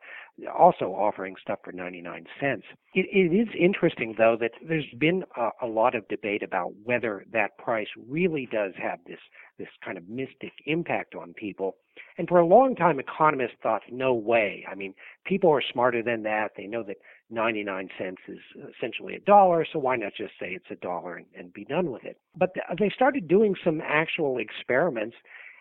also 0.59 0.87
offering 0.87 1.35
stuff 1.39 1.59
for 1.62 1.73
99 1.73 2.25
cents. 2.41 2.65
It, 2.95 3.07
it 3.12 3.37
is 3.37 3.49
interesting, 3.59 4.15
though, 4.17 4.39
that 4.41 4.53
there's 4.67 4.89
been 4.99 5.23
a, 5.37 5.51
a 5.61 5.67
lot 5.67 5.95
of 5.95 6.09
debate 6.09 6.43
about 6.43 6.73
whether 6.85 7.27
that 7.33 7.59
price 7.59 7.89
really 8.09 8.49
does 8.51 8.73
have 8.83 9.01
this 9.07 9.21
this 9.59 9.69
kind 9.85 9.99
of 9.99 10.09
mystic 10.09 10.53
impact 10.67 11.15
on 11.15 11.33
people. 11.35 11.77
And 12.19 12.29
for 12.29 12.39
a 12.39 12.47
long 12.47 12.75
time, 12.75 12.99
economists 12.99 13.57
thought, 13.63 13.83
no 13.91 14.15
way. 14.15 14.65
I 14.71 14.75
mean, 14.75 14.95
people 15.25 15.51
are 15.51 15.63
smarter 15.73 16.03
than 16.03 16.23
that. 16.25 16.53
They 16.57 16.67
know 16.67 16.83
that 16.85 16.97
99 17.31 17.89
cents 17.99 18.23
is 18.29 18.39
essentially 18.77 19.15
a 19.15 19.21
dollar, 19.21 19.67
so 19.71 19.79
why 19.79 19.97
not 19.97 20.13
just 20.17 20.33
say 20.39 20.51
it's 20.51 20.71
a 20.71 20.77
dollar 20.77 21.17
and, 21.17 21.27
and 21.37 21.53
be 21.53 21.65
done 21.65 21.91
with 21.91 22.05
it? 22.05 22.19
But 22.37 22.55
they 22.79 22.91
started 22.91 23.29
doing 23.29 23.55
some 23.65 23.81
actual 23.85 24.39
experiments 24.39 25.17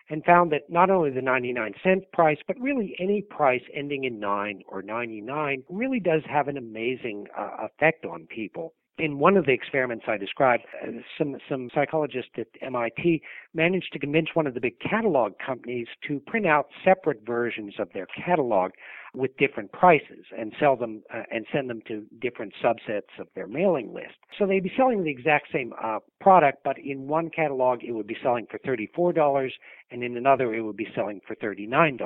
and 0.08 0.24
found 0.24 0.52
that 0.52 0.70
not 0.70 0.88
only 0.88 1.10
the 1.10 1.22
99 1.22 1.74
cent 1.82 2.10
price, 2.12 2.38
but 2.46 2.58
really 2.60 2.94
any 3.00 3.22
price 3.22 3.62
ending 3.74 4.04
in 4.04 4.20
9 4.20 4.62
or 4.68 4.82
99 4.82 5.64
really 5.68 5.98
does 5.98 6.22
have 6.28 6.46
an 6.48 6.56
amazing 6.56 7.26
uh, 7.36 7.66
effect 7.66 8.04
on 8.04 8.26
people 8.26 8.72
in 8.98 9.18
one 9.18 9.36
of 9.36 9.44
the 9.44 9.52
experiments 9.52 10.06
I 10.08 10.16
described, 10.16 10.64
uh, 10.82 10.90
some 11.18 11.36
some 11.48 11.68
psychologists 11.74 12.30
at 12.38 12.46
MIT 12.62 13.22
managed 13.52 13.92
to 13.92 13.98
convince 13.98 14.28
one 14.34 14.46
of 14.46 14.54
the 14.54 14.60
big 14.60 14.80
catalog 14.80 15.34
companies 15.44 15.86
to 16.08 16.20
print 16.20 16.46
out 16.46 16.68
separate 16.82 17.20
versions 17.26 17.74
of 17.78 17.88
their 17.92 18.06
catalog 18.06 18.72
with 19.14 19.36
different 19.36 19.70
prices 19.72 20.24
and 20.36 20.54
sell 20.58 20.76
them 20.76 21.02
uh, 21.12 21.22
and 21.30 21.46
send 21.52 21.68
them 21.68 21.82
to 21.88 22.06
different 22.20 22.54
subsets 22.62 23.18
of 23.18 23.28
their 23.34 23.46
mailing 23.46 23.92
list. 23.92 24.14
So 24.38 24.46
they'd 24.46 24.62
be 24.62 24.72
selling 24.76 25.04
the 25.04 25.10
exact 25.10 25.48
same 25.52 25.74
uh, 25.82 25.98
product, 26.20 26.64
but 26.64 26.78
in 26.78 27.06
one 27.06 27.28
catalog 27.28 27.82
it 27.84 27.92
would 27.92 28.06
be 28.06 28.16
selling 28.22 28.46
for 28.50 28.58
$34 28.60 29.50
and 29.90 30.02
in 30.02 30.16
another 30.16 30.54
it 30.54 30.62
would 30.62 30.76
be 30.76 30.88
selling 30.94 31.20
for 31.26 31.36
$39. 31.36 31.98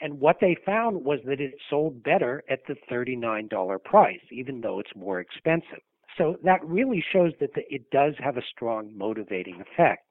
And 0.00 0.20
what 0.20 0.36
they 0.40 0.56
found 0.64 1.04
was 1.04 1.20
that 1.26 1.40
it 1.40 1.54
sold 1.70 2.02
better 2.02 2.42
at 2.50 2.60
the 2.68 2.76
$39 2.90 3.82
price, 3.84 4.20
even 4.30 4.60
though 4.60 4.78
it's 4.78 4.94
more 4.94 5.20
expensive. 5.20 5.80
So 6.16 6.36
that 6.44 6.64
really 6.64 7.04
shows 7.12 7.32
that 7.40 7.54
the, 7.54 7.62
it 7.72 7.90
does 7.90 8.14
have 8.18 8.36
a 8.36 8.42
strong 8.54 8.96
motivating 8.96 9.60
effect. 9.60 10.06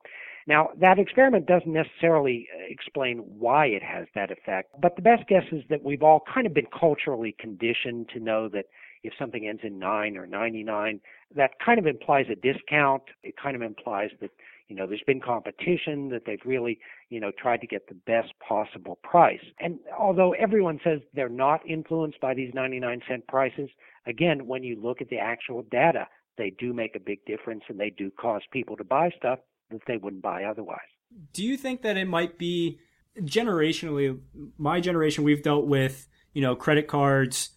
Now, 0.48 0.70
that 0.80 1.00
experiment 1.00 1.48
doesn't 1.48 1.72
necessarily 1.72 2.48
uh, 2.54 2.66
explain 2.70 3.18
why 3.18 3.66
it 3.66 3.82
has 3.82 4.06
that 4.14 4.30
effect, 4.30 4.70
but 4.80 4.96
the 4.96 5.02
best 5.02 5.28
guess 5.28 5.44
is 5.52 5.64
that 5.70 5.84
we've 5.84 6.04
all 6.04 6.22
kind 6.32 6.46
of 6.46 6.54
been 6.54 6.68
culturally 6.78 7.36
conditioned 7.40 8.10
to 8.14 8.20
know 8.20 8.48
that 8.50 8.66
if 9.04 9.14
something 9.18 9.48
ends 9.48 9.62
in 9.64 9.80
9 9.80 10.18
or 10.18 10.28
99, 10.28 11.00
that 11.36 11.52
kind 11.64 11.80
of 11.80 11.88
implies 11.88 12.26
a 12.32 12.36
discount. 12.36 13.04
It 13.24 13.36
kind 13.42 13.56
of 13.56 13.62
implies 13.62 14.10
that, 14.22 14.32
you 14.68 14.76
know, 14.76 14.88
there's 14.88 15.04
been 15.06 15.22
competition, 15.22 16.10
that 16.10 16.24
they've 16.26 16.42
really, 16.46 16.80
you 17.10 17.20
know, 17.20 17.32
tried 17.32 17.62
to 17.62 17.68
get 17.68 17.88
the 17.88 17.94
best 17.94 18.34
possible 18.40 18.98
price. 19.04 19.44
And 19.60 19.80
although 19.98 20.34
everyone 20.34 20.80
says 20.84 21.02
they're 21.14 21.30
not 21.30 21.68
influenced 21.68 22.20
by 22.20 22.34
these 22.34 22.52
99 22.54 23.02
cent 23.08 23.28
prices, 23.28 23.70
again, 24.06 24.48
when 24.48 24.64
you 24.64 24.80
look 24.82 25.02
at 25.02 25.10
the 25.10 25.18
actual 25.18 25.64
data, 25.64 26.08
they 26.38 26.52
do 26.52 26.74
make 26.74 26.96
a 26.96 27.00
big 27.00 27.24
difference 27.26 27.64
and 27.70 27.80
they 27.80 27.90
do 27.90 28.12
cause 28.12 28.42
people 28.52 28.76
to 28.78 28.84
buy 28.84 29.10
stuff 29.18 29.40
that 29.72 29.82
they 29.88 29.98
wouldn't 29.98 30.22
buy 30.22 30.44
otherwise. 30.44 30.80
Do 31.34 31.44
you 31.44 31.58
think 31.58 31.82
that 31.82 31.98
it 31.98 32.08
might 32.08 32.38
be 32.38 32.80
generationally, 33.20 34.20
my 34.58 34.80
generation, 34.80 35.24
we've 35.24 35.44
dealt 35.44 35.66
with, 35.66 36.08
you 36.34 36.42
know, 36.42 36.56
credit 36.56 36.88
cards, 36.88 37.52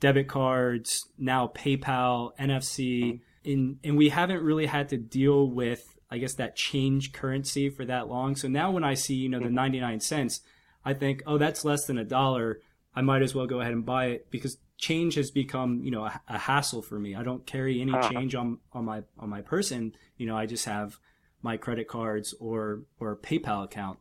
debit 0.00 0.28
cards, 0.28 1.08
now 1.18 1.50
PayPal, 1.54 2.36
NFC, 2.38 3.20
in, 3.44 3.58
mm-hmm. 3.58 3.88
and 3.88 3.96
we 3.96 4.08
haven't 4.08 4.42
really 4.42 4.66
had 4.66 4.88
to 4.88 4.96
deal 4.96 5.48
with, 5.48 5.96
I 6.10 6.18
guess, 6.18 6.34
that 6.34 6.56
change 6.56 7.12
currency 7.12 7.70
for 7.70 7.84
that 7.84 8.08
long. 8.08 8.36
So 8.36 8.48
now 8.48 8.70
when 8.70 8.84
I 8.84 8.94
see, 8.94 9.14
you 9.14 9.28
know, 9.28 9.38
the 9.38 9.46
mm-hmm. 9.46 9.54
99 9.54 10.00
cents, 10.00 10.40
I 10.84 10.94
think, 10.94 11.22
oh, 11.26 11.38
that's 11.38 11.64
less 11.64 11.86
than 11.86 11.98
a 11.98 12.04
dollar. 12.04 12.60
I 12.94 13.02
might 13.02 13.22
as 13.22 13.34
well 13.34 13.46
go 13.46 13.60
ahead 13.60 13.72
and 13.72 13.86
buy 13.86 14.06
it 14.06 14.30
because 14.30 14.58
change 14.76 15.14
has 15.14 15.30
become, 15.30 15.82
you 15.82 15.90
know, 15.90 16.04
a, 16.04 16.20
a 16.28 16.38
hassle 16.38 16.82
for 16.82 16.98
me. 16.98 17.14
I 17.14 17.22
don't 17.22 17.46
carry 17.46 17.80
any 17.80 17.92
uh-huh. 17.92 18.10
change 18.10 18.34
on, 18.34 18.58
on 18.72 18.84
my, 18.84 19.02
on 19.18 19.28
my 19.28 19.40
person. 19.40 19.94
You 20.16 20.26
know, 20.26 20.36
I 20.36 20.46
just 20.46 20.64
have 20.66 20.98
my 21.44 21.58
credit 21.58 21.86
cards 21.86 22.34
or 22.40 22.82
or 22.98 23.16
PayPal 23.16 23.64
account. 23.64 23.98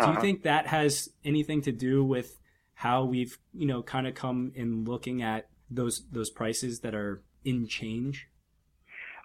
Do 0.00 0.06
you 0.06 0.12
uh-huh. 0.12 0.20
think 0.20 0.42
that 0.42 0.66
has 0.66 1.10
anything 1.24 1.62
to 1.62 1.72
do 1.72 2.02
with 2.02 2.40
how 2.72 3.04
we've 3.04 3.38
you 3.52 3.66
know 3.66 3.82
kind 3.82 4.06
of 4.06 4.14
come 4.14 4.52
in 4.56 4.84
looking 4.84 5.22
at 5.22 5.48
those 5.70 6.04
those 6.10 6.30
prices 6.30 6.80
that 6.80 6.94
are 6.94 7.22
in 7.44 7.68
change? 7.68 8.28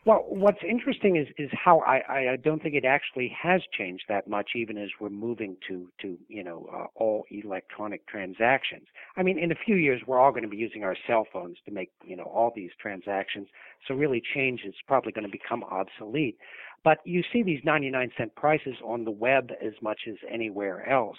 Well, 0.05 0.25
what's 0.27 0.59
interesting 0.67 1.15
is 1.15 1.27
is 1.37 1.49
how 1.53 1.79
I, 1.79 2.33
I 2.33 2.35
don't 2.35 2.61
think 2.61 2.75
it 2.75 2.83
actually 2.83 3.33
has 3.41 3.61
changed 3.71 4.03
that 4.09 4.27
much, 4.27 4.49
even 4.53 4.77
as 4.77 4.89
we're 4.99 5.09
moving 5.09 5.55
to 5.69 5.87
to 6.01 6.17
you 6.27 6.43
know 6.43 6.69
uh, 6.73 6.87
all 6.95 7.23
electronic 7.31 8.05
transactions. 8.07 8.87
I 9.15 9.23
mean, 9.23 9.39
in 9.39 9.53
a 9.53 9.55
few 9.55 9.75
years, 9.75 10.01
we're 10.05 10.19
all 10.19 10.31
going 10.31 10.43
to 10.43 10.49
be 10.49 10.57
using 10.57 10.83
our 10.83 10.97
cell 11.07 11.25
phones 11.31 11.57
to 11.65 11.71
make 11.71 11.89
you 12.03 12.17
know 12.17 12.23
all 12.23 12.51
these 12.53 12.71
transactions. 12.81 13.47
So 13.87 13.93
really, 13.93 14.21
change 14.33 14.61
is 14.67 14.75
probably 14.87 15.13
going 15.13 15.25
to 15.25 15.31
become 15.31 15.63
obsolete. 15.63 16.37
But 16.83 16.97
you 17.05 17.23
see 17.31 17.43
these 17.43 17.61
99 17.63 18.11
cent 18.17 18.35
prices 18.35 18.75
on 18.83 19.05
the 19.05 19.11
web 19.11 19.51
as 19.65 19.73
much 19.81 20.01
as 20.09 20.15
anywhere 20.29 20.89
else. 20.89 21.17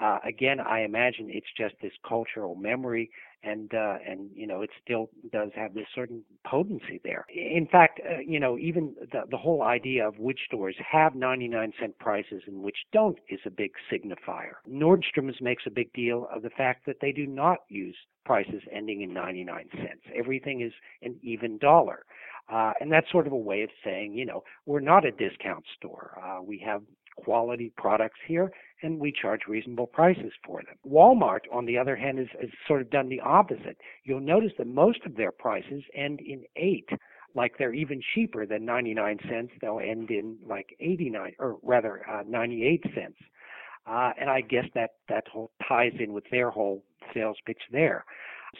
Uh, 0.00 0.18
again, 0.24 0.60
I 0.60 0.80
imagine 0.80 1.28
it's 1.30 1.52
just 1.56 1.74
this 1.82 1.92
cultural 2.08 2.54
memory, 2.54 3.10
and 3.42 3.72
uh, 3.74 3.96
and 4.06 4.30
you 4.34 4.46
know 4.46 4.62
it 4.62 4.70
still 4.82 5.10
does 5.30 5.50
have 5.54 5.74
this 5.74 5.86
certain 5.94 6.22
potency 6.46 7.00
there. 7.04 7.26
In 7.34 7.66
fact, 7.70 8.00
uh, 8.08 8.18
you 8.26 8.40
know 8.40 8.58
even 8.58 8.94
the 9.12 9.22
the 9.30 9.36
whole 9.36 9.62
idea 9.62 10.06
of 10.08 10.18
which 10.18 10.40
stores 10.46 10.76
have 10.90 11.14
99 11.14 11.72
cent 11.78 11.98
prices 11.98 12.42
and 12.46 12.62
which 12.62 12.78
don't 12.92 13.18
is 13.28 13.40
a 13.44 13.50
big 13.50 13.72
signifier. 13.92 14.54
Nordstrom's 14.68 15.40
makes 15.40 15.64
a 15.66 15.70
big 15.70 15.92
deal 15.92 16.28
of 16.34 16.42
the 16.42 16.50
fact 16.50 16.86
that 16.86 16.96
they 17.02 17.12
do 17.12 17.26
not 17.26 17.58
use 17.68 17.96
prices 18.24 18.62
ending 18.72 19.02
in 19.02 19.12
99 19.12 19.68
cents. 19.76 20.02
Everything 20.14 20.62
is 20.62 20.72
an 21.02 21.16
even 21.22 21.58
dollar. 21.58 22.04
Uh, 22.50 22.72
and 22.80 22.90
that's 22.90 23.10
sort 23.12 23.26
of 23.26 23.32
a 23.32 23.36
way 23.36 23.62
of 23.62 23.70
saying, 23.84 24.12
you 24.12 24.26
know, 24.26 24.42
we're 24.66 24.80
not 24.80 25.04
a 25.04 25.12
discount 25.12 25.64
store. 25.76 26.20
Uh, 26.24 26.42
we 26.42 26.58
have 26.58 26.82
quality 27.16 27.72
products 27.76 28.18
here 28.26 28.50
and 28.82 28.98
we 28.98 29.12
charge 29.12 29.42
reasonable 29.48 29.86
prices 29.86 30.32
for 30.44 30.62
them. 30.62 30.76
Walmart, 30.88 31.40
on 31.52 31.66
the 31.66 31.78
other 31.78 31.96
hand, 31.96 32.18
has, 32.18 32.28
has 32.40 32.50
sort 32.66 32.80
of 32.80 32.90
done 32.90 33.08
the 33.08 33.20
opposite. 33.20 33.78
You'll 34.04 34.20
notice 34.20 34.52
that 34.58 34.66
most 34.66 35.00
of 35.06 35.16
their 35.16 35.32
prices 35.32 35.82
end 35.94 36.20
in 36.20 36.44
eight, 36.56 36.88
like 37.34 37.58
they're 37.58 37.74
even 37.74 38.00
cheaper 38.14 38.46
than 38.46 38.64
99 38.64 39.18
cents. 39.28 39.52
They'll 39.60 39.80
end 39.80 40.10
in 40.10 40.38
like 40.46 40.76
89, 40.80 41.34
or 41.38 41.58
rather 41.62 42.08
uh, 42.08 42.22
98 42.26 42.82
cents. 42.94 43.18
Uh, 43.86 44.12
and 44.20 44.28
I 44.28 44.40
guess 44.40 44.66
that 44.74 44.90
that 45.08 45.26
whole 45.28 45.50
ties 45.66 45.92
in 45.98 46.12
with 46.12 46.24
their 46.30 46.50
whole 46.50 46.84
sales 47.14 47.38
pitch 47.46 47.62
there. 47.72 48.04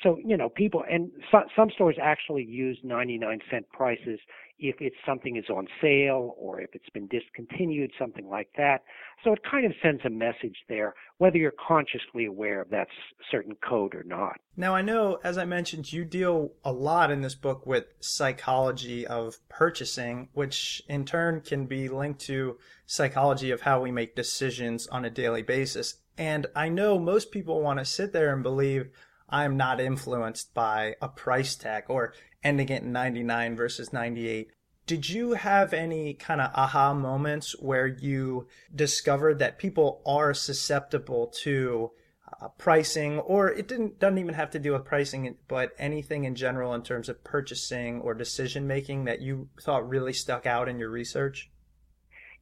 So, 0.03 0.19
you 0.25 0.37
know, 0.37 0.49
people, 0.49 0.85
and 0.89 1.11
so, 1.31 1.41
some 1.55 1.71
stores 1.71 1.97
actually 2.01 2.45
use 2.45 2.79
99 2.83 3.41
cent 3.51 3.69
prices 3.71 4.21
if 4.61 4.77
it's 4.81 4.97
something 5.07 5.37
is 5.37 5.49
on 5.49 5.67
sale 5.81 6.35
or 6.39 6.61
if 6.61 6.71
it's 6.75 6.89
been 6.91 7.09
discontinued, 7.09 7.91
something 7.99 8.29
like 8.29 8.49
that. 8.57 8.83
So 9.25 9.33
it 9.33 9.41
kind 9.49 9.67
of 9.67 9.73
sends 9.83 10.05
a 10.05 10.11
message 10.11 10.57
there, 10.69 10.95
whether 11.19 11.37
you're 11.37 11.53
consciously 11.67 12.27
aware 12.27 12.61
of 12.61 12.71
that 12.71 12.89
certain 13.31 13.57
code 13.67 13.95
or 13.95 14.03
not. 14.03 14.37
Now, 14.57 14.75
I 14.75 14.83
know, 14.83 15.19
as 15.25 15.39
I 15.39 15.45
mentioned, 15.45 15.93
you 15.93 16.05
deal 16.05 16.53
a 16.65 16.73
lot 16.73 17.11
in 17.11 17.23
this 17.23 17.35
book 17.35 17.67
with 17.67 17.85
psychology 18.01 19.07
of 19.07 19.37
purchasing, 19.49 20.29
which 20.33 20.83
in 20.89 21.05
turn 21.05 21.41
can 21.41 21.67
be 21.67 21.89
linked 21.89 22.21
to 22.23 22.59
psychology 22.87 23.51
of 23.51 23.63
how 23.63 23.81
we 23.81 23.91
make 23.91 24.15
decisions 24.15 24.87
on 24.87 25.05
a 25.05 25.11
daily 25.11 25.43
basis. 25.43 25.97
And 26.19 26.47
I 26.55 26.69
know 26.69 26.99
most 26.99 27.31
people 27.31 27.63
want 27.63 27.79
to 27.79 27.85
sit 27.85 28.13
there 28.13 28.33
and 28.33 28.43
believe, 28.43 28.91
I'm 29.29 29.57
not 29.57 29.81
influenced 29.81 30.53
by 30.55 30.97
a 31.01 31.09
price 31.09 31.55
tag 31.55 31.85
or 31.89 32.15
ending 32.43 32.71
at 32.71 32.85
99 32.85 33.57
versus 33.57 33.93
98. 33.93 34.49
Did 34.87 35.09
you 35.09 35.35
have 35.35 35.73
any 35.73 36.15
kind 36.15 36.41
of 36.41 36.51
aha 36.55 36.95
moments 36.95 37.53
where 37.61 37.87
you 37.87 38.49
discovered 38.75 39.39
that 39.39 39.59
people 39.59 40.03
are 40.05 40.35
susceptible 40.35 41.29
to 41.43 41.93
uh, 42.41 42.49
pricing, 42.59 43.19
or 43.21 43.49
it 43.51 43.69
didn't 43.69 43.99
doesn't 43.99 44.19
even 44.19 44.35
have 44.35 44.51
to 44.51 44.59
do 44.59 44.73
with 44.73 44.85
pricing, 44.85 45.37
but 45.49 45.73
anything 45.79 46.25
in 46.25 46.35
general 46.35 46.75
in 46.75 46.83
terms 46.83 47.09
of 47.09 47.23
purchasing 47.23 48.01
or 48.01 48.15
decision 48.15 48.67
making 48.67 49.05
that 49.05 49.21
you 49.21 49.49
thought 49.61 49.89
really 49.89 50.13
stuck 50.13 50.47
out 50.47 50.69
in 50.69 50.79
your 50.79 50.91
research? 50.91 51.51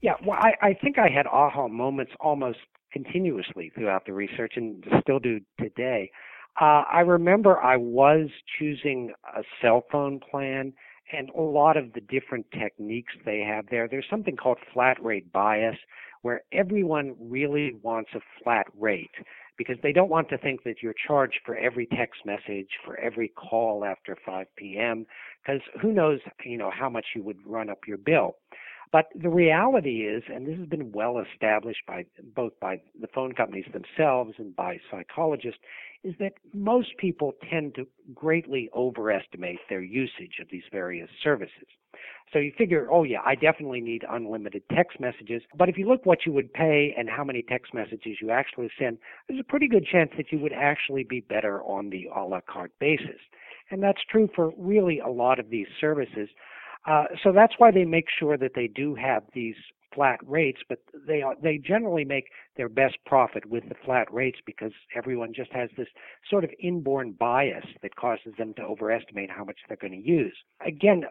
Yeah, 0.01 0.15
well, 0.25 0.39
I, 0.39 0.53
I 0.63 0.75
think 0.75 0.99
I 0.99 1.09
had 1.09 1.27
aha 1.27 1.69
moments 1.69 2.13
almost 2.21 2.59
continuously 2.93 3.73
throughout 3.75 4.07
the 4.07 4.13
research, 4.13 4.55
and 4.57 4.85
still 5.03 5.19
do 5.19 5.41
today. 5.59 6.11
Uh, 6.61 6.83
I 6.91 7.01
remember 7.01 7.61
I 7.61 7.77
was 7.77 8.29
choosing 8.59 9.13
a 9.37 9.43
cell 9.63 9.85
phone 9.93 10.19
plan 10.19 10.73
and 11.13 11.31
a 11.31 11.41
lot 11.41 11.77
of 11.77 11.93
the 11.93 12.01
different 12.01 12.47
techniques 12.51 13.13
they 13.25 13.41
have 13.41 13.67
there. 13.71 13.89
There's 13.89 14.07
something 14.11 14.37
called 14.37 14.59
flat 14.75 15.03
rate 15.03 15.33
bias 15.33 15.77
where 16.23 16.43
everyone 16.53 17.15
really 17.21 17.77
wants 17.83 18.11
a 18.15 18.21
flat 18.43 18.67
rate 18.79 19.11
because 19.57 19.77
they 19.83 19.93
don't 19.93 20.11
want 20.11 20.29
to 20.31 20.39
think 20.39 20.65
that 20.65 20.83
you're 20.83 20.95
charged 21.07 21.39
for 21.47 21.57
every 21.57 21.87
text 21.87 22.21
message, 22.25 22.69
for 22.85 22.99
every 22.99 23.29
call 23.29 23.85
after 23.85 24.17
5 24.27 24.47
p.m., 24.57 25.07
because 25.43 25.61
who 25.81 25.93
knows, 25.93 26.21
you 26.45 26.59
know, 26.59 26.71
how 26.71 26.89
much 26.89 27.07
you 27.15 27.23
would 27.23 27.39
run 27.47 27.69
up 27.69 27.79
your 27.87 27.99
bill. 27.99 28.37
But 28.91 29.09
the 29.15 29.29
reality 29.29 30.07
is, 30.07 30.23
and 30.33 30.47
this 30.47 30.59
has 30.59 30.67
been 30.67 30.93
well 30.93 31.19
established 31.19 31.83
by 31.87 32.07
both 32.35 32.59
by 32.61 32.81
the 33.01 33.09
phone 33.15 33.33
companies 33.33 33.67
themselves 33.73 34.35
and 34.39 34.55
by 34.57 34.79
psychologists, 34.91 35.61
is 36.05 36.15
that 36.21 36.35
most 36.55 36.97
people 36.97 37.35
tend 37.51 37.75
to 37.75 37.87
greatly 38.15 38.71
overestimate 38.75 39.59
their 39.69 39.83
usage 39.83 40.39
of 40.41 40.49
these 40.51 40.63
various 40.71 41.11
services. 41.23 41.67
So 42.33 42.39
you 42.39 42.53
figure, 42.57 42.89
oh 42.91 43.05
yeah, 43.05 43.21
I 43.25 43.35
definitely 43.35 43.81
need 43.81 44.05
unlimited 44.09 44.63
text 44.75 45.01
messages. 45.01 45.43
But 45.57 45.69
if 45.69 45.79
you 45.79 45.89
look 45.89 46.05
what 46.05 46.27
you 46.27 46.33
would 46.33 46.53
pay 46.53 46.95
and 46.97 47.09
how 47.09 47.25
many 47.25 47.43
text 47.43 47.75
messages 47.75 48.19
you 48.21 48.31
actually 48.31 48.71
send, 48.79 48.99
there's 49.27 49.41
a 49.41 49.45
pretty 49.45 49.67
good 49.67 49.87
chance 49.87 50.11
that 50.17 50.31
you 50.31 50.39
would 50.39 50.53
actually 50.53 51.05
be 51.05 51.21
better 51.21 51.63
on 51.63 51.91
the 51.91 52.09
a 52.15 52.25
la 52.25 52.41
carte 52.41 52.73
basis. 52.79 53.21
And 53.71 53.83
that's 53.83 54.01
true 54.11 54.29
for 54.35 54.53
really 54.57 54.99
a 54.99 55.09
lot 55.09 55.39
of 55.39 55.51
these 55.51 55.67
services. 55.81 56.29
Uh, 56.89 57.05
so 57.23 57.33
that's 57.33 57.55
why 57.59 57.71
they 57.71 57.85
make 57.85 58.07
sure 58.19 58.39
that 58.39 58.53
they 58.55 58.67
do 58.67 58.95
have 58.95 59.23
these 59.35 59.57
flat 59.95 60.21
rates, 60.27 60.61
but 60.69 60.79
they 61.07 61.23
are, 61.23 61.35
they 61.43 61.59
generally 61.59 62.05
make 62.05 62.27
their 62.57 62.69
best 62.69 62.97
profit 63.05 63.45
with 63.47 63.69
the 63.69 63.75
flat 63.85 64.07
rates 64.13 64.39
because 64.47 64.73
everyone 64.95 65.33
just 65.35 65.53
has 65.53 65.69
this 65.77 65.89
sort 66.31 66.45
of 66.45 66.51
inborn 66.61 67.13
bias 67.13 67.65
that 67.83 67.97
causes 67.97 68.33
them 68.39 68.55
to 68.55 68.63
overestimate 68.63 69.31
how 69.31 69.45
much 69.45 69.59
they're 69.67 69.77
going 69.77 69.93
to 69.93 70.09
use. 70.09 70.37
Again, 70.65 71.05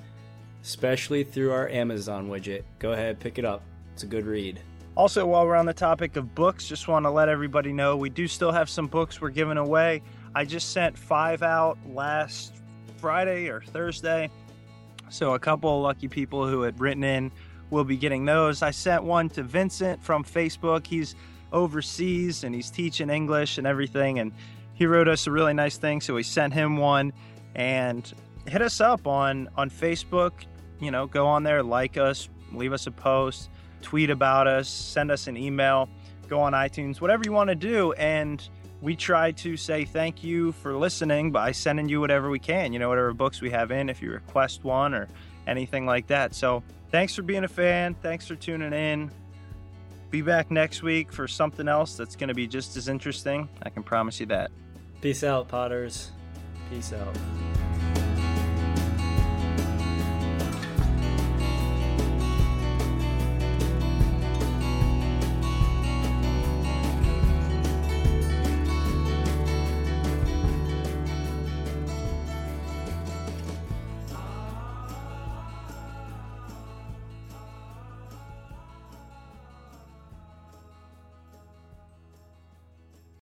especially 0.62 1.24
through 1.24 1.52
our 1.52 1.68
Amazon 1.68 2.28
widget. 2.28 2.64
Go 2.78 2.92
ahead, 2.92 3.20
pick 3.20 3.38
it 3.38 3.44
up. 3.44 3.62
It's 3.94 4.02
a 4.02 4.06
good 4.06 4.26
read. 4.26 4.60
Also, 4.96 5.24
while 5.24 5.46
we're 5.46 5.56
on 5.56 5.66
the 5.66 5.72
topic 5.72 6.16
of 6.16 6.34
books, 6.34 6.66
just 6.66 6.88
want 6.88 7.04
to 7.04 7.10
let 7.10 7.28
everybody 7.28 7.72
know 7.72 7.96
we 7.96 8.10
do 8.10 8.26
still 8.26 8.52
have 8.52 8.68
some 8.68 8.86
books 8.86 9.20
we're 9.20 9.30
giving 9.30 9.56
away. 9.56 10.02
I 10.34 10.44
just 10.44 10.72
sent 10.72 10.98
five 10.98 11.42
out 11.42 11.78
last 11.88 12.54
Friday 12.98 13.48
or 13.48 13.60
Thursday. 13.60 14.30
So, 15.08 15.34
a 15.34 15.38
couple 15.38 15.74
of 15.76 15.82
lucky 15.82 16.08
people 16.08 16.46
who 16.46 16.62
had 16.62 16.78
written 16.80 17.02
in 17.04 17.32
will 17.70 17.84
be 17.84 17.96
getting 17.96 18.24
those. 18.24 18.62
I 18.62 18.72
sent 18.72 19.02
one 19.02 19.28
to 19.30 19.42
Vincent 19.42 20.02
from 20.02 20.24
Facebook. 20.24 20.86
He's 20.86 21.14
overseas 21.52 22.44
and 22.44 22.54
he's 22.54 22.70
teaching 22.70 23.10
English 23.10 23.58
and 23.58 23.66
everything. 23.66 24.18
And 24.18 24.32
he 24.74 24.86
wrote 24.86 25.08
us 25.08 25.26
a 25.26 25.30
really 25.30 25.54
nice 25.54 25.78
thing. 25.78 26.00
So, 26.00 26.14
we 26.14 26.22
sent 26.22 26.52
him 26.52 26.76
one 26.76 27.12
and 27.54 28.12
hit 28.46 28.62
us 28.62 28.80
up 28.80 29.06
on, 29.06 29.48
on 29.56 29.70
Facebook. 29.70 30.32
You 30.80 30.90
know, 30.90 31.06
go 31.06 31.26
on 31.26 31.42
there, 31.42 31.62
like 31.62 31.96
us, 31.96 32.28
leave 32.52 32.72
us 32.72 32.86
a 32.86 32.90
post 32.90 33.50
tweet 33.82 34.10
about 34.10 34.46
us, 34.46 34.68
send 34.68 35.10
us 35.10 35.26
an 35.26 35.36
email, 35.36 35.88
go 36.28 36.40
on 36.40 36.52
iTunes, 36.52 37.00
whatever 37.00 37.22
you 37.24 37.32
want 37.32 37.48
to 37.48 37.54
do. 37.54 37.92
And 37.94 38.46
we 38.80 38.96
try 38.96 39.32
to 39.32 39.56
say 39.56 39.84
thank 39.84 40.24
you 40.24 40.52
for 40.52 40.74
listening 40.74 41.32
by 41.32 41.52
sending 41.52 41.88
you 41.88 42.00
whatever 42.00 42.30
we 42.30 42.38
can, 42.38 42.72
you 42.72 42.78
know, 42.78 42.88
whatever 42.88 43.12
books 43.12 43.40
we 43.40 43.50
have 43.50 43.70
in, 43.70 43.88
if 43.88 44.00
you 44.00 44.10
request 44.10 44.64
one 44.64 44.94
or 44.94 45.08
anything 45.46 45.86
like 45.86 46.06
that. 46.06 46.34
So 46.34 46.62
thanks 46.90 47.14
for 47.14 47.22
being 47.22 47.44
a 47.44 47.48
fan. 47.48 47.94
Thanks 47.94 48.26
for 48.26 48.36
tuning 48.36 48.72
in. 48.72 49.10
Be 50.10 50.22
back 50.22 50.50
next 50.50 50.82
week 50.82 51.12
for 51.12 51.28
something 51.28 51.68
else 51.68 51.96
that's 51.96 52.16
going 52.16 52.28
to 52.28 52.34
be 52.34 52.46
just 52.46 52.76
as 52.76 52.88
interesting. 52.88 53.48
I 53.62 53.70
can 53.70 53.82
promise 53.82 54.18
you 54.18 54.26
that. 54.26 54.50
Peace 55.00 55.22
out, 55.22 55.48
Potters. 55.48 56.10
Peace 56.70 56.92
out. 56.92 57.16